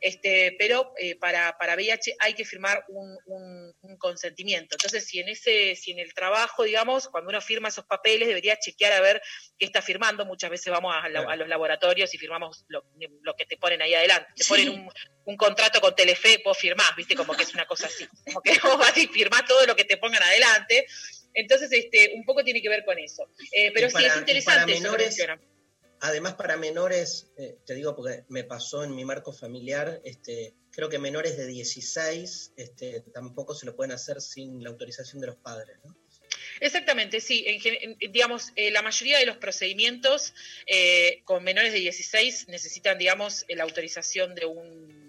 [0.04, 4.76] Este, pero eh, para, para VIH hay que firmar un, un- un consentimiento.
[4.76, 8.58] Entonces, si en ese, si en el trabajo, digamos, cuando uno firma esos papeles, debería
[8.58, 9.22] chequear a ver
[9.60, 10.26] qué está firmando.
[10.26, 12.84] Muchas veces vamos a, la- a los laboratorios y firmamos lo,
[13.22, 14.28] lo que te ponen ahí adelante.
[14.36, 14.92] Te ponen un,
[15.26, 18.08] un contrato con Telefe, vos firmás, viste, como que es una cosa así.
[18.26, 20.88] Como que vos vas y firmás todo lo que te pongan adelante.
[21.34, 23.30] Entonces, este, un poco tiene que ver con eso.
[23.52, 25.51] Eh, pero sí, es interesante para eso menores, mencionan.
[26.02, 30.90] Además, para menores, eh, te digo porque me pasó en mi marco familiar, este, creo
[30.90, 35.36] que menores de 16 este, tampoco se lo pueden hacer sin la autorización de los
[35.38, 35.78] padres.
[35.84, 35.96] ¿no?
[36.60, 37.44] Exactamente, sí.
[37.46, 40.34] En en- digamos, eh, la mayoría de los procedimientos
[40.66, 45.01] eh, con menores de 16 necesitan, digamos, la autorización de un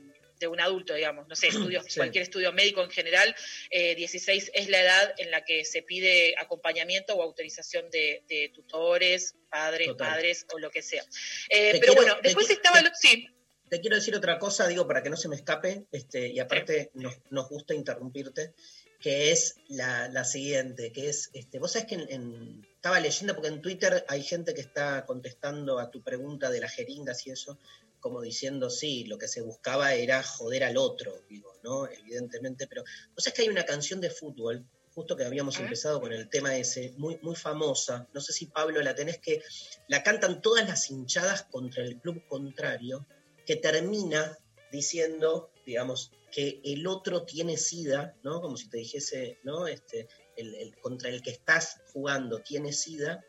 [0.43, 1.97] de un adulto, digamos, no sé, estudios, Sí.
[1.99, 3.35] cualquier estudio médico en general,
[3.71, 8.51] eh, 16 es la edad en la que se pide acompañamiento o autorización de, de
[8.55, 10.11] tutores, padres, Total.
[10.11, 11.03] madres o lo que sea.
[11.49, 13.27] Eh, pero quiero- bueno, después estaba, te- lo- sí,
[13.71, 16.91] Te quiero decir otra cosa, digo, para que no se me escape, este, y aparte
[16.93, 18.53] nos, nos gusta interrumpirte,
[19.01, 23.35] que es la, la siguiente, que es, este, vos sabés que en- en- estaba leyendo,
[23.35, 27.31] porque en Twitter hay gente que está contestando a tu pregunta de las jeringas y
[27.31, 27.59] eso,
[28.03, 31.87] como diciendo, sí, lo que se buscaba era joder al otro, digo, ¿no?
[31.89, 32.83] Evidentemente, pero
[33.15, 36.55] vos sabés que hay una canción de fútbol, justo que habíamos empezado con el tema
[36.57, 39.41] ese, muy, muy famosa, no sé si Pablo la tenés que,
[39.89, 43.07] la cantan todas las hinchadas contra el club contrario,
[43.47, 44.37] que termina
[44.71, 48.41] diciendo, digamos, que el otro tiene sida, ¿no?
[48.41, 49.67] Como si te dijese, ¿no?
[49.67, 53.25] Este, el, el- contra el que estás jugando tiene sida,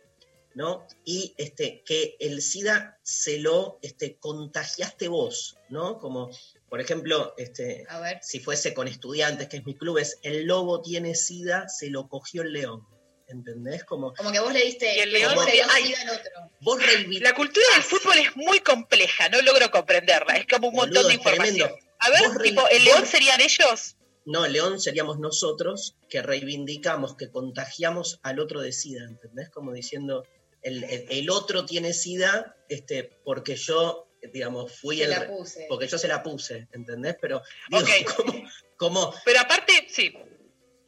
[0.56, 0.86] ¿no?
[1.06, 5.98] Y este, que el SIDA se lo este, contagiaste vos, ¿no?
[5.98, 6.30] Como,
[6.70, 8.20] por ejemplo, este, A ver.
[8.22, 12.08] si fuese con estudiantes, que es mi club, es el lobo tiene SIDA, se lo
[12.08, 12.88] cogió el león.
[13.26, 13.84] ¿Entendés?
[13.86, 15.84] Como, Como que vos le diste Y el león sería- dio ay.
[15.86, 16.32] sida al otro.
[16.62, 16.80] vos
[17.22, 21.08] la cultura del fútbol es muy compleja, no logro comprenderla, es como un Boludo, montón
[21.08, 21.72] de información.
[22.00, 23.96] A ver, tipo, ¿el león serían ellos?
[24.26, 29.50] No, el león seríamos nosotros que reivindicamos, que contagiamos al otro de SIDA, ¿entendés?
[29.50, 30.26] Como diciendo,
[30.64, 35.10] el, otro tiene SIDA este, porque yo, digamos, fui Se el...
[35.12, 35.66] la puse.
[35.70, 37.18] Porque yo se la puse, ¿entendés?
[37.22, 38.14] Pero, digo,
[38.78, 40.14] como, Pero aparte, sí,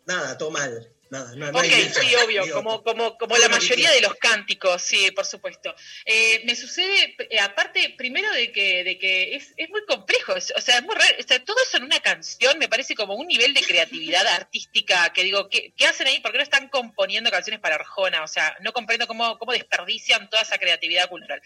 [0.06, 0.94] nada, todo mal.
[1.36, 5.26] Nada, Ok, sí, obvio, Digo, como, como, como la mayoría de los cánticos, sí, por
[5.26, 5.74] supuesto.
[6.06, 10.62] Eh, me sucede, eh, aparte, primero de que, de que es, es muy complejo, o
[10.62, 13.28] sea, es muy raro, o sea, todo eso en una canción me parece como un
[13.28, 16.20] nivel de creatividad artística que digo, ¿qué, qué hacen ahí?
[16.20, 18.24] ¿Por qué no están componiendo canciones para Arjona?
[18.24, 21.42] O sea, no comprendo cómo, cómo desperdician toda esa creatividad cultural.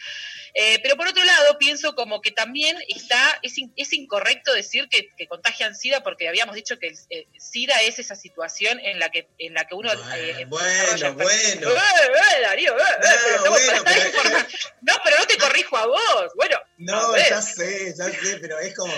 [0.54, 4.88] Eh, pero por otro lado, pienso como que también está, es, in- es incorrecto decir
[4.90, 9.10] que, que contagian SIDA porque habíamos dicho que el, SIDA es esa situación en la
[9.10, 9.91] que, en la que uno...
[10.15, 11.69] eh, Bueno, bueno.
[11.72, 13.84] Eh, eh, Darío, eh, eh, pero bueno, estar
[14.23, 14.45] pero-
[14.81, 16.31] No, pero no te corrijo a vos.
[16.36, 18.94] Bueno, No, ya sé, ya sé, pero es como,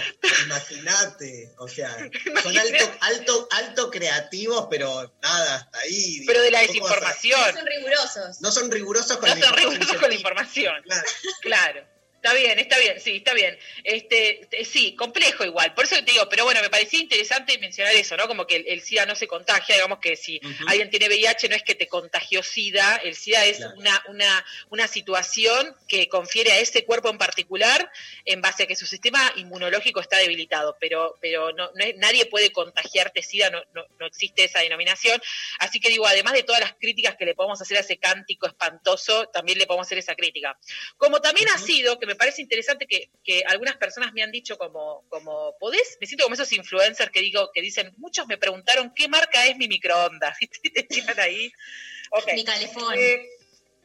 [0.45, 1.89] imagínate, o sea,
[2.43, 6.23] son alto, alto, alto creativos, pero nada, hasta ahí.
[6.25, 7.53] pero de la desinformación.
[7.55, 8.41] Son rigurosos.
[8.41, 10.81] No son rigurosos con No la son información rigurosos con la información.
[10.83, 11.03] Claro.
[11.41, 11.90] Claro.
[12.23, 13.57] Está bien, está bien, sí, está bien.
[13.83, 15.73] Este, te- sí, complejo igual.
[15.73, 18.27] Por eso te digo, pero bueno, me parecía interesante mencionar eso, ¿no?
[18.27, 21.55] Como que el, el SIDA no se contagia, digamos que si alguien tiene VIH no
[21.55, 23.73] es que te contagió SIDA, el SIDA es Claro.
[23.75, 27.91] una, una, una situación que confiere a ese cuerpo en particular
[28.25, 32.27] en base a que su sistema inmunológico está debilitado, pero, pero no, no es- nadie
[32.27, 35.19] puede contagiarte SIDA, no, no, no existe esa denominación.
[35.57, 38.45] Así que digo, además de todas las críticas que le podemos hacer a ese cántico
[38.45, 40.55] espantoso, también le podemos hacer esa crítica.
[40.97, 44.57] Como también ha sido, que me parece interesante que, que algunas personas me han dicho
[44.57, 45.97] como, como, ¿podés?
[46.01, 49.57] Me siento como esos influencers que digo, que dicen, muchos me preguntaron qué marca es
[49.57, 50.37] mi microondas.
[50.63, 51.51] Y te tiran ahí.
[52.11, 52.33] Ok.
[52.33, 52.93] Mi calefón.
[52.97, 53.25] Eh,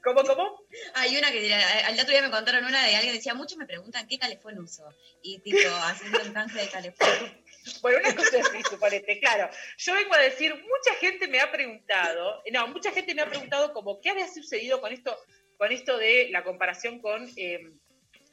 [0.02, 0.62] ¿Cómo, cómo?
[0.94, 3.66] Hay una que al otro día me contaron una de alguien que decía, muchos me
[3.66, 4.84] preguntan qué calefón uso.
[5.22, 7.42] Y tipo, haciendo un canje de calefón.
[7.82, 9.50] Bueno, una cosa así, suponete, claro.
[9.78, 13.72] Yo vengo a decir, mucha gente me ha preguntado, no, mucha gente me ha preguntado
[13.72, 15.16] como, ¿qué había sucedido con esto,
[15.56, 17.72] con esto de la comparación con eh,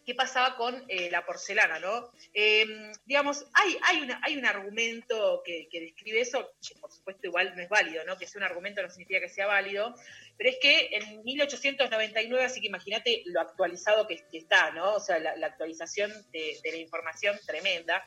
[0.05, 2.09] qué pasaba con eh, la porcelana, ¿no?
[2.33, 2.65] Eh,
[3.05, 7.53] digamos, hay, hay, una, hay un argumento que, que describe eso, que por supuesto igual
[7.55, 8.17] no es válido, ¿no?
[8.17, 9.93] Que sea un argumento no significa que sea válido,
[10.37, 14.95] pero es que en 1899, así que imagínate lo actualizado que, está, ¿no?
[14.95, 18.03] O sea, la, actualización de la información tremenda.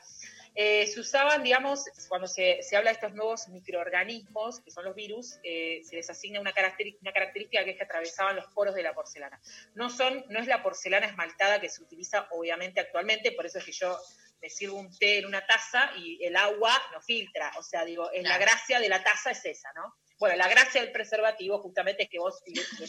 [0.58, 4.94] Eh, se usaban, digamos, cuando se, se, habla de estos nuevos microorganismos, que son los
[4.94, 8.74] virus, eh, se les asigna una, característica, una característica que es que atravesaban los poros
[8.74, 9.38] de la porcelana.
[9.74, 13.66] No, son, no es la porcelana esmaltada que se utiliza obviamente actualmente, por eso es
[13.66, 13.98] que yo
[14.40, 18.10] me sirvo un té en una taza y el agua no filtra, o sea, digo,
[18.10, 19.94] es la gracia de la taza es esa, ¿no?
[20.18, 22.42] Bueno, la gracia del preservativo justamente es que vos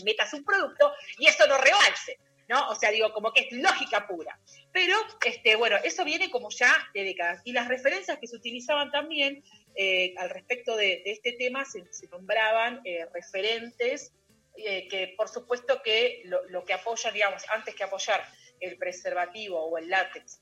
[0.05, 2.17] metas un producto y eso no rebalse.
[2.47, 2.69] ¿No?
[2.69, 4.39] O sea, digo, como que es lógica pura.
[4.71, 4.95] Pero,
[5.25, 7.41] este, bueno, eso viene como ya de décadas.
[7.43, 9.43] Y las referencias que se utilizaban también
[9.75, 14.13] eh, al respecto de, este tema se, nombraban eh, referentes
[14.55, 18.23] eh, que, por supuesto, que lo, que apoyan, digamos, antes que apoyar
[18.59, 20.41] el preservativo o el látex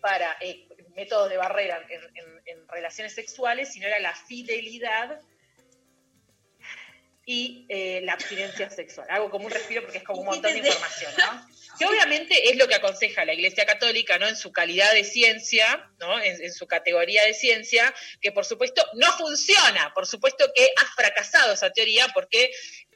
[0.00, 0.36] para
[0.96, 2.00] métodos de barrera en,
[2.46, 5.20] en relaciones sexuales, sino era la fidelidad
[7.24, 9.06] y eh, la abstinencia sexual.
[9.10, 11.46] Hago como un respiro porque es como un montón de información, ¿no?
[11.78, 14.26] Que obviamente es lo que aconseja la Iglesia Católica, ¿no?
[14.26, 16.18] En su calidad de ciencia, ¿no?
[16.18, 20.84] En, en su categoría de ciencia, que por supuesto no funciona, por supuesto que ha
[20.94, 22.50] fracasado esa teoría porque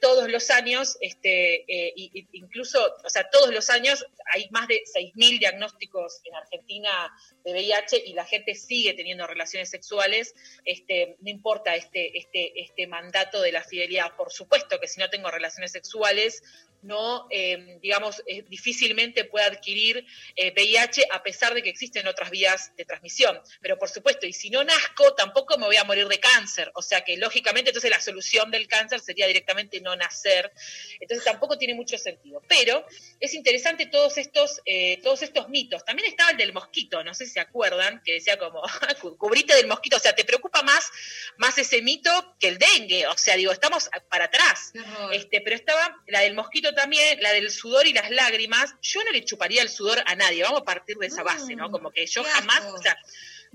[0.05, 1.93] todos los años, este, eh,
[2.33, 7.11] incluso, o sea, todos los años hay más de 6.000 diagnósticos en Argentina
[7.43, 12.85] de VIH y la gente sigue teniendo relaciones sexuales, este, no importa este, este, este
[12.85, 14.15] mandato de la fidelidad.
[14.15, 16.43] Por supuesto que si no tengo relaciones sexuales,
[16.85, 20.05] no, eh, digamos, eh, difícilmente pueda adquirir
[20.35, 23.39] eh, VIH a pesar de que existen otras vías de transmisión.
[23.59, 26.71] Pero por supuesto, y si no nazco, tampoco me voy a morir de cáncer.
[26.75, 30.51] O sea que lógicamente entonces la solución del cáncer sería directamente no nacer.
[30.99, 32.41] Entonces tampoco tiene mucho sentido.
[32.47, 32.85] Pero
[33.19, 35.83] es interesante todos estos, eh, todos estos mitos.
[35.85, 38.61] También estaba el del mosquito, no sé si se acuerdan, que decía como,
[39.01, 39.97] "Cu- cubrite del mosquito.
[39.97, 40.89] O sea, te preocupa más,
[41.37, 43.07] más ese mito que el dengue.
[43.07, 44.71] O sea, digo, estamos para atrás.
[45.11, 48.73] Este, pero estaba la del mosquito también, la del sudor y las lágrimas.
[48.81, 51.69] Yo no le chuparía el sudor a nadie, vamos a partir de esa base, ¿no?
[51.71, 52.73] Como que yo jamás, asco.
[52.75, 52.97] o sea,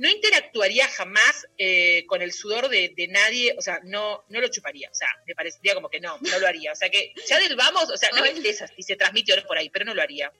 [0.00, 4.48] no interactuaría jamás eh, con el sudor de, de nadie, o sea, no, no lo
[4.48, 6.72] chuparía, o sea, me parecería como que no, no lo haría.
[6.72, 9.36] O sea, que ya del vamos, o sea, no me interesa si se transmite o
[9.36, 10.32] no por ahí, pero no lo haría.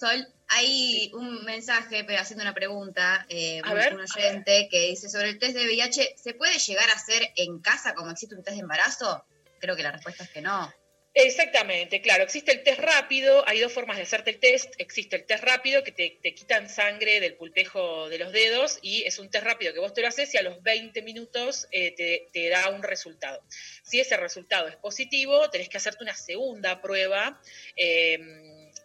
[0.00, 5.08] Sol, hay un mensaje pero haciendo una pregunta, eh, A ver, un oyente que dice
[5.08, 8.42] sobre el test de VIH, ¿se puede llegar a hacer en casa como existe un
[8.42, 9.24] test de embarazo?
[9.60, 10.74] Creo que la respuesta es que no.
[11.16, 12.24] Exactamente, claro.
[12.24, 14.74] Existe el test rápido, hay dos formas de hacerte el test.
[14.78, 19.20] Existe el test rápido que te, quitan sangre del pulpejo de los dedos y es
[19.20, 22.26] un test rápido que vos te lo haces y a los 20 minutos eh, te,
[22.32, 23.44] te da un resultado.
[23.84, 27.40] Si ese resultado es positivo, tenés que hacerte una segunda prueba.
[27.76, 28.18] eh,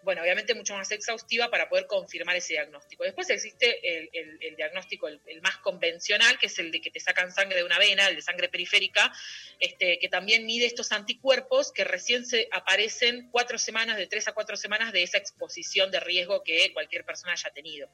[0.03, 3.03] bueno, obviamente mucho más exhaustiva para poder confirmar ese diagnóstico.
[3.03, 6.89] Después existe el, el- el diagnóstico, el, el más convencional, que es el de que
[6.91, 9.11] te sacan sangre de una vena, el de sangre periférica,
[9.59, 14.33] este, que también mide estos anticuerpos que recién se aparecen cuatro semanas, de tres a
[14.33, 17.89] cuatro semanas de esa exposición de riesgo que cualquier persona haya tenido.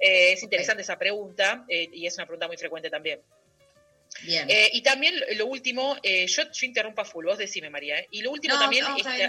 [0.00, 3.20] Eh, es interesante esa pregunta eh, y es una pregunta muy frecuente también.
[4.22, 4.48] Bien.
[4.48, 8.08] Eh, y también lo- último, yo, yo interrumpo a full, vos decime María, ¿eh?
[8.10, 9.28] y lo último No, también no, está.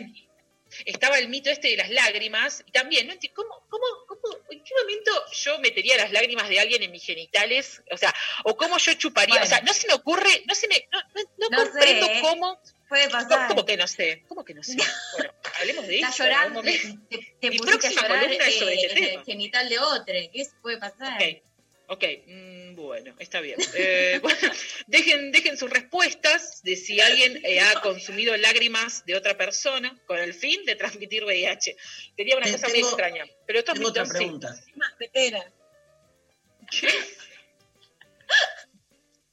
[0.86, 3.14] Estaba el mito este de las lágrimas, y también, ¿no?
[3.34, 7.82] ¿Cómo, cómo, cómo, ¿en qué momento yo metería las lágrimas de alguien en mis genitales?
[7.92, 10.88] O sea, o cómo yo chuparía, o sea, no se me ocurre, no se me,
[10.92, 11.00] no,
[11.38, 12.60] no, no comprendo sé, cómo.
[12.88, 13.48] Puede pasar.
[13.48, 14.24] ¿Cómo que no sé?
[14.28, 14.78] ¿Cómo que no sé?
[15.18, 16.24] Bueno, hablemos de eso.
[16.24, 19.24] llorando, te, te Mi próxima llorar columna es sobre eh, este tema.
[19.24, 20.14] genital de otro.
[20.32, 21.16] ¿Qué puede pasar?
[21.16, 21.42] Ok,
[21.88, 23.58] ok, mm, bueno, está bien.
[23.76, 24.52] Eh, bueno,
[24.88, 30.18] dejen, dejen sus respuestas de si alguien eh, ha consumido lágrimas de otra persona con
[30.18, 31.76] el fin de transmitir VIH.
[32.16, 33.26] Sería una Te- cosa muy tengo- extraña.
[33.48, 34.24] Pero estos tengo otra mitos, sí.
[34.24, 34.64] pregunta.
[34.76, 35.52] Más petera.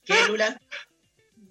[0.05, 0.61] ¿Qué, Lula?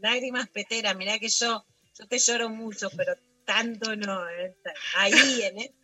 [0.02, 1.65] Lágrimas peteras, mirá que yo,
[1.98, 3.15] yo te lloro mucho, pero
[3.45, 4.28] tanto no.
[4.30, 4.56] eh.
[4.95, 5.76] Ahí, en esto.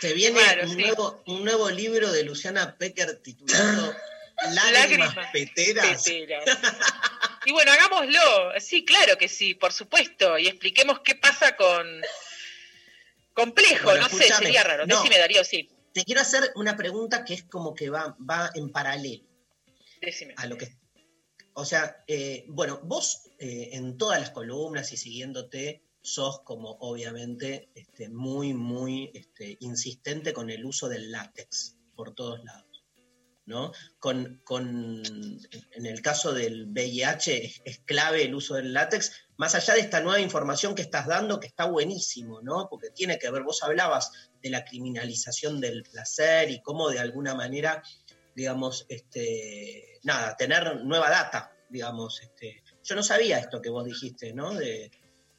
[0.00, 0.76] Se viene Claro, un, sí.
[0.76, 3.94] nuevo, un nuevo libro de Luciana Pecker titulado
[4.52, 4.72] Lágrimas,
[5.16, 6.02] Lágrimas Peteras.
[6.04, 6.44] Peteras.
[7.44, 8.20] Y bueno, hagámoslo.
[8.60, 10.38] Sí, claro que sí, por supuesto.
[10.38, 11.86] Y expliquemos qué pasa con.
[13.32, 14.86] Complejo, Bueno, no sé, sería raro.
[14.86, 14.96] No.
[14.96, 15.70] Decime, Darío, sí.
[15.92, 19.24] Te quiero hacer una pregunta que es como que va, va en paralelo
[20.00, 20.34] Decime.
[20.36, 20.76] a lo que...
[21.54, 27.70] O sea, eh, bueno, vos eh, en todas las columnas y siguiéndote sos como obviamente
[27.74, 32.64] este, muy, muy este, insistente con el uso del látex por todos lados.
[33.46, 33.72] ¿no?
[33.98, 35.02] Con, con,
[35.72, 40.02] en el caso del VIH es, clave el uso del látex, más allá de esta
[40.02, 42.68] nueva información que estás dando, que está buenísimo, ¿no?
[42.68, 44.12] Porque tiene que ver, vos hablabas
[44.42, 47.82] de la criminalización del placer y cómo de alguna manera,
[48.36, 54.34] digamos, este, nada, tener nueva data, digamos, este, yo no sabía esto que vos dijiste,
[54.34, 54.52] ¿no?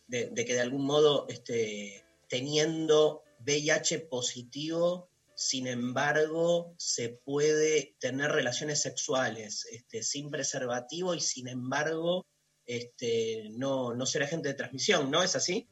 [0.10, 8.32] De- de que de algún modo, este, teniendo VIH positivo, sin embargo, se puede tener
[8.32, 12.26] relaciones sexuales este, sin preservativo y sin embargo
[12.66, 15.68] este, no, no ser agente de transmisión, ¿no es así?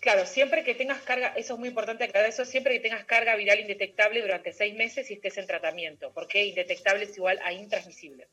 [0.00, 3.36] Claro, siempre que tengas carga, eso es muy importante aclarar eso, siempre que tengas carga
[3.36, 8.28] viral indetectable durante seis meses y estés en tratamiento, porque indetectable es igual a intransmisible.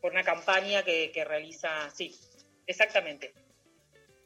[0.00, 2.14] Por una campaña que, que realiza, sí,
[2.66, 3.32] exactamente.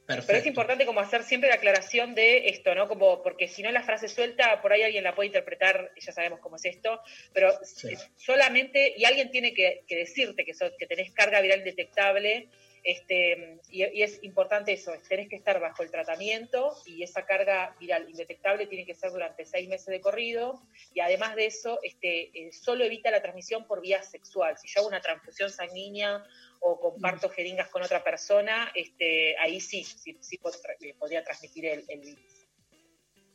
[0.08, 2.88] Pero es importante como hacer siempre la aclaración de esto, ¿no?
[2.88, 6.40] Como, porque si no la frase suelta, por ahí alguien la puede interpretar, ya sabemos
[6.40, 7.00] cómo es esto,
[7.34, 7.94] pero Sí.
[8.16, 12.48] solamente, y alguien tiene que, que decirte que, sos- que tenés carga viral detectable,
[12.84, 17.26] Este, y, y es importante eso, es- tenés que estar bajo el tratamiento y esa
[17.26, 20.62] carga viral indetectable tiene que ser durante seis meses de corrido
[20.94, 24.56] y además de eso, este, eh, solo evita la transmisión por vía sexual.
[24.58, 26.24] Si yo hago una transfusión sanguínea
[26.60, 30.58] o comparto jeringas con otra persona, este, ahí sí, sí, sí pod-
[30.98, 32.20] podría transmitir el, el virus.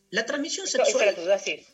[0.10, 1.04] La transmisión esa sexual.
[1.08, 1.66] era tu duda, sí.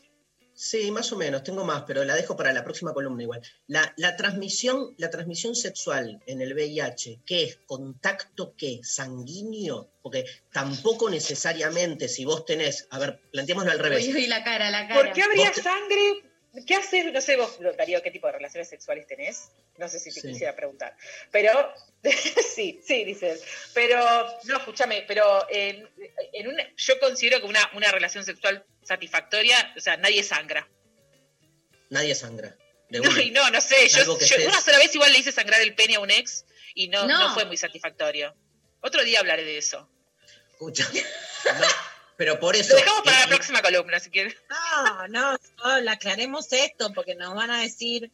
[0.52, 3.40] Sí, más o menos, tengo más, pero la dejo para la próxima columna igual.
[3.66, 7.56] La, la transmisión, la transmisión sexual en el VIH, ¿qué es?
[7.66, 8.80] ¿Contacto qué?
[8.82, 9.90] ¿Sanguíneo?
[10.02, 14.06] Porque tampoco necesariamente si vos tenés, a ver, planteémoslo al revés.
[14.06, 15.00] Uy, uy, la cara, la cara.
[15.00, 16.24] ¿Por qué habría te- sangre?
[16.66, 17.12] ¿Qué haces?
[17.12, 19.50] No sé vos, Darío, qué tipo de relaciones sexuales tenés.
[19.78, 20.28] No sé si te Sí.
[20.28, 20.96] quisiera preguntar.
[21.30, 21.72] Pero,
[22.54, 23.40] sí, sí, dice él.
[23.72, 23.98] Pero,
[24.44, 25.88] no, escúchame, pero en,
[26.32, 30.68] en una, yo considero que una, una relación sexual satisfactoria, o sea, nadie sangra.
[31.90, 32.56] Nadie sangra.
[32.88, 34.14] De No, y no, no sé, yo,
[34.46, 36.44] una sola vez igual le hice sangrar el pene a un ex
[36.74, 37.28] y no, no.
[37.28, 37.34] No.
[37.34, 38.34] fue muy satisfactorio.
[38.80, 39.88] Otro día hablaré de eso.
[40.52, 40.88] Escucha.
[42.20, 42.74] Pero por eso.
[42.74, 44.36] Lo dejamos para eh, la próxima columna, si quieres.
[44.50, 48.10] No, no, no, le aclaremos esto porque nos van a decir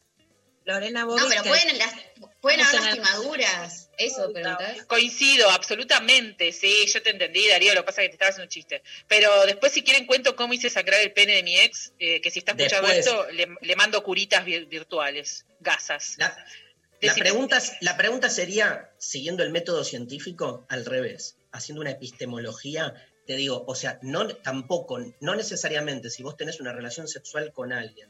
[0.64, 1.92] Lorena Boris No, pero que- pueden, las,
[2.40, 2.98] pueden haber ver.
[2.98, 3.90] lastimaduras.
[3.98, 4.84] Eso, preguntás.
[4.84, 8.44] Coincido, absolutamente, sí, yo te entendí, Darío, lo que pasa es que te estaba haciendo
[8.44, 8.82] un chiste.
[9.08, 12.30] Pero después, si quieren, cuento cómo hice sangrar el pene de mi ex, eh, que
[12.30, 13.06] si está escuchando Después.
[13.08, 16.14] esto, le, le mando curitas vir- virtuales, gasas.
[16.18, 22.94] La, pregunta, la pregunta sería, siguiendo el método científico, al revés, haciendo una epistemología,
[23.27, 27.73] te digo, o sea, no tampoco, no necesariamente si vos tenés una relación sexual con
[27.73, 28.09] alguien,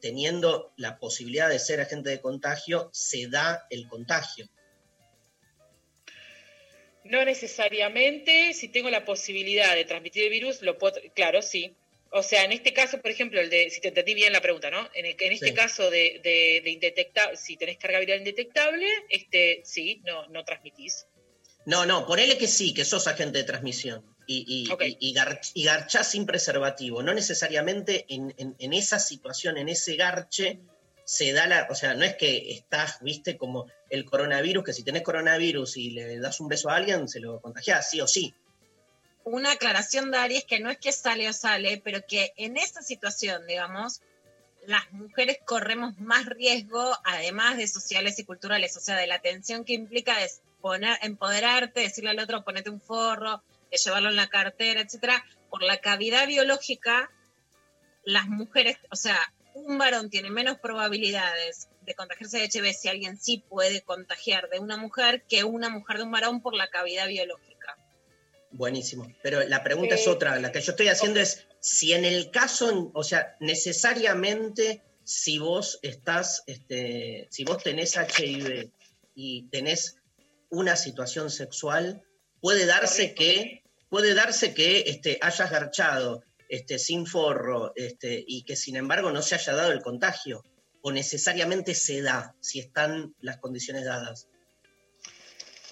[0.00, 4.48] teniendo la posibilidad de ser agente de contagio, se da el contagio.
[7.04, 11.74] No necesariamente, si tengo la posibilidad de transmitir el virus, lo puedo, claro, sí.
[12.12, 14.70] O sea, en este caso, por ejemplo, el de, si te entendí bien la pregunta,
[14.70, 14.88] ¿no?
[14.94, 15.54] En, el- en este Sí.
[15.54, 21.06] caso de, de, de indetectable, si tenés carga viral indetectable, este, sí, no, no transmitís.
[21.66, 25.40] No, no, ponele que sí, que sos agente de transmisión y, y, y- y gar-
[25.54, 27.02] y garchás sin preservativo.
[27.02, 30.60] No necesariamente en, en- en esa situación, en ese garche,
[31.04, 31.66] se da la.
[31.70, 35.90] O sea, no es que estás, viste, como el coronavirus, que si tenés coronavirus y
[35.90, 38.32] le das un beso a alguien, se lo contagiás, sí o sí.
[39.24, 42.82] una aclaración, Dari, es que no es que sale o sale, pero que en esta
[42.82, 44.00] situación, digamos,
[44.66, 49.64] las mujeres corremos más riesgo, además de sociales y culturales, o sea, de la tensión
[49.64, 54.28] que implica es poner, empoderarte, decirle al otro, ponete un forro, de llevarlo en la
[54.28, 57.10] cartera, etcétera, por la cavidad biológica,
[58.04, 59.16] las mujeres, o sea,
[59.54, 64.58] un varón tiene menos probabilidades de contagiarse de HIV si alguien sí puede contagiar de
[64.58, 67.76] una mujer que una mujer de un varón por la cavidad biológica.
[68.52, 69.12] Buenísimo.
[69.22, 70.38] Pero la pregunta es Eh, otra.
[70.40, 75.78] La que yo estoy haciendo es si en el caso, o sea, necesariamente si vos
[75.82, 78.70] estás, este, si vos tenés HIV
[79.14, 79.96] y tenés
[80.50, 82.02] una situación sexual,
[82.40, 83.59] puede darse que,
[83.90, 89.20] puede darse que este, hayas garchado este, sin forro este, y que sin embargo no
[89.20, 90.42] se haya dado el contagio.
[90.82, 94.28] O necesariamente se da si están las condiciones dadas.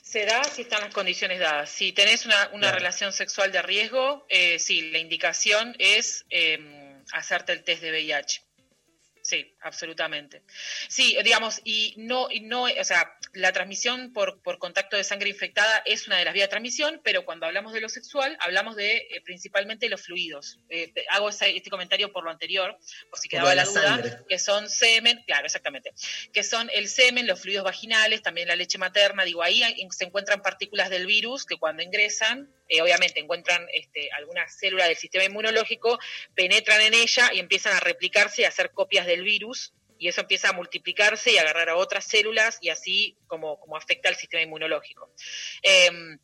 [0.02, 1.70] Se da si están las condiciones dadas.
[1.70, 2.78] Si tenés una, una Claro.
[2.78, 6.58] relación sexual de riesgo, eh, sí, la indicación es eh,
[7.12, 8.42] hacerte el test de VIH.
[9.22, 10.42] Sí, absolutamente.
[10.88, 15.28] Sí, digamos, y no, y no, o sea, la transmisión por, por contacto de sangre
[15.28, 18.74] infectada es una de las vías de transmisión, pero cuando hablamos de lo sexual, hablamos
[18.76, 20.58] de eh, principalmente los fluidos.
[20.68, 22.76] Eh, hago ese- este comentario por lo anterior,
[23.10, 24.16] por si quedaba la la duda, sangre.
[24.28, 25.92] que son semen, claro, exactamente,
[26.32, 30.42] que son el semen, los fluidos vaginales, también la leche materna, digo, ahí se encuentran
[30.42, 35.98] partículas del virus que cuando ingresan, eh, obviamente encuentran este, alguna célula del sistema inmunológico,
[36.34, 39.57] penetran en ella y empiezan a replicarse y a hacer copias del virus,
[39.98, 43.76] y eso empieza a multiplicarse y a agarrar a otras células y así como, como
[43.76, 45.12] afecta al sistema inmunológico.
[45.62, 46.18] Em,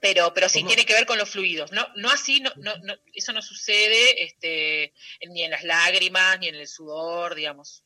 [0.00, 0.68] pero, pero sí ¿Cómo?
[0.68, 1.72] tiene que ver con los fluidos.
[1.72, 4.92] No, no así, no, no, no- eso no sucede este,
[5.28, 7.84] ni en las lágrimas, ni en el sudor, digamos,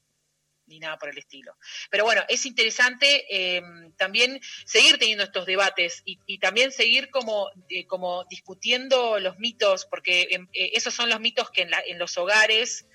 [0.66, 1.57] ni nada por el estilo.
[1.90, 3.62] Pero bueno, es interesante eh,
[3.97, 9.86] también seguir teniendo estos debates y, y también seguir como, eh, como discutiendo los mitos,
[9.86, 12.86] porque em, eh, esos son los mitos que en, la- en los hogares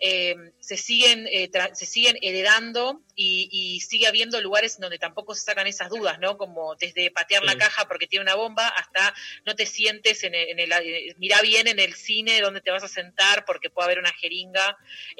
[0.00, 5.42] eh, se, siguen, eh, se siguen heredando y, y sigue habiendo lugares donde tampoco se
[5.42, 6.36] sacan esas dudas, ¿no?
[6.36, 9.14] Como desde patear la caja porque tiene una bomba hasta
[9.46, 12.70] no te sientes en el, en el eh, mirá bien en el cine donde te
[12.70, 14.76] vas a sentar porque puede haber una jeringa,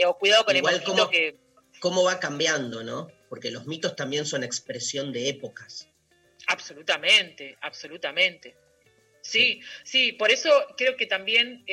[0.07, 1.37] o cuidado con Igual el mosquito como- que...
[1.81, 3.09] cómo va cambiando, ¿no?
[3.29, 5.89] Porque los mitos también son expresión de épocas.
[6.47, 8.57] Absolutamente, absolutamente.
[9.23, 11.65] Sí, sí, por eso creo que también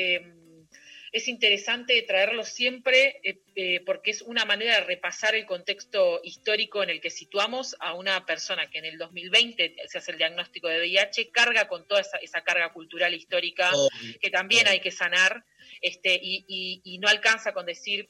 [1.12, 6.84] es interesante traerlo siempre eh, eh, porque es una manera de repasar el contexto histórico
[6.84, 10.68] en el que situamos a una persona que en el 2020 se hace el diagnóstico
[10.70, 13.70] de VIH, carga con toda esa, esa carga cultural histórica
[14.22, 15.44] que también hay que sanar
[15.82, 18.10] este, y, y- y no alcanza con decir,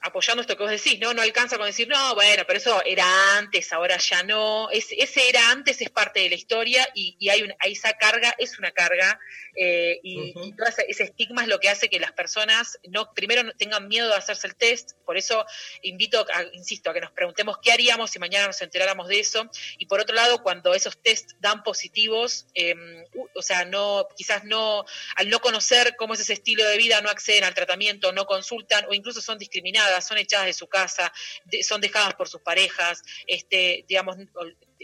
[0.00, 1.14] apoyando esto que vos decís, ¿no?
[1.14, 4.68] No alcanza con decir, no, bueno, pero eso era antes, ahora ya no.
[4.70, 7.92] Es- ese era antes es parte de la historia y, y hay, un- hay esa
[7.94, 9.18] carga, es una carga,
[9.56, 13.42] eh, y, y todo ese, estigma es lo que hace que las personas no, primero
[13.56, 15.44] tengan miedo de hacerse el test, por eso
[15.82, 19.48] invito, a, insisto, a que nos preguntemos qué haríamos si mañana nos enteráramos de eso,
[19.78, 22.74] y por otro lado, cuando esos test dan positivos, eh,
[23.14, 24.84] u- o sea, no, quizás no,
[25.16, 28.84] al no conocer cómo es ese estilo de vida, no acceden al tratamiento, no consultan
[28.88, 31.12] o incluso son discriminadas, son echadas de su casa,
[31.44, 34.16] de- son dejadas por sus parejas, este, digamos,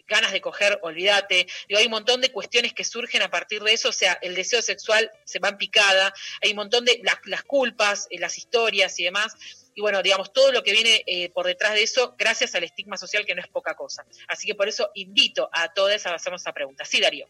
[0.08, 1.46] ganas de coger, olvídate.
[1.68, 4.34] Digo, hay un montón de cuestiones que surgen a partir de eso, o sea, el
[4.34, 6.12] deseo sexual se va en picada,
[6.42, 9.34] hay un montón de las, las culpas, eh, las historias y demás.
[9.74, 12.96] Y bueno, digamos, todo lo que viene eh, por detrás de eso, gracias al estigma
[12.96, 14.04] social, que no es poca cosa.
[14.28, 16.84] Así que por eso invito a todos a hacernos esa pregunta.
[16.84, 17.28] Sí, Darío.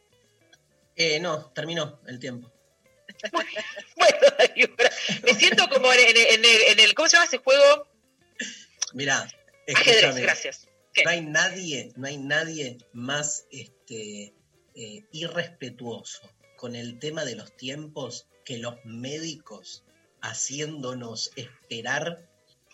[0.97, 2.51] Eh, no, terminó el tiempo.
[5.22, 7.86] Me siento como en, en- en el, en el- ¿cómo se llama ese juego?
[8.94, 9.28] Mirá,
[9.74, 10.69] Ajedrez, escúchame.
[11.04, 14.34] No hay nadie, no hay nadie más este,
[14.74, 19.84] eh, irrespetuoso con el tema de los tiempos que los médicos
[20.20, 22.28] haciéndonos esperar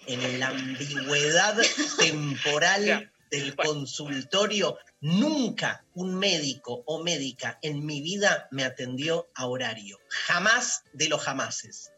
[0.06, 1.56] en la ambigüedad
[1.98, 4.78] temporal del consultorio.
[5.01, 9.98] Nunca un médico o médica en mi vida me atendió a horario.
[10.09, 11.93] Jamás de los jamases.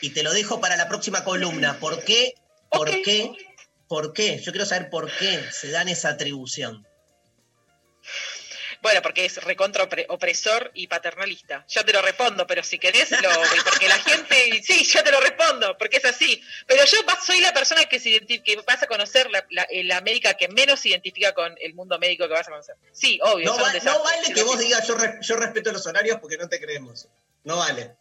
[0.00, 1.78] Y te lo dejo para la próxima columna.
[1.78, 2.34] ¿Por qué?
[2.70, 3.32] ¿Por qué?
[3.92, 4.38] ¿Por qué?
[4.38, 6.86] Yo quiero saber por qué se dan esa atribución.
[8.80, 11.66] Bueno, porque es recontra opre- opresor y paternalista.
[11.68, 13.28] Yo te lo respondo, pero si querés, lo,
[13.70, 16.42] porque la gente, sí, yo te lo respondo, porque es así.
[16.66, 20.32] Pero yo soy la persona que, se que vas a conocer, la, la- la médica
[20.38, 22.76] que menos se identifica con el mundo médico que vas a conocer.
[22.92, 23.44] Sí, obvio.
[23.44, 26.58] No, va- vale que vos digas yo, re- yo respeto los horarios porque no te
[26.58, 27.08] creemos.
[27.44, 27.94] No vale.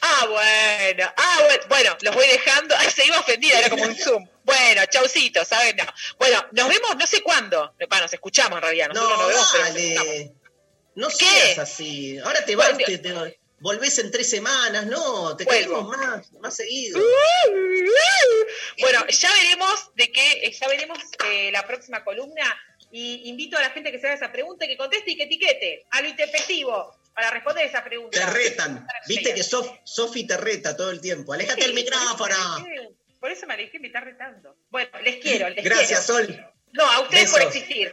[0.00, 2.74] Ah, bueno, ah, bueno, bueno, los voy dejando.
[2.78, 4.28] Ay, se iba ofendida, era como un Zoom.
[4.44, 5.74] Bueno, chaucito, ¿sabes?
[5.76, 5.84] No.
[6.18, 7.74] Bueno, nos vemos no sé cuándo.
[7.78, 8.88] Bueno, nos escuchamos en realidad.
[8.88, 9.74] Nosotros No, nos vemos, pero nos
[10.06, 10.32] dale.
[10.94, 11.14] No ¿Qué?
[11.26, 12.18] seas así.
[12.18, 14.86] Ahora te vas, te, te- volvés en tres semanas.
[14.86, 17.00] No, te queremos más, más seguido.
[18.80, 22.44] Bueno, ya veremos de qué, eh, ya veremos eh, la próxima columna.
[22.90, 25.24] Y invito a la gente que se haga esa pregunta y que conteste y que
[25.24, 28.16] etiquete a lo intempestivo para responder esa pregunta.
[28.16, 28.86] Te retan.
[29.08, 31.32] Viste que Sof- Sofi te reta todo el tiempo.
[31.32, 32.54] Alejate el Sí, por eso me micrófono.
[32.54, 32.88] alejé,
[33.18, 34.56] Por eso me alejé, me está retando.
[34.70, 36.26] Bueno, les quiero, les Gracias, quiero.
[36.26, 36.46] Sol.
[36.74, 37.92] No, a ustedes por existir.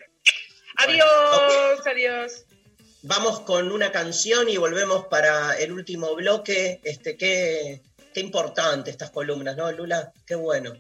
[0.77, 2.45] Adiós, adiós.
[3.02, 6.80] Vamos con una canción y volvemos para el último bloque.
[6.84, 7.81] Este, qué,
[8.14, 10.14] qué importante estas columnas, ¿no, Lula?
[10.27, 10.73] Qué bueno.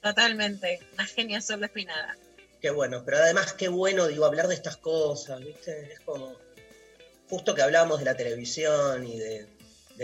[0.00, 0.78] Totalmente.
[0.94, 2.16] Una genia sola espinada.
[2.60, 5.92] Qué bueno, pero además qué bueno, digo, hablar de estas cosas, ¿viste?
[5.94, 6.36] Es como,
[7.28, 9.48] justo que hablábamos de la televisión y de,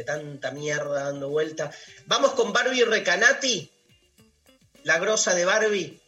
[0.04, 1.70] tanta mierda dando vuelta.
[2.06, 3.70] Vamos con Barbie Recanati,
[4.82, 6.00] la grosa de Barbie.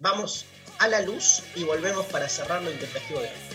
[0.00, 0.46] Vamos
[0.78, 3.53] a la luz y volvemos para cerrar lo intempestivo de hoy.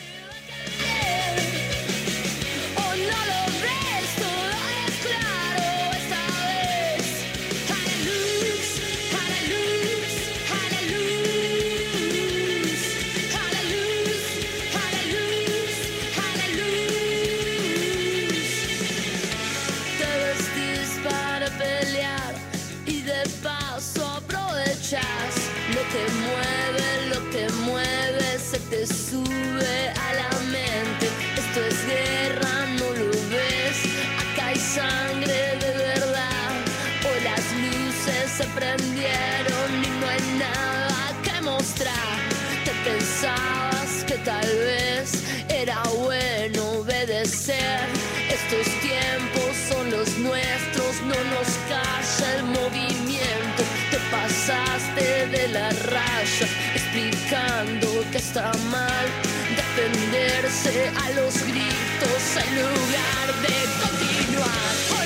[38.39, 42.15] Se prendieron y no hay nada que mostrar.
[42.63, 45.11] Te pensabas que tal vez
[45.49, 47.81] era bueno obedecer.
[48.37, 53.61] Estos tiempos son los nuestros, no nos calla el movimiento.
[53.91, 59.05] Te pasaste de la raya explicando que está mal
[59.59, 64.98] defenderse a los gritos en lugar de continuar.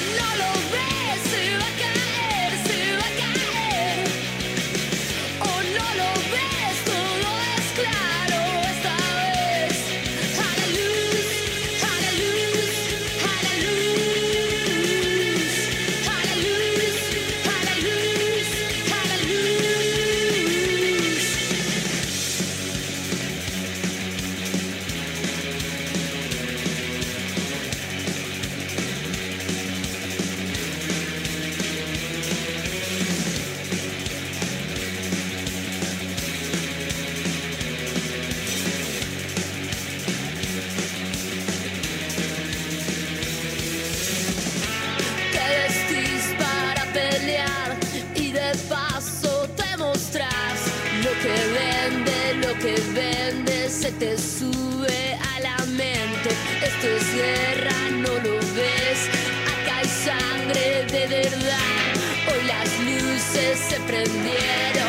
[63.94, 64.83] Luces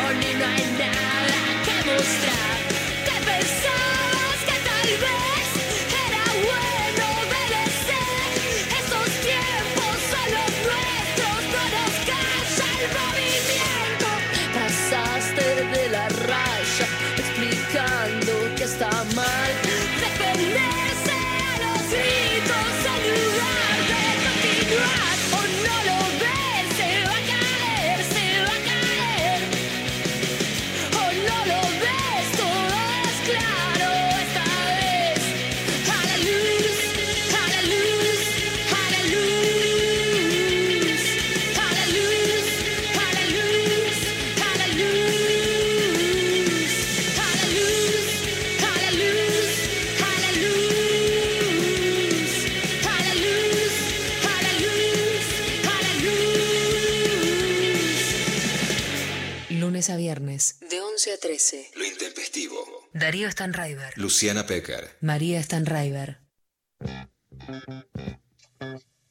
[62.95, 64.89] Darío Stanraiver, Luciana Pecker.
[65.01, 66.19] María Stanraiver.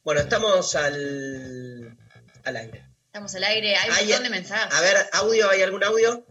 [0.03, 1.95] Bueno, estamos al,
[2.45, 2.83] al aire.
[3.05, 4.73] Estamos al aire, hay un Hay- montón de mensajes.
[4.75, 6.25] A ver, audio, ¿hay algún audio?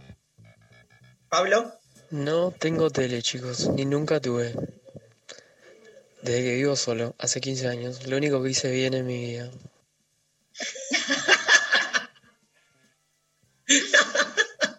[1.29, 1.73] Pablo.
[2.11, 4.53] No tengo tele, chicos, ni nunca tuve.
[6.23, 9.49] Desde que vivo solo, hace 15 años, lo único que hice bien en mi vida.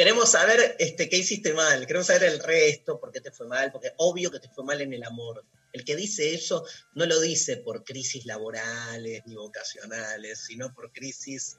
[0.00, 3.70] Queremos saber este, qué hiciste mal, queremos saber el resto, por qué te fue mal,
[3.70, 5.44] porque obvio que te fue mal en el amor.
[5.74, 6.64] El que dice eso
[6.94, 11.58] no lo dice por crisis laborales ni vocacionales, sino por crisis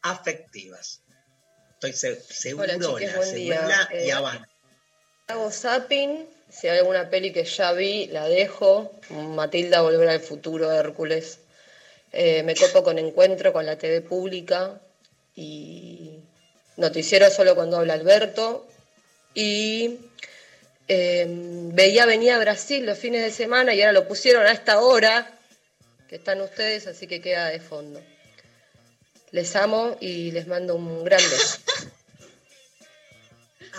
[0.00, 1.02] afectivas.
[1.74, 2.22] Estoy se-.
[2.22, 2.74] Segura
[3.36, 4.48] y Eh, Habana.
[5.26, 8.98] Hago zapping, si hay alguna peli que ya vi, la dejo.
[9.10, 11.40] Matilda Volver al Futuro, Hércules.
[12.12, 14.80] Eh, me copo con Encuentro, con la TV pública.
[15.34, 15.87] Y
[16.78, 18.66] Noticiero solo cuando habla Alberto.
[19.34, 19.98] Y
[20.88, 24.80] eh, veía Venía a Brasil los fines de semana y ahora lo pusieron a esta
[24.80, 25.38] hora
[26.08, 28.00] que están ustedes, así que queda de fondo.
[29.32, 31.58] Les amo y les mando un gran beso.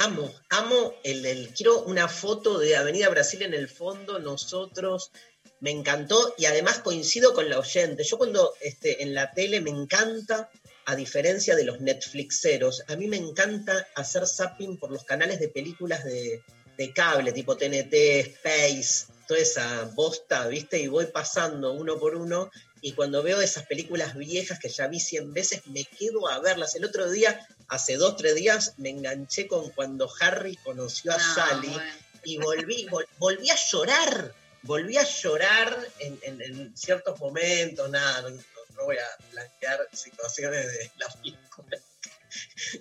[0.01, 5.11] Amo, amo el, el- quiero una foto de Avenida Brasil en el fondo, nosotros,
[5.59, 8.03] me encantó y además coincido con la oyente.
[8.05, 10.49] Yo cuando este, en la tele me encanta,
[10.89, 15.49] a diferencia de los Netflixeros, a mí me encanta hacer zapping por los canales de
[15.49, 16.41] películas de,
[16.77, 20.79] de cable, tipo TNT, Space, toda esa bosta, ¿viste?
[20.79, 22.49] Y voy pasando uno por uno
[22.81, 26.73] y cuando veo esas películas viejas que ya vi 100 veces, me quedo a verlas.
[26.75, 31.35] El otro día, hace dos, tres días, me enganché con cuando Harry conoció a No,
[31.35, 31.91] Sally bueno.
[32.23, 34.33] y volví, vol- volví a llorar,
[34.63, 38.31] volví a llorar en, en- en ciertos momentos, nada,
[38.80, 41.77] no voy a plantear situaciones de la película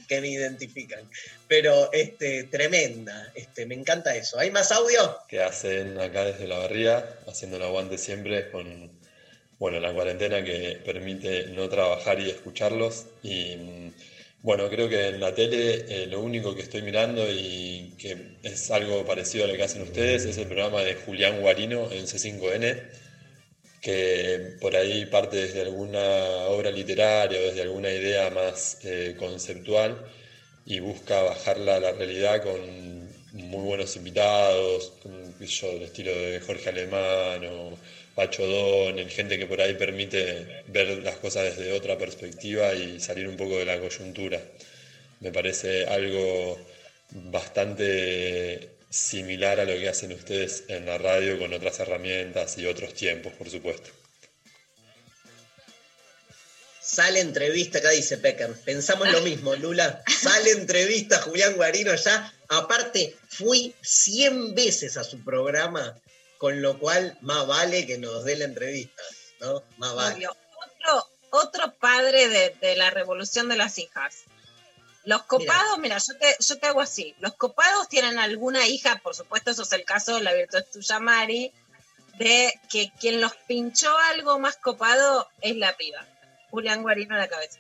[0.08, 1.08] que me identifican,
[1.46, 4.38] pero este, tremenda, este, me encanta eso.
[4.38, 5.18] ¿Hay más audio?
[5.28, 8.98] que hacen acá desde la barría, haciendo el aguante siempre con
[9.58, 13.06] bueno, la cuarentena que permite no trabajar y escucharlos.
[13.22, 13.92] Y
[14.42, 18.70] bueno, creo que en la tele eh, lo único que estoy mirando y que es
[18.70, 22.82] algo parecido a lo que hacen ustedes es el programa de Julián Guarino en C5N,
[23.80, 26.00] que por ahí parte desde alguna
[26.48, 29.96] obra literaria o desde alguna idea más eh, conceptual
[30.66, 36.40] y busca bajarla a la realidad con muy buenos invitados, con, yo, del estilo de
[36.40, 37.78] Jorge Alemán o
[38.14, 43.28] Pacho Don, gente que por ahí permite ver las cosas desde otra perspectiva y salir
[43.28, 44.42] un poco de la coyuntura.
[45.20, 46.58] Me parece algo
[47.10, 52.94] bastante similar a lo que hacen ustedes en la radio con otras herramientas y otros
[52.94, 53.90] tiempos, por supuesto.
[56.80, 58.54] Sale entrevista, acá dice Pecker.
[58.64, 60.02] Pensamos lo mismo, Lula.
[60.06, 62.32] Sale entrevista Julián Guarino ya.
[62.48, 66.00] Aparte, fui 100 veces a su programa,
[66.38, 69.02] con lo cual más vale que nos dé la entrevista,
[69.40, 69.62] ¿no?
[69.76, 70.14] Más vale.
[70.16, 70.36] Obvio.
[70.80, 74.24] Otro, otro padre de, de la revolución de las hijas.
[75.08, 77.14] Los copados, mira, yo, te, yo te hago así.
[77.20, 80.98] Los copados tienen alguna hija, por supuesto, eso es el caso, la virtud es tuya,
[81.00, 81.50] Mari,
[82.18, 86.04] de que quien los pinchó algo más copado es la piba.
[86.50, 87.58] Julián Guarino a la cabeza.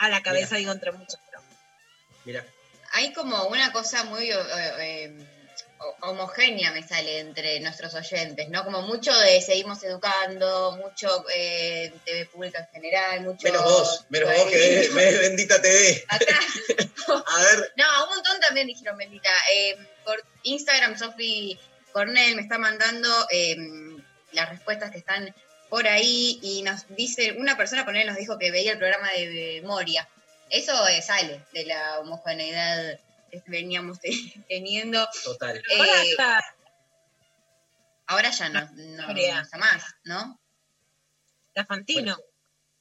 [0.00, 1.18] A la cabeza, digo, entre muchos.
[1.30, 1.42] pero-
[2.24, 2.44] Mira.
[2.92, 4.38] Hay como una cosa muy eh,
[4.78, 5.26] eh,
[6.00, 8.64] homogénea me sale entre nuestros oyentes, ¿no?
[8.64, 13.46] Como mucho de seguimos educando, mucho eh, TV pública en general, mucho...
[13.46, 16.04] Menos vos, menos vos que ves, Bendita TV.
[16.08, 19.30] A ver, No, un montón también dijeron bendita.
[19.54, 21.58] Eh, por Instagram, Sofi
[21.92, 23.56] Cornell me está mandando eh,
[24.32, 25.34] las respuestas que están
[25.68, 29.10] por ahí y nos dice, una persona por él nos dijo que veía el programa
[29.12, 30.08] de, de Moria.
[30.50, 32.98] Eso eh, sale de la homogeneidad
[33.42, 34.10] que veníamos te-
[34.48, 35.06] teniendo.
[35.24, 35.62] total.
[35.76, 36.16] Ahora Eh,
[38.06, 40.40] ahora ya no, no, no está más, ¿no?
[41.48, 42.18] está Fantino.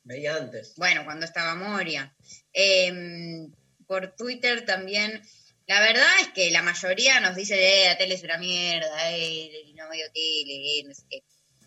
[0.04, 0.74] Veía antes.
[0.76, 2.14] Bueno, cuando estaba Moria.
[2.54, 3.48] Eh,
[3.88, 5.22] por Twitter también.
[5.68, 9.72] La verdad es que la mayoría nos dice, eh, la tele es una mierda, eh,
[9.76, 11.24] no veo tele, eh, no sé qué.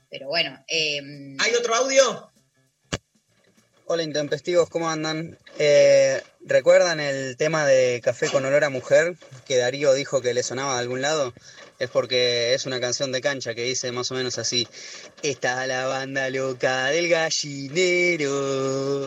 [0.08, 1.00] Pero bueno, eh,
[1.40, 2.30] ¿Hay otro audio?
[3.90, 5.38] Hola intempestivos, ¿cómo andan?
[5.58, 9.16] Eh, ¿Recuerdan el tema de Café con olor a mujer
[9.46, 11.32] que Darío dijo que le sonaba de algún lado?
[11.78, 14.68] Es porque es una canción de cancha que dice más o menos así.
[15.22, 19.06] Está la banda loca del gallinero,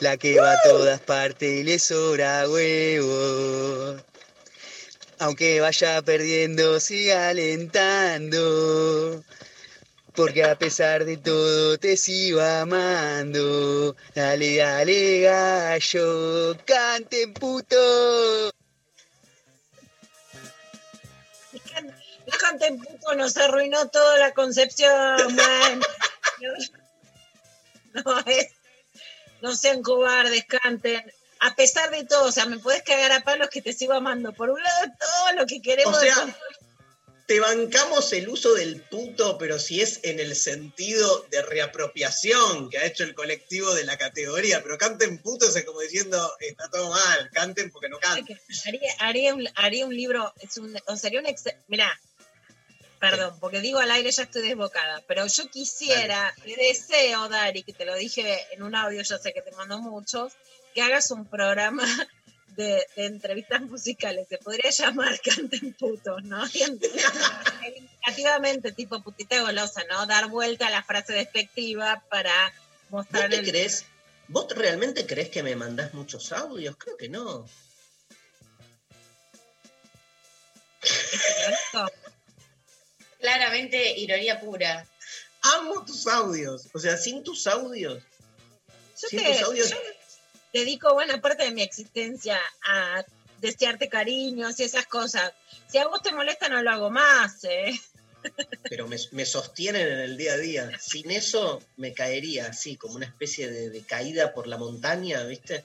[0.00, 3.94] la que va a todas partes y le sobra huevo.
[5.20, 9.22] Aunque vaya perdiendo, siga alentando.
[10.16, 13.94] Porque a pesar de todo te sigo amando.
[14.14, 18.50] Dale, dale, gallo, canten puto.
[22.62, 25.80] En puto, nos arruinó toda la concepción, man.
[27.94, 28.48] No, no es.
[29.42, 31.12] No sean cobardes, canten.
[31.40, 34.32] A pesar de todo, o sea, me puedes cagar a palos que te sigo amando.
[34.32, 35.96] Por un lado, todo lo que queremos.
[35.96, 36.34] O sea, de-
[37.26, 42.78] te bancamos el uso del puto, pero si es en el sentido de reapropiación que
[42.78, 46.90] ha hecho el colectivo de la categoría, pero canten putos es como diciendo, está todo
[46.90, 48.38] mal, canten porque no canten.
[48.66, 51.26] haría, haría, un, haría un libro, es un, o sería un...
[51.66, 52.00] Mirá,
[53.00, 57.84] perdón, porque digo al aire ya estoy desbocada, pero yo quisiera, deseo, Dari, que te
[57.84, 60.34] lo dije en un audio, yo sé que te mando muchos,
[60.74, 61.84] que hagas un programa
[62.56, 66.42] de, de entrevistas musicales, se podría llamar Canten Putos, ¿no?
[67.66, 70.06] Indicativamente, tipo putita golosa, ¿no?
[70.06, 72.32] Dar vuelta a la frase despectiva para
[72.88, 73.48] ¿Vos mostrar te el...
[73.48, 73.84] crees?
[74.28, 76.76] ¿Vos realmente crees que me mandás muchos audios?
[76.76, 77.46] Creo que no.
[83.20, 84.86] claramente ironía pura.
[85.42, 86.68] Amo tus audios.
[86.74, 88.02] O sea, sin tus audios.
[89.00, 89.70] Yo sin te- tus audios.
[89.70, 89.76] yo
[90.58, 93.04] dedico buena parte de mi existencia a
[93.40, 95.32] desearte cariños y esas cosas.
[95.68, 97.78] Si a vos te molesta, no lo hago más, ¿eh?
[98.68, 100.78] pero me, me sostienen en el día a día.
[100.80, 105.64] Sin eso me caería así, como una especie de, de caída por la montaña, ¿viste?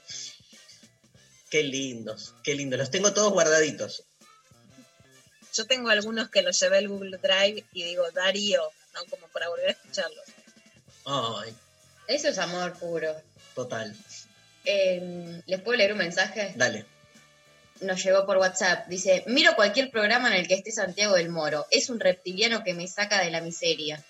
[1.50, 2.78] Qué lindos, qué lindos.
[2.78, 4.04] Los tengo todos guardaditos.
[5.54, 8.62] Yo tengo algunos que los llevé al Google Drive y digo, Darío,
[8.94, 9.04] ¿no?
[9.06, 10.24] Como para volver a escucharlos.
[11.04, 11.54] Ay,
[12.06, 13.14] Eso es amor puro.
[13.54, 13.94] total.
[14.64, 16.52] Eh, ¿Les puedo leer un mensaje?
[16.54, 16.84] Dale.
[17.80, 18.86] Nos llegó por WhatsApp.
[18.86, 21.66] Dice, miro cualquier programa en el que esté Santiago del Moro.
[21.70, 24.02] Es un reptiliano que me saca de la miseria.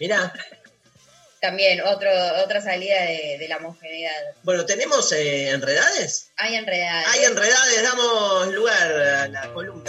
[0.00, 0.32] Mira,
[1.40, 2.10] También otro,
[2.42, 4.10] otra salida de, de la homogeneidad.
[4.42, 6.32] bueno, ¿tenemos eh, enredades?
[6.36, 7.06] Hay enredadas.
[7.14, 9.88] Hay enredades, damos lugar a la columna.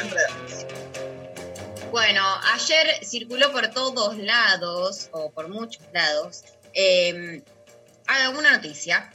[0.00, 0.66] Enredades.
[1.90, 2.22] Bueno,
[2.54, 7.42] ayer circuló por todos lados, o por muchos lados, eh,
[8.34, 9.12] una noticia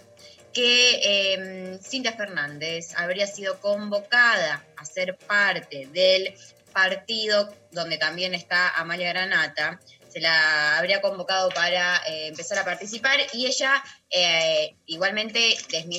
[0.54, 6.36] que eh, Cintia Fernández habría sido convocada a ser parte del
[6.72, 9.80] partido donde también está Amalia Granata.
[10.10, 15.58] Se la habría convocado para eh, empezar a participar y ella eh, igualmente,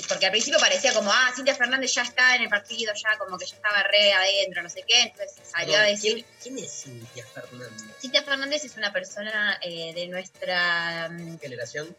[0.09, 3.37] porque al principio parecía como, ah, Cintia Fernández ya está en el partido, ya como
[3.37, 6.25] que ya estaba re adentro, no sé qué, entonces salió a decir...
[6.41, 7.83] ¿quién, quién es Cintia Fernández?
[8.01, 11.09] Cintia Fernández es una persona eh, de nuestra...
[11.09, 11.97] mm, ¿Generación?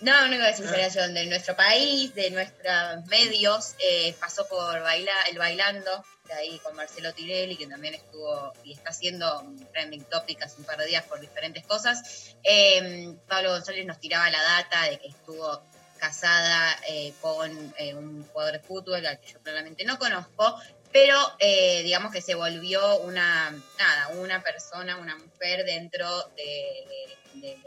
[0.00, 3.74] No, no iba a decir de nuestro país, de nuestros medios.
[3.78, 8.72] eh, pasó por baila, el Bailando, de ahí con Marcelo Tirelli, que también estuvo y
[8.72, 12.34] está haciendo trending topic hace un par de días por diferentes cosas.
[12.42, 15.62] Eh, Pablo González nos tiraba la data de que estuvo
[15.98, 20.58] casada eh, con eh, un jugador de fútbol al que yo claramente no conozco,
[20.92, 26.86] pero eh, digamos que se volvió una, nada, una persona, una mujer dentro de,
[27.34, 27.58] de- de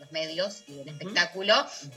[0.00, 1.54] los medios y del espectáculo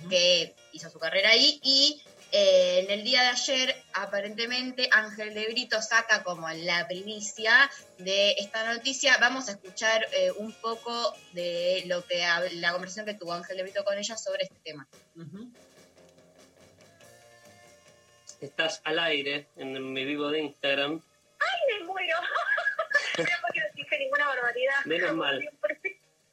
[0.10, 2.02] que hizo su carrera ahí y
[2.32, 7.69] eh, en el día de ayer aparentemente Ángel de Brito saca como la primicia
[7.99, 9.18] de esta noticia.
[9.19, 12.26] Vamos a escuchar eh, un poco de lo que
[12.56, 14.88] la conversación que tuvo Ángel de Brito con ella sobre este tema.
[18.41, 21.02] Estás al aire en mi vivo de Instagram.
[21.40, 22.18] ¡Ay, me muero!
[23.18, 24.86] no porque no dije ninguna barbaridad.
[24.86, 25.49] Menos mal.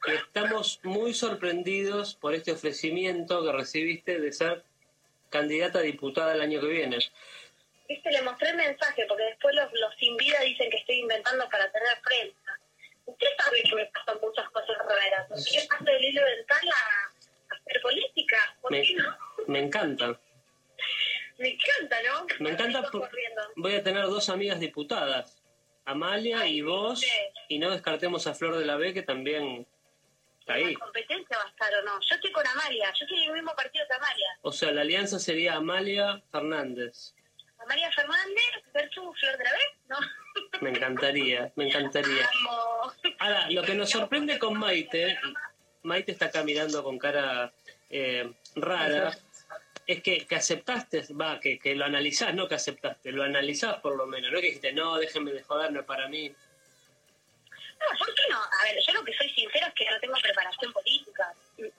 [0.07, 4.63] Estamos muy sorprendidos por este ofrecimiento que recibiste de ser
[5.29, 6.97] candidata a diputada el año que viene.
[7.87, 11.47] Viste, le mostré el mensaje, porque después los, los sin vida dicen que estoy inventando
[11.49, 12.59] para tener prensa.
[13.05, 15.45] Usted sabe que me pasan muchas cosas raras.
[15.51, 18.37] ¿Qué pasa del hilo dental a, a hacer política?
[18.61, 19.17] ¿Por Me, qué no?
[19.47, 20.19] me encanta.
[21.37, 22.27] Me encanta, ¿no?
[22.39, 23.41] Me encanta por- corriendo.
[23.57, 25.43] Voy a tener dos amigas diputadas,
[25.83, 27.03] Amalia y vos,
[27.49, 29.67] y no descartemos a Flor de la B, que también
[30.45, 30.73] está ahí.
[30.73, 31.99] ¿La competencia va a estar o no?
[31.99, 32.93] Yo estoy con Amalia.
[32.93, 34.37] Yo estoy en el mismo partido que Amalia.
[34.43, 37.13] O sea, la alianza sería Amalia Fernández.
[37.57, 39.57] Amalia Fernández versus Flor de la B,
[39.89, 39.97] ¿no?
[40.61, 42.29] Me encantaría, me encantaría.
[43.19, 45.17] Ahora, lo que nos sorprende con Maite,
[45.83, 47.53] Maite está acá mirando con cara
[47.89, 49.17] eh, rara,
[49.87, 53.95] es que, que aceptaste, va, que, que lo analizás, no que aceptaste, lo analizás por
[53.95, 56.33] lo menos, no que dijiste, no, déjenme de joder, no es para mí.
[57.91, 58.37] No, ¿por qué no?
[58.41, 61.33] A ver, yo lo que soy sincera es que no tengo preparación política,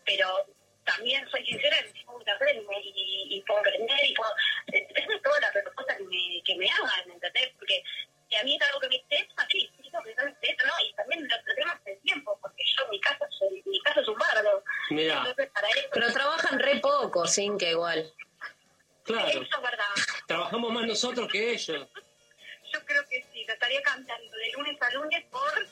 [0.04, 0.46] pero
[0.84, 4.30] también soy sincera en que tengo que aprender y, y puedo aprender y puedo...
[4.66, 7.50] Depende de todas las propuestas que me, que me hagan, ¿entendés?
[7.58, 7.82] Porque
[8.28, 10.84] si a mí es algo que me interesa, sí, sí, que me interesa, ¿no?
[10.84, 14.08] Y también lo tratemos el tiempo, porque yo en mi casa, soy, mi casa es
[14.08, 14.64] un bardo.
[14.90, 15.88] Mira, Entonces, para eso...
[15.92, 18.12] Pero trabajan re poco, sin que igual.
[19.04, 19.84] claro, Eso es verdad.
[20.26, 21.88] trabajamos más nosotros que ellos.
[22.72, 25.66] Yo creo que sí, lo estaría cantando de lunes a lunes por...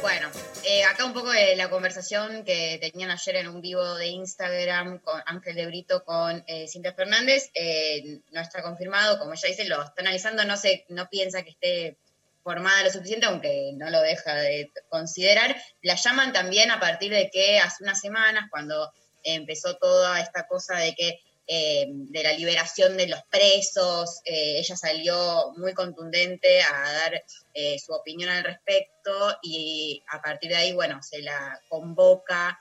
[0.00, 0.30] Bueno,
[0.64, 4.98] eh, acá un poco de la conversación que tenían ayer en un vivo de Instagram
[4.98, 7.50] con Ángel de Brito con eh, Cintia Fernández.
[7.54, 11.50] eh, no está confirmado, como ella dice, lo está analizando, no se, no piensa que
[11.50, 11.96] esté
[12.42, 15.56] formada lo suficiente, aunque no lo deja de considerar.
[15.82, 18.92] La llaman también a partir de que hace unas semanas, cuando
[19.22, 24.76] empezó toda esta cosa de que eh, de la liberación de los presos, eh, ella
[24.76, 30.72] salió muy contundente a dar eh, su opinión al respecto y a partir de ahí,
[30.72, 32.58] bueno, se la convoca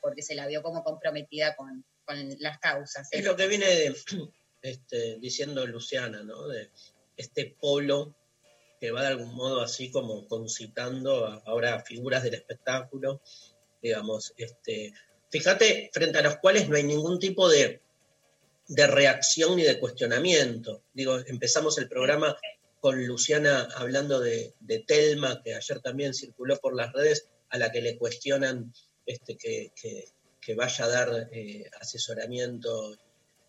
[0.00, 3.08] porque se la vio como comprometida con, con las causas.
[3.10, 3.96] Es lo que viene de,
[4.62, 6.46] este, diciendo Luciana, ¿no?
[6.46, 6.70] De
[7.16, 8.14] este polo
[8.80, 13.22] que va de algún modo así como concitando ahora a figuras del espectáculo,
[13.82, 14.92] digamos, este,
[15.30, 17.80] fíjate, frente a los cuales no hay ningún tipo de,
[18.68, 20.82] de reacción ni de cuestionamiento.
[20.92, 22.36] Digo, empezamos el programa
[22.80, 24.54] con Luciana hablando de,
[24.86, 28.72] Telma, que ayer también circuló por las redes, a la que le cuestionan
[29.06, 30.08] este, que, que-
[30.40, 32.96] que vaya a dar eh, asesoramiento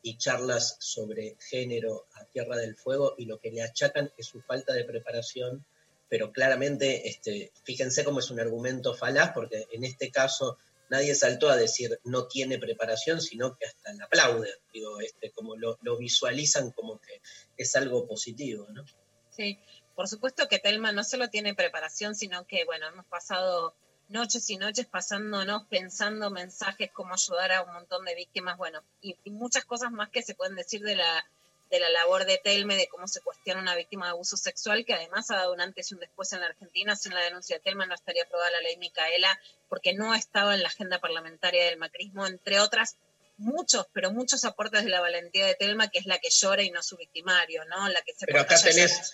[0.01, 4.41] y charlas sobre género a Tierra del Fuego y lo que le achacan es su
[4.41, 5.63] falta de preparación,
[6.09, 10.57] pero claramente, este, fíjense cómo es un argumento falaz, porque en este caso
[10.89, 15.55] nadie saltó a decir no tiene preparación, sino que hasta le aplauden, digo, este, como
[15.55, 17.21] lo, lo visualizan como que
[17.57, 18.85] es algo positivo, ¿no?
[19.29, 19.59] Sí,
[19.95, 23.75] por supuesto que Telma no solo tiene preparación, sino que, bueno, hemos pasado
[24.09, 29.17] noches y noches pasándonos pensando mensajes, cómo ayudar a un montón de víctimas, bueno, y,
[29.23, 31.25] y muchas cosas más que se pueden decir de la,
[31.69, 34.93] de la labor de Telme, de cómo se cuestiona una víctima de abuso sexual, que
[34.93, 36.95] además ha dado un antes y un después en la Argentina.
[36.95, 39.39] Sin la denuncia de Telma no estaría aprobada la ley Micaela,
[39.69, 42.97] porque no estaba en la agenda parlamentaria del macrismo, entre otras
[43.37, 46.71] muchos, pero muchos aportes de la valentía de Telma, que es la que llora y
[46.71, 47.87] no su victimario, ¿no?
[47.89, 49.13] La que se Pero acá tenés,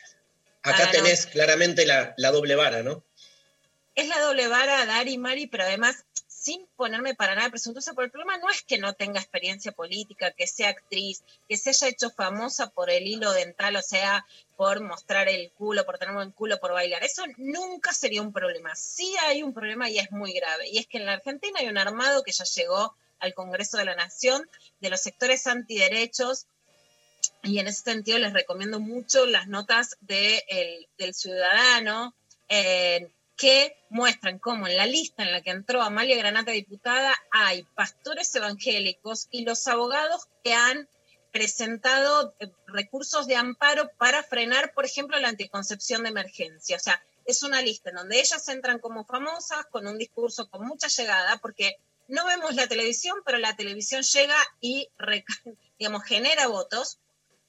[0.61, 3.03] acá Ah, tenés claramente la, la doble vara, ¿no?
[3.95, 6.05] es la doble vara Dari Mari, pero además
[6.43, 10.31] sin ponerme para nada presuntuosa, porque el problema no es que no tenga experiencia política,
[10.31, 14.25] que sea actriz, que se haya hecho famosa por el hilo dental, o sea,
[14.57, 17.01] por mostrar el culo, por tener buen culo, por bailar.
[17.03, 18.75] Eso nunca sería un problema.
[18.75, 21.67] Sí hay un problema y es muy grave, y es que en la Argentina hay
[21.69, 24.49] un armado que ya llegó al Congreso de la Nación
[24.81, 26.45] de los sectores antiderechos
[27.41, 32.13] y en ese sentido les recomiendo mucho las notas de el- del Ciudadano,
[32.49, 37.63] eh, que muestran cómo en la lista en la que entró Amalia Granata diputada hay
[37.75, 40.87] pastores evangélicos y los abogados que han
[41.31, 46.77] presentado eh, recursos de amparo para frenar, por ejemplo, la anticoncepción de emergencia.
[46.77, 50.65] O sea, es una lista en donde ellas entran como famosas, con un discurso con
[50.65, 51.77] mucha llegada, porque
[52.07, 54.89] no vemos la televisión, pero la televisión llega y,
[55.79, 56.99] digamos, genera votos.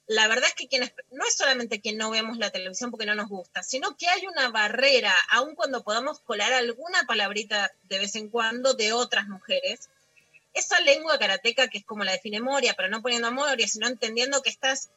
[0.07, 3.15] La verdad es que quienes, no es solamente que no vemos la televisión porque no
[3.15, 8.15] nos gusta, sino que hay una barrera, aun cuando podamos colar alguna palabrita de vez
[8.17, 9.89] en cuando de otras mujeres,
[10.53, 13.89] esa lengua karateca que es como la define Moria, pero no poniendo a Moria, sino
[13.89, 14.91] entendiendo que estas,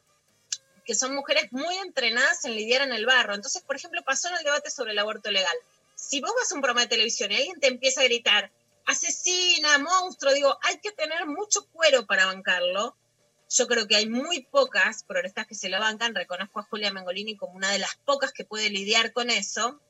[0.84, 3.34] que son mujeres muy entrenadas en lidiar en el barro.
[3.34, 5.56] Entonces, por ejemplo, pasó en el debate sobre el aborto legal.
[5.96, 8.52] Si vos vas a un programa de televisión y alguien te empieza a gritar,
[8.86, 12.94] asesina, monstruo, digo, hay que tener mucho cuero para bancarlo.
[13.50, 16.14] Yo creo que hay muy pocas progresistas que se la bancan.
[16.14, 19.80] Reconozco a Julia Mengolini como una de las pocas que puede lidiar con eso.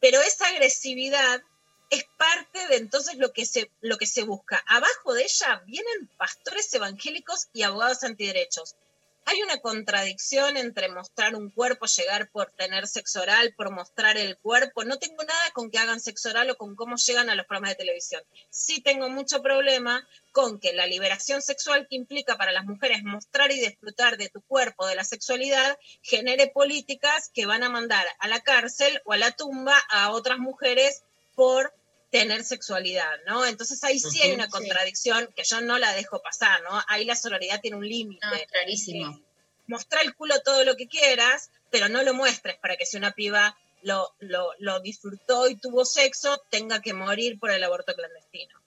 [0.00, 1.42] Pero esa agresividad
[1.90, 4.64] es parte de entonces lo que se, lo que se busca.
[4.66, 8.76] Abajo de ella vienen pastores evangélicos y abogados antiderechos.
[9.24, 14.36] Hay una contradicción entre mostrar un cuerpo, llegar por tener sexo oral, por mostrar el
[14.36, 14.84] cuerpo.
[14.84, 17.70] No tengo nada con que hagan sexo oral o con cómo llegan a los programas
[17.70, 18.22] de televisión.
[18.50, 23.52] Sí tengo mucho problema con que la liberación sexual que implica para las mujeres mostrar
[23.52, 28.28] y disfrutar de tu cuerpo, de la sexualidad, genere políticas que van a mandar a
[28.28, 31.04] la cárcel o a la tumba a otras mujeres
[31.34, 31.72] por
[32.12, 33.46] tener sexualidad, ¿no?
[33.46, 34.50] Entonces ahí sí hay una sí.
[34.50, 36.80] contradicción que yo no la dejo pasar, ¿no?
[36.88, 38.24] Ahí la sororidad tiene un límite.
[38.26, 39.18] No, es clarísimo.
[39.66, 43.12] Mostrar el culo todo lo que quieras, pero no lo muestres para que si una
[43.12, 48.62] piba lo, lo, lo disfrutó y tuvo sexo, tenga que morir por el aborto clandestino.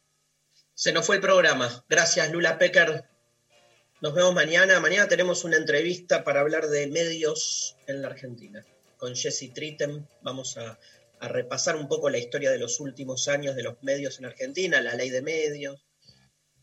[0.74, 1.86] Se nos fue el programa.
[1.88, 3.06] Gracias, Lula Pecker.
[4.02, 4.80] Nos vemos mañana.
[4.80, 8.66] Mañana tenemos una entrevista para hablar de medios en la Argentina.
[8.98, 10.80] Con Jesse Tritem vamos a,
[11.26, 14.82] a repasar un poco la historia de los últimos años de los medios en Argentina,
[14.82, 15.86] la ley de medios,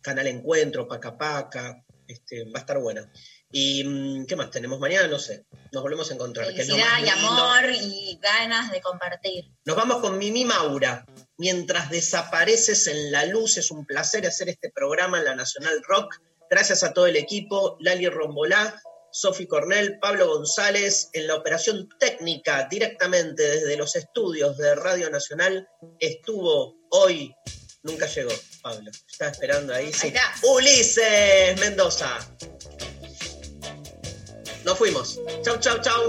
[0.00, 1.84] Canal Encuentro, Paca Paca.
[2.06, 3.10] Este, va a estar buena.
[3.50, 5.08] ¿Y mm, qué más tenemos mañana?
[5.08, 5.46] No sé.
[5.72, 6.46] Nos volvemos a encontrar.
[6.46, 9.44] Felicidad y amor y ganas de compartir.
[9.64, 11.06] Nos vamos con Mimi Maura.
[11.38, 16.16] Mientras desapareces en la luz, es un placer hacer este programa en la Nacional Rock.
[16.50, 18.80] Gracias a todo el equipo, Lali Rombolá,
[19.12, 25.68] Sofi Cornell, Pablo González, en la operación técnica directamente desde los estudios de Radio Nacional,
[26.00, 27.34] estuvo hoy,
[27.82, 28.32] nunca llegó,
[28.62, 28.90] Pablo.
[29.10, 29.92] Está esperando ahí.
[29.92, 30.12] sí.
[30.42, 32.18] Ulises Mendoza.
[34.64, 35.20] Nos fuimos.
[35.42, 36.08] Chau, chau, chau.